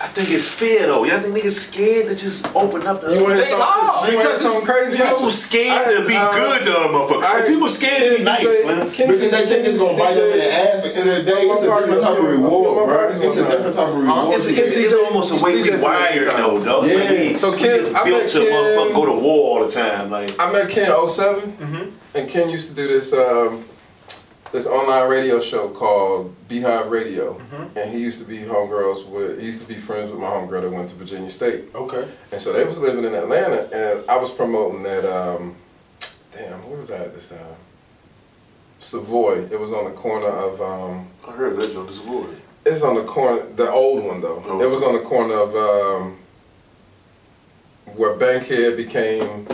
[0.03, 1.05] I think it's fair though.
[1.05, 3.15] Y'all think niggas scared to just open up the.
[3.15, 4.97] You want to They hear something, are, you wanna hear because something crazy?
[4.97, 7.23] People scared to be I- uh, good to other motherfuckers.
[7.23, 8.79] I- people scared to be nice, Slim.
[8.89, 10.75] Because they think it's gonna bite them in the ass.
[10.75, 13.09] At the end of the day, it's a different type of reward, bro.
[13.15, 14.33] It's a different type of reward.
[14.35, 16.63] It's, it's, it's almost a way we DJ for wired the though, times.
[16.65, 16.83] though.
[16.83, 16.95] Yeah.
[17.29, 19.71] Like, So we Ken- I built met to Ken- motherfucker go to war all the
[19.71, 20.11] time.
[20.11, 23.63] Like, I met Ken 7 and Ken used to do this um,
[24.53, 27.41] this online radio show called Beehive Radio,
[27.75, 29.39] and he used to be homegirls with.
[29.39, 32.07] He used to be friends with my homegirl that went to Virginia State, Okay.
[32.31, 35.03] and so they was living in Atlanta, and I was promoting that.
[35.05, 35.55] Um,
[36.31, 37.39] damn, where was I at this time?
[38.79, 39.43] Savoy.
[39.51, 40.61] It was on the corner of.
[40.61, 41.85] Um, I heard that.
[41.87, 42.27] This war.
[42.65, 44.43] it's on the corner, the old one though.
[44.47, 44.61] Oh.
[44.61, 46.17] It was on the corner of um,
[47.95, 49.47] where Bankhead became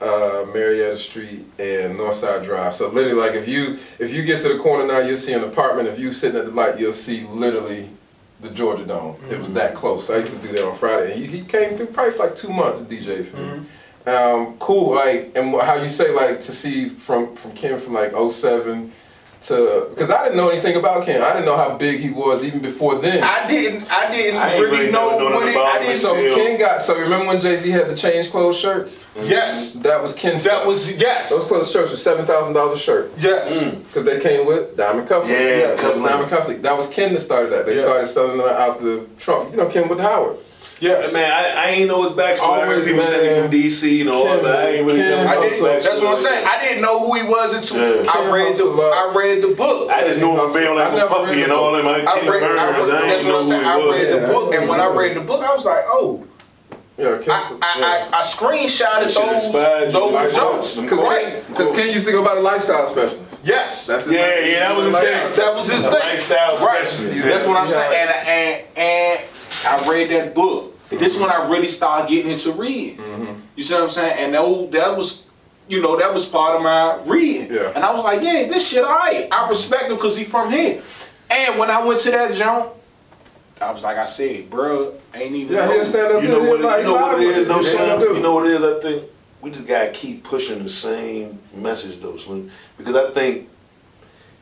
[0.00, 2.74] uh, Marietta Street and Northside Drive.
[2.74, 5.44] So literally, like if you if you get to the corner now, you'll see an
[5.44, 5.88] apartment.
[5.88, 7.88] If you sitting at the light, you'll see literally
[8.40, 9.16] the Georgia Dome.
[9.30, 10.10] It was that close.
[10.10, 11.12] I used to do that on Friday.
[11.12, 13.66] And he, he came through probably for like two months DJ for me.
[14.06, 18.12] Um, cool, like and how you say like to see from from Kim from like
[18.12, 18.92] 07
[19.42, 21.22] to because I didn't know anything about Ken.
[21.22, 23.22] I didn't know how big he was even before then.
[23.22, 23.90] I didn't.
[23.90, 25.56] I didn't I really really know know what nothing it.
[25.56, 25.94] I didn't.
[25.94, 26.34] so Still.
[26.36, 29.04] Ken got so remember when Jay Z had the change clothes shirts?
[29.14, 29.26] Mm-hmm.
[29.26, 29.74] Yes.
[29.74, 30.44] That was Ken's.
[30.44, 30.66] That stuff.
[30.66, 31.30] was yes.
[31.30, 33.56] those clothes shirts were seven thousand dollars a shirt yes.
[33.56, 33.84] Mm.
[33.86, 35.28] because they came with diamond cufflinks.
[35.28, 36.08] Yeah, those cufflinks.
[36.08, 36.62] diamond cufflinks.
[36.62, 37.66] That was Ken that started that.
[37.66, 37.82] They Yes.
[37.84, 39.50] started selling them out the trunk.
[39.52, 40.36] You know Ken with Howard.
[40.78, 41.10] Yes.
[41.12, 42.60] Man, I, I ain't know his backstory.
[42.60, 43.06] I heard Always, people man.
[43.08, 44.44] saying from DC and all that.
[44.44, 45.82] I ain't really know I his didn't, backstory.
[45.84, 46.46] that's what I'm saying.
[46.46, 48.10] I didn't know who he was until Yeah.
[48.12, 49.90] I read the uh, I read the book.
[49.90, 51.82] I just know him from being I like never Puffy and all book.
[51.82, 51.86] them.
[51.86, 52.60] Like I Kenny read, Burns.
[52.60, 53.64] I, I, that's what I'm know saying.
[53.64, 54.00] who I he was.
[54.00, 56.26] read the book, and when I read the book, I was like, oh,
[56.98, 57.30] Yeah, Ken.
[57.30, 60.00] I, I, I, I screenshotted shit inspired those you.
[60.00, 60.78] those Like, jokes.
[60.80, 61.42] Because Right.
[61.56, 63.22] Ken, Ken used to go by the lifestyle specialist.
[63.44, 63.86] Yes.
[63.86, 65.36] That's his Yeah, yeah, that was his Like- thing.
[65.40, 66.00] That was his The thing.
[66.00, 66.86] lifestyle right.
[66.86, 67.24] specialist.
[67.24, 67.72] That's what I'm Yeah.
[67.72, 68.08] saying.
[68.08, 69.20] And, and and
[69.64, 70.72] I read that book.
[70.90, 72.98] This when I really started getting into reading.
[72.98, 73.40] Mm-hmm.
[73.56, 74.18] You see what I'm saying?
[74.24, 75.28] And that, that was,
[75.68, 77.52] you know, that was part of my reading.
[77.52, 77.72] Yeah.
[77.74, 79.28] And I was like, yeah, this shit alright.
[79.32, 80.82] I respect him because he from here.
[81.28, 82.72] And when I went to that jump,
[83.60, 85.54] I was like I said, bro, ain't even.
[85.56, 86.42] Yeah, he'll stand up You there.
[86.42, 86.60] know what?
[86.60, 87.66] like, You know what he it is, live though, with.
[87.66, 88.00] Slim.
[88.00, 88.14] Do.
[88.14, 88.62] You know what it is.
[88.62, 92.50] I think we just gotta keep pushing the same message, though, Slim.
[92.78, 93.48] Because I think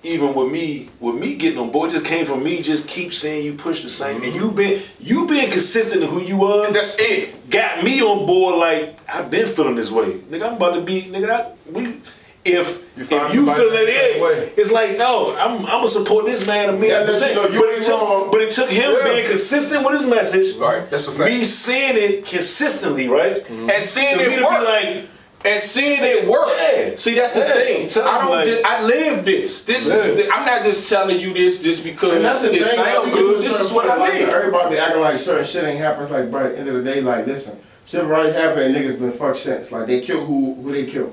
[0.04, 2.62] even with me, with me getting on board, just came from me.
[2.62, 6.20] Just keep saying you push the same, and you been you been consistent in who
[6.20, 6.70] you are.
[6.72, 7.50] That's it.
[7.50, 10.12] got me on board like I've been feeling this way.
[10.30, 12.00] Nigga, I'm about to be nigga that we
[12.44, 14.52] if You if you feeling the it, way.
[14.58, 17.34] it's like no, I'm I'm gonna support this man a million percent.
[17.36, 18.28] but, ain't it took, wrong.
[18.30, 19.04] but it took him Yeah.
[19.14, 20.56] being consistent with his message.
[20.56, 20.88] Right.
[20.90, 21.30] That's a fact.
[21.30, 23.38] Me saying it consistently, right?
[23.48, 24.62] and seeing To to it work.
[24.64, 25.08] like,
[25.44, 26.48] and seeing it work.
[26.48, 26.92] Yeah.
[26.96, 27.52] See, that's the Yeah.
[27.54, 27.88] thing.
[27.88, 28.30] Tell I don't.
[28.30, 29.64] like- di- I live this.
[29.64, 29.96] This Yeah.
[29.96, 30.16] is.
[30.16, 33.04] The, I'm not just telling you this just because And that's the it thing, sounds
[33.06, 33.40] we get to a good.
[33.40, 34.28] This is what I like, live.
[34.30, 36.10] Everybody be acting like certain shit ain't happening.
[36.12, 38.98] Like, but at the end of the day, like, listen, civil rights happened and niggas
[38.98, 39.70] been fucked since.
[39.70, 41.12] Like they kill who who they kill.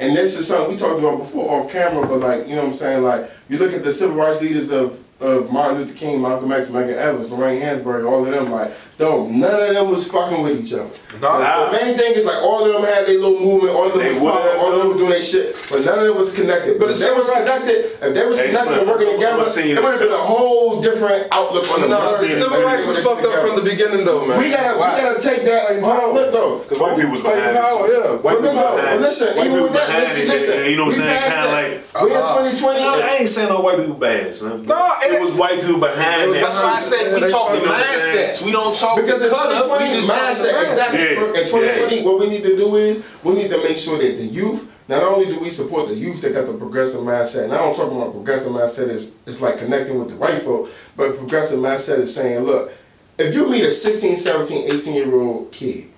[0.00, 2.66] And this is something we talked about before off camera, but like, you know what
[2.68, 3.02] I'm saying?
[3.02, 6.66] Like, you look at the civil rights leaders of, of Martin Luther King, Malcolm X,
[6.66, 10.64] Medgar Evans, Lorraine Hansberry, all of them, like, no, none of them was fucking with
[10.64, 10.88] each other.
[11.20, 11.68] Nah.
[11.68, 13.92] the, the main thing is like all of them had their little movement, all of
[13.92, 16.04] them They was would popping, all of them was doing their shit, but none of
[16.08, 16.78] them was connected.
[16.80, 17.76] But But if the they was civil rights- connected,
[18.08, 20.16] if they was Hey, connected and working together, gonna see it would have been a
[20.24, 23.36] whole different outlook on the No, murder the and civil rights was put fucked up
[23.44, 24.38] from the beginning, though, man.
[24.40, 25.76] We gotta, we gotta take that.
[25.84, 26.58] Hold on, look though.
[26.64, 28.16] Because white people was Fighting behind power, yeah.
[28.16, 30.28] White But people no, behind but listen, white even people with that, behind listen, it,
[30.32, 30.56] listen.
[30.72, 31.20] You know what I'm we saying?
[31.20, 32.00] passed Kind of that.
[32.00, 32.04] like.
[32.04, 32.24] we in
[32.56, 32.80] 2020.
[32.80, 32.96] Uh-huh.
[32.96, 34.64] I ain't saying no white people bad, son.
[34.64, 36.40] No, it, it- was white people behind It that.
[36.48, 38.32] That's why I said we They talking fucking understand.
[38.32, 38.42] mindsets.
[38.46, 40.62] We don't talk Because in 2020, we just talking mindset, mindset.
[40.62, 40.98] exactly.
[41.00, 42.02] Yeah, In 2020, yeah.
[42.04, 45.02] what we need to do is we need to make sure that the youth, not
[45.02, 47.90] only do we support the youth that got the progressive mindset, and I don't talk
[47.90, 52.14] about progressive mindset is it's like connecting with the right folk, but progressive mindset is
[52.14, 52.70] saying, look,
[53.18, 55.88] if you meet a 16, 17, 18 year old kid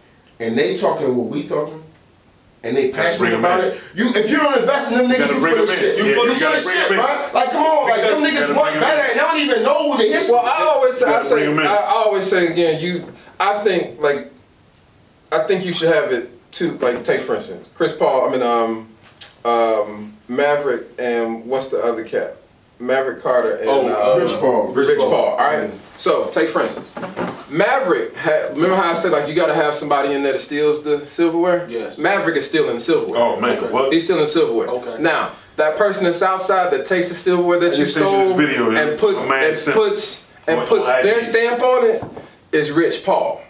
[0.40, 1.82] and they talking what we talking,
[2.64, 3.66] and they bring passionate 'em about in.
[3.68, 3.80] it.
[3.94, 5.80] You if you don't invest in them niggas, gotta you bring full of 'em in.
[5.80, 5.98] shit.
[5.98, 7.28] You Yeah, full you of gotta shit, bring 'em bro.
[7.40, 9.10] Like come on, like Because them niggas gotta want bring 'em better, in.
[9.10, 10.34] and they don't even know who the history.
[10.34, 11.66] Well, I always say, I gotta bring say, 'em in.
[11.66, 13.04] I always say again, you,
[13.38, 14.30] I think like,
[15.30, 16.76] I think you should have it too.
[16.80, 18.26] Like, take for instance, Chris Paul.
[18.28, 18.88] I mean, um,
[19.44, 22.37] um, Maverick and what's the other cat?
[22.80, 24.68] Maverick Carter and Oh, uh, Rich Paul.
[24.72, 25.12] Rich, Paul.
[25.14, 25.64] All right.
[25.68, 25.74] Yeah.
[25.96, 26.94] So take for instance,
[27.50, 28.14] Maverick.
[28.14, 30.82] Had, remember how I said like you got to have somebody in there that steals
[30.84, 31.66] the silverware?
[31.68, 31.98] Yes.
[31.98, 33.20] Maverick is stealing the silverware.
[33.20, 33.72] Oh man, Okay.
[33.72, 33.92] what?
[33.92, 34.68] He's stealing silverware.
[34.68, 35.02] Okay.
[35.02, 38.10] Now, that person that's outside that takes the silverware that I you just sent you
[38.12, 42.04] stole this video, and put My man and puts and puts their stamp on it
[42.52, 43.42] is Rich Paul.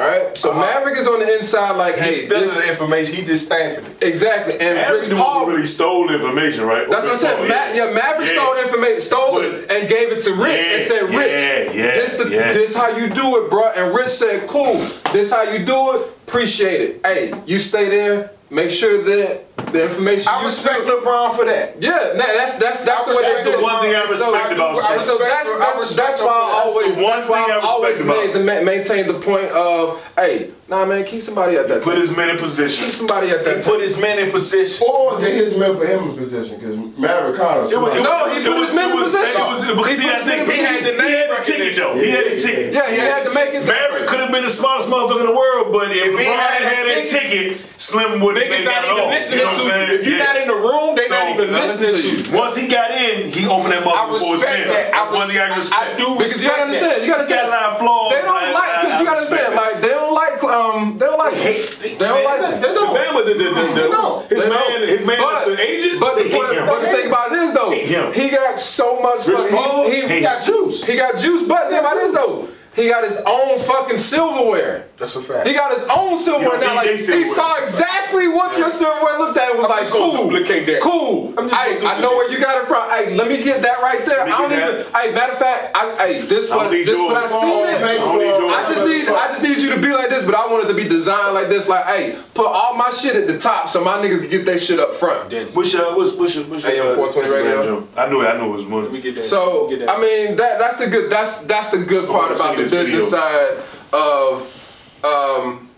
[0.00, 0.36] All right.
[0.38, 0.60] So Uh-huh.
[0.60, 3.16] Maverick is on the inside like, hey, He's stealing this- the information.
[3.16, 4.02] He just stamping it.
[4.02, 4.54] exactly.
[4.58, 5.46] And Maverick Rich the Paul.
[5.46, 6.88] really stole information, right?
[6.88, 7.38] That's what I said.
[7.48, 8.42] Ma- yeah, Maverick Yeah.
[8.42, 11.72] stole information, stole Put- it, and gave it to Rich Yeah, and said, "Rich, yeah,
[11.72, 12.52] yeah, this the, yeah.
[12.52, 16.00] this how you do it, bro." And Rich said, "Cool, this how you do it.
[16.26, 17.00] Appreciate it.
[17.04, 18.30] Hey, you stay there.
[18.50, 21.80] Make sure that the information I respect LeBron for that.
[21.80, 24.78] Yeah, nah, that's that's that's I the way the one thing I respect so, about
[24.78, 25.00] Shaq.
[25.00, 28.34] so that's that's, that's why I always That's that's why thing I I always made
[28.34, 32.00] the maintain the point of hey, nah man, keep somebody at that Put time.
[32.00, 32.84] his men in position.
[32.86, 34.86] keep somebody at that He put his men in position.
[34.88, 36.58] Or did his men put him in position?
[36.58, 37.62] Because Maverick Carter.
[37.66, 39.40] It was, No, he it put was, his men in it was, position.
[39.42, 40.96] It was, because He he, put had his men in the, he had position.
[40.96, 41.94] the, he had the ticket though.
[41.98, 42.72] He had the ticket.
[42.72, 43.66] yeah, he had to make it.
[43.66, 46.38] Maverick could have been the smartest motherfucker in the world, but if, If he LeBron
[46.38, 49.98] had had, that that ticket, Slim would have Niggas been not even listening to you.
[49.98, 52.16] If you're not in the room, they not even listening to you.
[52.36, 54.92] Once he got in, he opened that I motherfucker for his respect men.
[54.92, 55.82] That's I, one thing I res- respect.
[55.82, 57.00] I do Because you gotta respect understand, that.
[57.02, 57.50] you gotta He got a understand.
[57.50, 58.08] lot of flaws.
[58.12, 60.09] They don't like, because you gotta understand, like they don't like,
[60.50, 61.78] um, they don't like hate.
[61.80, 62.60] They don't like.
[62.60, 62.96] They don't.
[62.96, 64.28] Bama, the, the, the, the, They don't.
[64.28, 64.88] his They man, don't.
[64.88, 66.00] his man But- is the agent.
[66.00, 69.26] But the, but, but the thing about this though, he got so much.
[69.26, 69.88] Rich Paul?
[69.88, 70.84] he, he, Hate got juice.
[70.84, 71.46] He got juice.
[71.48, 74.86] But the thing about this though, he got his own fucking silverware.
[75.00, 75.48] That's a fact.
[75.48, 76.76] He got his own silverware now.
[76.76, 80.12] Like he saw exactly what your silverware looked at and was I'm like, just gonna
[80.18, 80.82] cool, duplicate that.
[80.82, 81.32] cool.
[81.40, 82.84] I'm just Hey, gonna I know where you got it from.
[82.90, 84.20] Hey, let me get that right there.
[84.20, 84.84] I don't even.
[84.92, 87.80] Hey, matter of fact, I, hey, this I what this what I seen Oh, it.
[87.80, 88.52] I don't need yours.
[88.54, 90.68] I just need I just need you to be like this, but I want it
[90.68, 91.66] to be designed like this.
[91.66, 94.58] Like, hey, put all my shit at the top so my niggas can get their
[94.60, 95.32] shit up front.
[95.56, 97.64] What's your, what's, what's your, what's your, AM uh, 420 Instagram radio?
[97.80, 97.98] jump?
[97.98, 98.82] I knew it, I knew it was money.
[98.82, 99.02] Let me money.
[99.02, 99.24] get that.
[99.24, 99.88] So Get that.
[99.96, 102.62] I mean that that's the good that's that's the good part wanna about see the
[102.68, 103.18] this business video.
[103.18, 103.62] side
[103.94, 104.56] of
[105.04, 105.68] um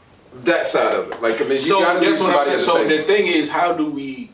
[0.43, 1.23] that side of it.
[1.23, 2.55] Like I mean, you so gotta leave that's what I'm somebody saying.
[2.55, 2.97] at the So table.
[2.97, 4.31] the thing is, how do we,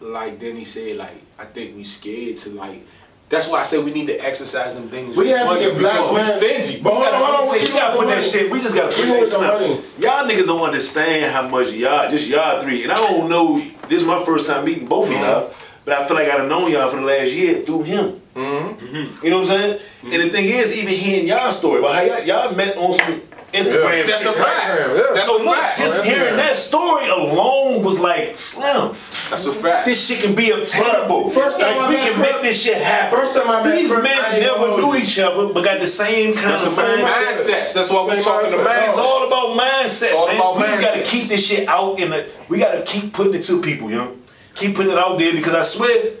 [0.00, 2.86] like Denny said, like I think we scared to like.
[3.28, 5.16] That's why I said we need to exercise them things.
[5.16, 6.22] We have to get black because we
[6.60, 6.82] stingy.
[6.82, 8.52] But hold on, hold on, So wait, you gotta put that shit.
[8.52, 9.60] We just gotta put We that stuff.
[9.60, 9.80] money.
[9.98, 13.56] Y'all niggas don't understand how much y'all, just y'all three, and I don't know.
[13.88, 15.50] This is my first time meeting both of y'all,
[15.86, 18.20] but I feel like I done known y'all for the last year through him.
[18.36, 19.24] Mm-hmm.
[19.24, 19.80] You know what I'm saying?
[20.04, 23.18] And the thing is, even hearing y'all story about how y'all, y'all met on some
[23.52, 23.98] Instagram.
[23.98, 24.06] Yeah.
[24.06, 24.36] That's a right?
[24.38, 24.68] fact.
[24.96, 25.06] Yeah.
[25.14, 25.78] That's So a look, fact.
[25.78, 28.94] just Oh, hearing that story alone was like, Slim,
[29.30, 29.84] That's a fact.
[29.86, 31.28] this shit can be obtainable.
[31.30, 33.18] First time like, I we met can Kurt- make this shit happen.
[33.18, 35.64] First time I met These Kurt, I men ain't never knew hold each other, but
[35.64, 37.04] got the same kind That's of a mindset.
[37.04, 37.74] Mindsets.
[37.74, 38.60] That's what we're Same talking mindset.
[38.62, 38.88] about.
[38.88, 40.02] It's all about mindset.
[40.04, 40.36] It's all man.
[40.36, 42.26] about we just gotta keep this shit out in the.
[42.48, 44.16] We gotta keep putting it to people, yo.
[44.54, 46.12] Keep putting it out there because I swear,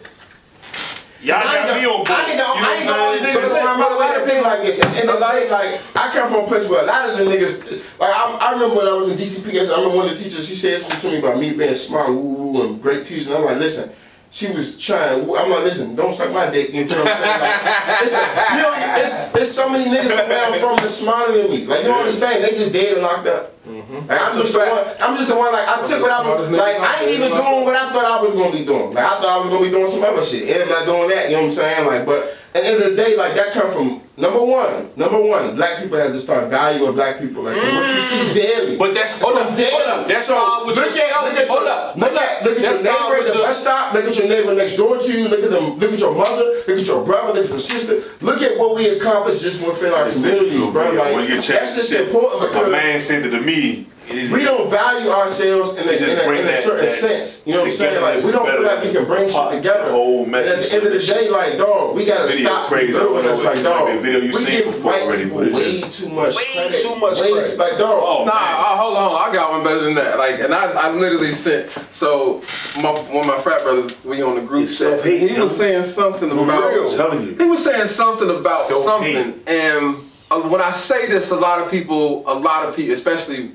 [1.22, 2.10] y'all I ain't got me the- on board.
[2.10, 3.96] I ain't the, You know I ain't the what only I'm nigga that's around a
[3.98, 4.80] lot of thing like this.
[4.80, 7.24] And, and the like, like, I come from a place where a lot of the
[7.24, 10.22] niggas, like, I, I remember when I was in DCPS, I remember one of the
[10.22, 13.30] teachers, she said something to me about me being smart, woo woo, and great teacher.
[13.30, 13.92] And I'm like, listen,
[14.30, 17.40] she was trying, I'm like, listen, don't suck my dick, you feel what I'm saying?
[17.40, 18.24] Like, listen,
[18.56, 18.72] you know,
[19.02, 21.66] it's, it's so many niggas from where I'm from that's smarter than me.
[21.66, 23.51] Like, you don't understand, they just dead and locked up.
[23.62, 24.08] Mm-hmm.
[24.08, 24.84] Like, I'm just the one.
[25.00, 25.52] I'm just the one.
[25.52, 26.50] Like I took what I was.
[26.50, 28.92] Like I ain't even doing what I thought I was gonna be doing.
[28.92, 31.08] Like I thought I was gonna be doing some other shit, and I'm not doing
[31.10, 31.30] that.
[31.30, 31.86] You know what I'm saying?
[31.86, 34.90] Like, but At the end of the day, like that come from number one.
[34.96, 37.42] Number one, black people have to start valuing black people.
[37.44, 38.34] Like from what you see mm.
[38.34, 38.76] daily.
[38.76, 39.70] But that's hold up, daily.
[39.72, 40.06] hold up.
[40.06, 41.12] That's So, all with look yourself.
[41.16, 43.32] At, look at hold your, up, look hold at look at That's your neighbor at
[43.32, 43.94] the bus stop.
[43.94, 45.28] Look at your neighbor next door to you.
[45.28, 45.78] Look at them.
[45.78, 46.44] Look at your mother.
[46.68, 47.32] Look at your brother.
[47.32, 48.04] Look at your sister.
[48.20, 50.92] Look at what we accomplished just within our communities, bro.
[50.92, 53.86] Like that's just important My because man sent it to me.
[54.12, 56.62] And it- we don't value ourselves in a, just in a, bring in a that-
[56.62, 57.46] certain that sense.
[57.46, 58.02] You know what I'm saying?
[58.02, 59.90] Like we don't feel like we can bring shit together.
[59.90, 62.94] whole and at the end of the day, like dog, we gotta Video stop crazy.
[62.96, 63.88] I don't doing know like dog.
[63.88, 66.42] a video you we seen give before white already, people way just- too much way
[66.54, 66.82] credit.
[66.82, 67.58] too much way, credit.
[67.58, 67.98] Like dog.
[68.02, 68.54] Oh, Nah, man.
[68.54, 69.30] uh, hold on.
[69.30, 70.18] I got one better than that.
[70.18, 71.70] Like, and I, I literally sent.
[71.90, 72.42] So,
[72.82, 75.04] my, one of my frat brothers, we on the group It's chat.
[75.04, 76.62] He was saying something about.
[76.72, 77.34] I'm telling you.
[77.36, 79.96] He was saying something about something, and
[80.30, 83.52] uh, when I say this, a lot of people, a lot of people, especially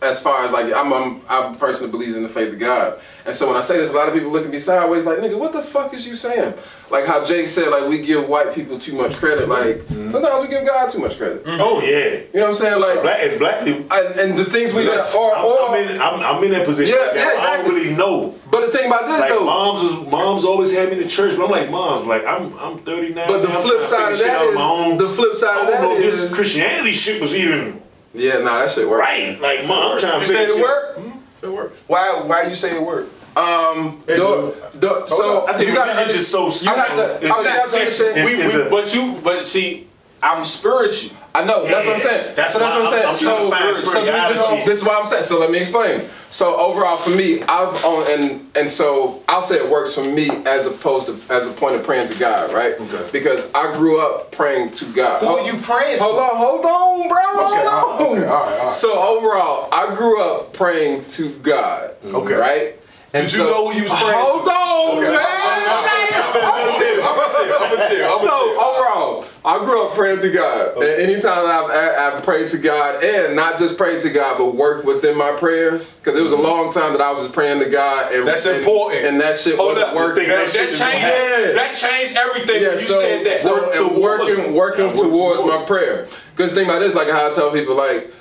[0.00, 2.58] as far as like I'm, I'm, I'm a person that believes in the faith of
[2.58, 5.04] God, and so when I say this, a lot of people look at me sideways,
[5.04, 6.54] like, "Nigga, what the fuck is you saying?"
[6.90, 9.48] Like how Jake said, like we give white people too much credit.
[9.48, 10.10] Like mm-hmm.
[10.10, 11.44] sometimes we give God too much credit.
[11.44, 11.60] Mm-hmm.
[11.60, 12.20] Oh yeah.
[12.32, 12.80] You know what I'm saying?
[12.80, 13.84] Like, Black, it's black people.
[13.92, 16.64] and, and the things we Yes, or, I'm, or I'm in, I'm, I'm in that
[16.64, 16.96] position.
[16.98, 17.20] Yeah, right now.
[17.20, 17.70] yeah, I exactly.
[17.70, 18.34] don't really know.
[18.50, 21.36] But the thing about this Like though, moms is moms always had me to church,
[21.36, 23.28] but I'm like moms, like I'm I'm 39.
[23.28, 24.96] but the man, flip side of figure shit that is my own.
[24.96, 27.82] the flip side I of don't that know if is this Christianity shit was even
[28.14, 29.00] yeah, nah, that shit works.
[29.00, 29.40] right.
[29.40, 30.62] Like mom, I'm trying You to say figure it shit.
[30.62, 30.98] work?
[31.42, 31.84] It works.
[31.86, 32.22] Why?
[32.26, 33.06] Why you say it work?
[33.36, 37.30] Um, the, the, so I think you gotta just is so I got the- it's-
[37.32, 39.87] I'm not understand- We, we, but you, but see,
[40.22, 41.16] I'm spiritual.
[41.34, 42.34] I know, that's what I'm saying.
[42.34, 43.02] that's so that's what I'm saying.
[43.04, 45.24] I'm- I'm so, so me this is what I'm saying.
[45.24, 46.08] So let me explain.
[46.30, 50.30] So overall for me, I've on and and so I'll say it works for me
[50.46, 52.74] as opposed to as a point of praying to God, right?
[52.80, 53.08] Okay.
[53.12, 55.20] Because I grew up praying to God.
[55.20, 56.04] Who Hold- are you praying to?
[56.04, 57.20] Hold on, hold on, bro.
[57.22, 57.66] Hold on.
[57.68, 58.72] all right, okay, all right, all right.
[58.72, 61.90] So overall, I grew up praying to God.
[62.04, 62.34] Okay.
[62.34, 62.74] Right?
[63.14, 64.18] And Did you know who you was praying to?
[64.20, 65.12] Hold on, Okay.
[65.12, 65.24] man.
[66.28, 67.02] I'm gonna chill.
[67.02, 67.56] I'm gonna chill.
[67.56, 68.18] I'm gonna chill.
[68.18, 70.76] So overall, I grew up praying to God.
[70.76, 74.84] And anytime I've, I've prayed to God, and not just prayed to God, but worked
[74.84, 76.44] within my prayers, because it was a mm-hmm.
[76.44, 78.12] long time that I was praying to God.
[78.12, 79.06] And, That's and- important.
[79.06, 79.96] And that shit Hold wasn't up.
[79.96, 80.28] working.
[80.28, 81.02] That That, shit that is changed.
[81.02, 81.52] Yeah.
[81.54, 82.62] That changed everything.
[82.62, 83.38] Yeah, when you so, said that.
[83.38, 86.08] so Work towards working, working Yeah, towards towards my prayer.
[86.36, 88.12] Because think about this, like how I tell people, like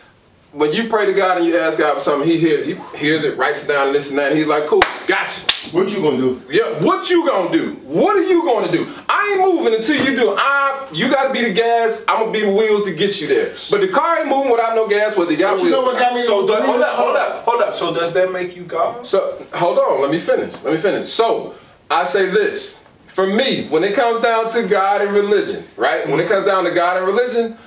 [0.53, 3.23] when you pray to God and you ask God for something, He hears, he hears
[3.23, 4.29] it, writes it down, and this and that.
[4.31, 5.41] And he's like, "Cool, gotcha."
[5.75, 6.41] What you gonna do?
[6.49, 7.73] Yeah, what you gonna do?
[7.83, 8.87] What are you gonna do?
[9.09, 10.33] I ain't moving until you do.
[10.37, 12.05] I, you gotta be the gas.
[12.07, 13.47] I'm gonna be the wheels to get you there.
[13.69, 15.17] But the car ain't moving without no gas.
[15.17, 15.93] Whether you got But you know wheels.
[15.93, 16.21] what got me?
[16.21, 16.63] So hold up,
[16.95, 17.75] hold up, hold up.
[17.75, 19.05] So does that make you God?
[19.05, 20.53] So hold on, let me finish.
[20.63, 21.09] Let me finish.
[21.09, 21.53] So
[21.91, 22.85] I say this.
[23.07, 26.07] For me, when it comes down to God and religion, right?
[26.07, 27.57] When it comes down to God and religion,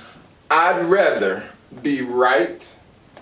[0.49, 1.43] I'd rather
[1.83, 2.61] be right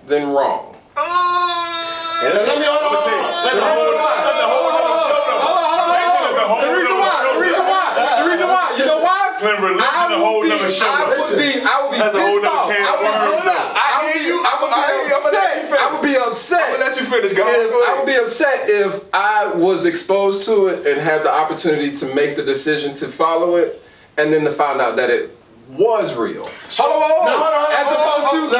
[0.07, 0.75] than wrong.
[0.97, 2.25] Oh!
[2.25, 2.89] And let me hold on.
[2.89, 3.23] I'ma tell you,
[3.63, 4.17] hold on.
[4.19, 5.39] That's a whole that's a whole other show, though.
[5.87, 7.85] Religion is a whole The reason why, the reason why,
[8.19, 9.17] the reason why, you know why?
[9.39, 11.97] Slim, religion I a would whole be- nother show, I would be, I would be
[12.03, 12.67] That's a whole pissed off.
[12.67, 13.65] I would hold up.
[13.71, 14.37] I I hear you.
[14.43, 14.83] I would I be.
[14.83, 15.51] I'ma let you upset.
[15.55, 15.79] finish.
[15.79, 16.59] I would be upset.
[16.59, 17.31] I'm gonna let you finish.
[17.33, 20.99] Go If- on, go I would be upset if I was exposed to it and
[20.99, 23.79] had the opportunity to make the decision to follow it,
[24.17, 25.31] and then to find out that it
[25.69, 26.43] was real.
[26.45, 27.25] hold on, hold on.
[27.25, 28.57] No, hold on, hold on, as opposed to,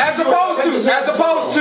[0.00, 1.54] as opposed to, as opposed to, as opposed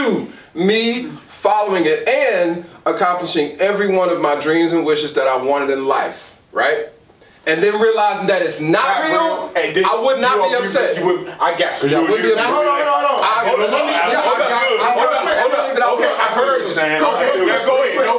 [0.55, 5.35] to me following it and accomplishing every one of my dreams and wishes that I
[5.37, 6.87] wanted in life, right?
[7.47, 9.47] And then realizing that it's not Not real, real.
[9.55, 10.97] Hey, did- I would not you- be you- upset.
[10.97, 11.89] You would, I got you.
[11.97, 13.23] I would be Now, hold on, hold on, hold on.
[13.23, 16.61] I- I- yeah, I- I- hold up, I- I- hold I- hold I- I heard
[16.61, 16.67] you.
[16.67, 16.99] saying.
[16.99, 17.33] Go ahead.
[17.39, 17.65] Go ahead.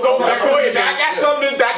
[0.02, 0.76] Go, ahead.
[0.76, 1.54] I got something.
[1.62, 1.69] I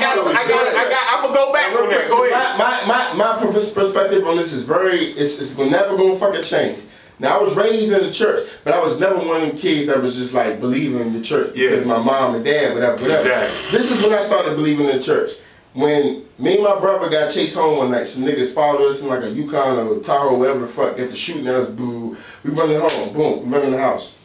[1.33, 2.59] gonna go back Real quick, Go ahead.
[2.59, 6.83] My, my, my, my perspective on this is very, it's, it's never gonna fucking change.
[7.19, 9.87] Now, I was raised in the church, but I was never one of them kids
[9.87, 11.71] that was just like believing in the church Yeah.
[11.71, 13.21] because my mom and dad, whatever, whatever.
[13.21, 13.71] Exactly.
[13.79, 15.31] This is when I started believing in the church.
[15.75, 19.09] When me and my brother got chased home one night, some niggas followed us in
[19.09, 22.17] like a Yukon or a Tahoe, whatever the fuck, get to shooting at us, boo.
[22.45, 24.19] We running home, boom, we run in the house.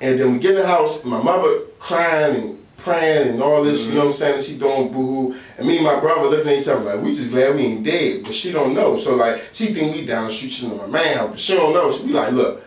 [0.00, 3.86] And then we get in the house, my mother crying and praying and all this,
[3.86, 4.16] you know what I'm mm-hmm.
[4.16, 4.34] saying?
[4.36, 5.40] And she doing boo hoo.
[5.58, 7.84] And me and my brother looking at each other like, we just glad we ain't
[7.84, 8.22] dead.
[8.22, 8.94] But she don't know.
[8.94, 11.54] So like, she think we down the street, she in my man house, but she
[11.54, 11.90] don't know.
[11.90, 12.64] She be like, look,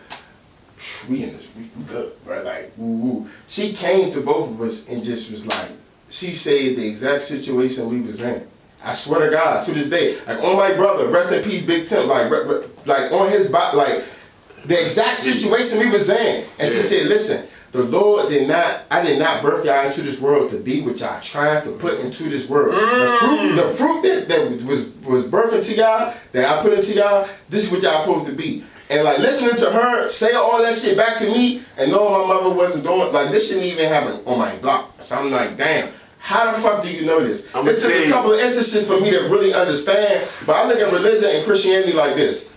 [1.08, 2.42] we in this, we we good, bro.
[2.42, 3.30] Like, woo woo.
[3.48, 5.70] She came to both of us and just was like,
[6.10, 8.46] she said the exact situation we was in.
[8.82, 11.86] I swear to God, to this day, like on my brother, rest in peace, Big
[11.86, 14.04] Tim, like, re- re- like on his body, like
[14.64, 15.32] the exact mm-hmm.
[15.32, 16.44] situation we was in.
[16.58, 20.20] And she said, listen, the Lord did not, I did not birth y'all into this
[20.20, 22.74] world to be what y'all trying to put into this world.
[22.74, 23.18] The mm.
[23.18, 27.28] fruit, the fruit that, that was was birthed into y'all, that I put into y'all,
[27.48, 28.64] this is what y'all supposed to be.
[28.90, 32.34] And like listening to her say all that shit back to me and knowing my
[32.34, 35.00] mother wasn't doing like this shouldn't even happen on my block.
[35.00, 37.48] So I'm like, damn, How the fuck do you know this?
[37.54, 40.28] I'ma it took a couple of instances for me to really understand.
[40.44, 42.54] But I look at religion and Christianity like this.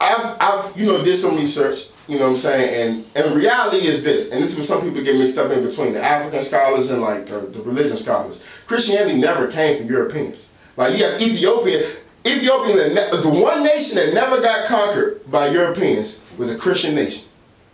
[0.00, 3.86] I've, I've, you know, did some research, you know what I'm saying, and, and reality
[3.86, 6.40] is this, and this is what some people get mixed up in between the African
[6.42, 8.44] scholars and like the, the religion scholars.
[8.66, 10.52] Christianity never came from Europeans.
[10.76, 11.88] Like you have Ethiopia,
[12.26, 17.24] Ethiopia, the, the one nation that never got conquered by Europeans was a Christian nation.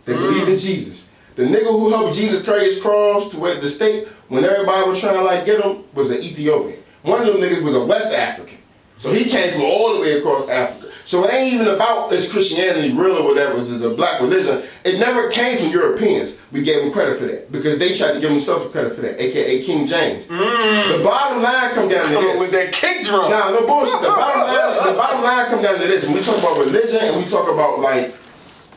[0.05, 0.19] They mm.
[0.19, 1.11] believed in Jesus.
[1.35, 5.01] The nigga who helped Jesus carry his cross to where the state when everybody was
[5.01, 6.79] trying to like get him was an Ethiopian.
[7.01, 8.59] One of them niggas was a West African.
[8.97, 10.82] So he came from all the way across Africa.
[11.05, 14.63] So it ain't even about is Christianity real or whatever, it's a black religion.
[14.85, 16.41] It never came from Europeans.
[16.51, 19.21] We gave them credit for that because they tried to give themselves credit for that,
[19.21, 20.27] aka King James.
[20.27, 20.97] Mm.
[20.97, 22.39] The bottom line come down to this.
[22.39, 23.29] with that kick drum.
[23.29, 23.99] Nah, no bullshit.
[24.01, 26.05] The bottom line, the bottom line come down to this.
[26.05, 28.15] When we talk about religion and we talk about like,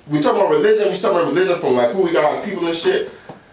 [0.08, 2.66] we talk about religion, we talk about religion from like who we got as people
[2.66, 3.10] and shit.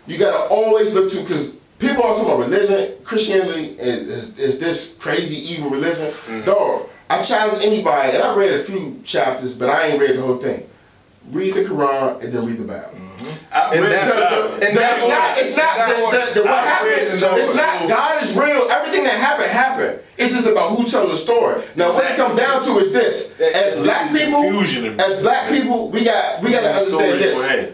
[0.08, 2.98] You gotta always look to because people always talk about religion.
[3.04, 6.08] Christianity is, is, is this crazy evil religion.
[6.08, 6.45] Mm-hmm.
[6.45, 10.22] Dog, I challenge anybody, and I read a few chapters, but I ain't read the
[10.22, 10.68] whole thing.
[11.31, 12.90] Read the Quran and then read the Bible.
[13.52, 14.60] I And read that- that.
[14.60, 15.38] The- And the- that's not.
[15.38, 15.77] It's not.
[15.77, 16.91] That's The, what- the, the, what I happened?
[16.91, 17.88] read It's not.
[17.88, 18.68] God is real.
[18.69, 19.99] Everything that happened happened.
[20.18, 21.61] It's just about who's telling the story.
[21.76, 25.03] Now, what it comes down to is this: That- as black people, confusion in me.
[25.03, 27.72] as black people, we got we got to understand this.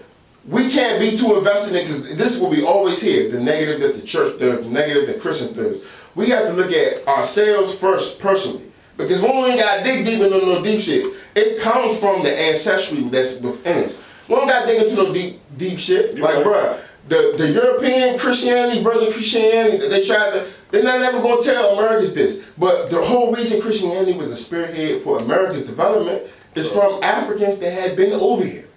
[0.48, 3.80] We can't be too invested in because this is what we always hear: the negative
[3.82, 5.82] that the church does, the negative that Christians does.
[6.16, 8.69] We got to look at ourselves first, personally,
[9.00, 12.22] because when we ain't got to dig deep into no deep shit, it comes from
[12.22, 14.06] the ancestry that's within us.
[14.28, 16.20] We don't got to dig into no deep, deep shit.
[16.20, 16.46] Like, right.
[16.46, 20.48] bruh, the the European Christianity, version Christianity, they tried to.
[20.70, 25.02] They're not ever gonna tell Americans this, but the whole reason Christianity was a spearhead
[25.02, 28.69] for America's development is from Africans that had been over here.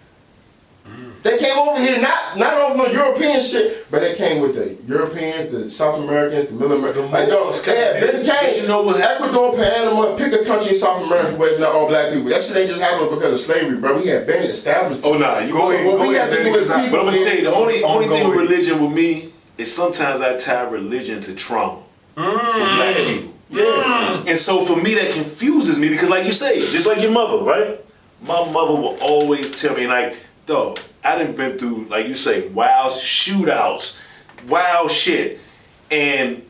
[1.23, 4.75] They came over here not not over no European shit, but they came with the
[4.93, 7.13] Europeans, the South Americans, the Middle Americans.
[7.13, 8.63] Like dog, they had been came.
[8.63, 9.01] you know what?
[9.01, 12.29] Ecuador, Panama, pick a country in South America where it's not all black people.
[12.29, 13.97] That shit ain't just happening because of slavery, bro.
[13.97, 15.03] We had been established.
[15.05, 15.87] Oh nah, you So go ahead.
[15.87, 17.85] what go we ahead, have to do people But I'm gonna tell you, the only
[17.85, 21.83] only thing with religion with me is sometimes I tie religion to trauma
[22.15, 22.77] for mm.
[22.77, 23.33] black people.
[23.51, 24.25] Yeah.
[24.27, 27.45] And so for me, that confuses me because, like you say, just like your mother,
[27.45, 27.79] right?
[28.23, 30.17] My mother will always tell me, like,
[30.47, 34.01] dog, I didn't been through, like you say, wild shootouts,
[34.49, 35.41] wild shit.
[35.91, 36.43] And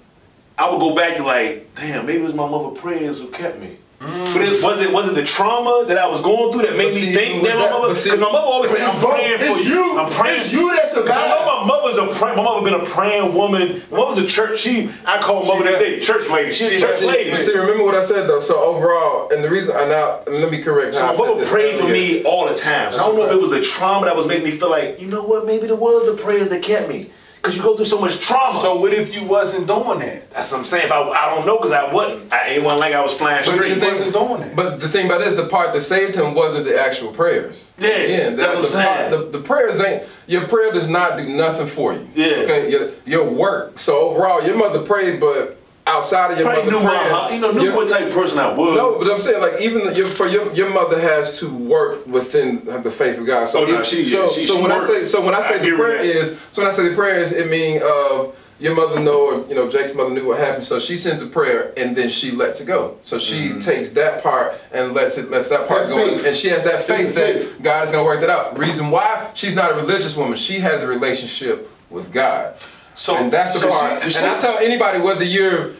[0.59, 3.59] I would go back to like, damn, maybe it was my mother prayers who kept
[3.59, 3.77] me.
[4.03, 7.12] But it wasn't wasn't the trauma that I was going through that made But me
[7.15, 7.89] think that my mother.
[7.95, 9.74] Because my mother always said, "I'm praying for you.
[9.74, 9.99] you.
[9.99, 10.41] I'm praying.
[10.41, 12.35] It's you that 'Cause I know my mother's a pray.
[12.35, 13.83] My mother been a praying woman.
[13.91, 14.59] My mother's a church.
[14.61, 16.51] She I call mother that today church lady.
[16.53, 17.31] She's a church See, lady.
[17.31, 18.41] but see, remember what I said though.
[18.41, 20.97] So overall, and the reason I now let me correct.
[20.97, 22.93] So my mother prayed for me all the time.
[22.93, 25.01] So I don't know if it was the trauma that was making me feel like,
[25.01, 27.11] you know what, maybe it was the prayers that kept me.
[27.43, 28.56] Because you go through so much trauma.
[28.60, 30.31] So what if you wasn't doing that?
[30.31, 30.86] that's what I'm saying.
[30.86, 32.32] If I, I don't know because I wasn't.
[32.32, 33.74] I ain't one like I was flying But straight.
[33.74, 34.55] the thing- wasn't doing that.
[34.55, 37.73] But the thing about this, the part that saved him wasn't the actual prayers.
[37.78, 39.10] Yeah, Again, that's what I'm the, saying.
[39.10, 42.09] part- the, the prayers ain't your prayer does not do nothing for you.
[42.14, 42.27] Yeah.
[42.44, 42.70] Okay.
[42.70, 43.77] Your, your work.
[43.77, 47.51] So overall, your mother prayed, but outside of your Probably mother knew my, you know,
[47.51, 48.77] knew your- what type of person I was.
[48.77, 52.65] No, but I'm saying like even your, for your your mother has to work within
[52.65, 53.47] the faith of God.
[53.49, 54.85] So Oh, no, she- so, yeah, she- so she when works.
[54.89, 56.95] I say so when I say I the prayer is so when I say the
[56.95, 60.39] prayer is it mean of your mother know or you know Jake's mother knew what
[60.39, 63.59] happened so she sends a prayer and then she lets it go so she Mm-hmm.
[63.59, 66.27] takes that part and lets it lets that part That go faith.
[66.27, 67.57] and she has that faith that faith.
[67.61, 70.85] God is gonna work that out reason why she's not a religious woman she has
[70.85, 72.55] a relationship with God
[72.94, 74.02] So and that's the so part.
[74.10, 75.70] she- and I tell anybody whether you're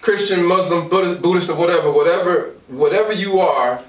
[0.00, 3.80] Christian, Muslim, Buddhist, Buddhist, or whatever, whatever, whatever you are,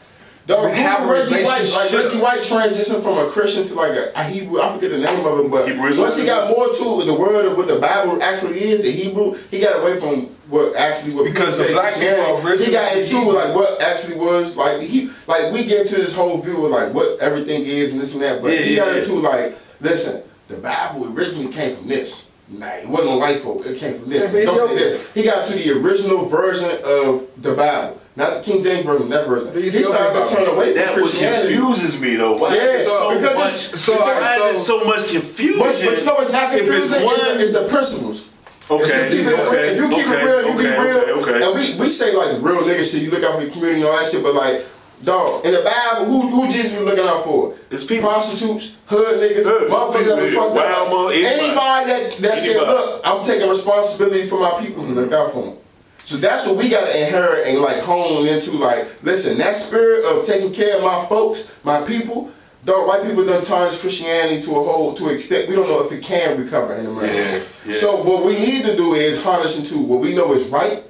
[0.45, 2.03] Dog, you have a Reggie White, like relationship.
[2.03, 4.61] Reggie White transitioned from a Christian to like a, a Hebrew.
[4.61, 7.45] I forget the name of it, but Hebrew once he got more to the word
[7.45, 11.23] of what the Bible actually is, the Hebrew, he got away from what actually what
[11.23, 12.10] Because people the black people
[12.45, 15.95] are He got into originally like what actually was like he like we get to
[15.95, 18.76] this whole view of like what everything is and this and that, but Yeah, he
[18.76, 18.97] yeah, got yeah.
[18.97, 22.32] into like listen, the Bible originally came from this.
[22.49, 23.65] Nah, it wasn't a white folk.
[23.65, 24.32] It came from this.
[24.32, 25.11] Don't say this.
[25.14, 29.10] He got to the original version of the Bible, not the King James version.
[29.10, 29.53] That version.
[29.53, 30.36] The He Ethiopian started to Bible.
[30.45, 31.56] turn away from That what Christianity.
[31.56, 32.38] confuses me though.
[32.38, 33.48] Why Yeah, is so because much?
[33.48, 35.60] it's- so- why so- is there so much confusion?
[35.60, 36.99] But, but you know what's not If it's confusing?
[36.99, 38.30] Is one- the, is the principles.
[38.72, 40.84] Okay, If you keep it, okay, if you keep okay, it real, you okay, be
[40.88, 40.98] real.
[40.98, 41.45] Okay, okay.
[41.48, 43.90] And we, we say like real nigga shit, you look out for your community and
[43.90, 44.65] all that shit, but like,
[45.03, 47.55] dog, in the Bible, who who Jesus was looking out for?
[47.69, 48.09] It's people.
[48.09, 50.88] Prostitutes, hood niggas, Hood, motherfuckers that was fucked up.
[50.88, 51.25] anybody.
[51.25, 55.43] Anybody that, that said, look, I'm taking responsibility for my people, he looked out for
[55.43, 55.57] them.
[56.03, 60.25] So that's what we gotta inherit and like hone into like, listen, that spirit of
[60.25, 62.31] taking care of my folks, my people,
[62.65, 65.49] Dog, white people done tarnished Christianity to a whole to an extent.
[65.49, 67.13] We don't know if it can recover in America.
[67.13, 67.73] Yeah, yeah.
[67.73, 70.81] So what we need to do is harness into what we know is right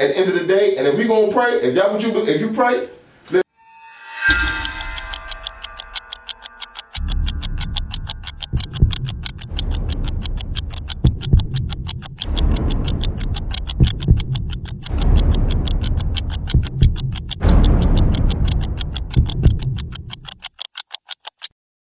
[0.00, 0.76] at the end of the day.
[0.78, 2.88] And if we gonna pray, if that what you if you pray,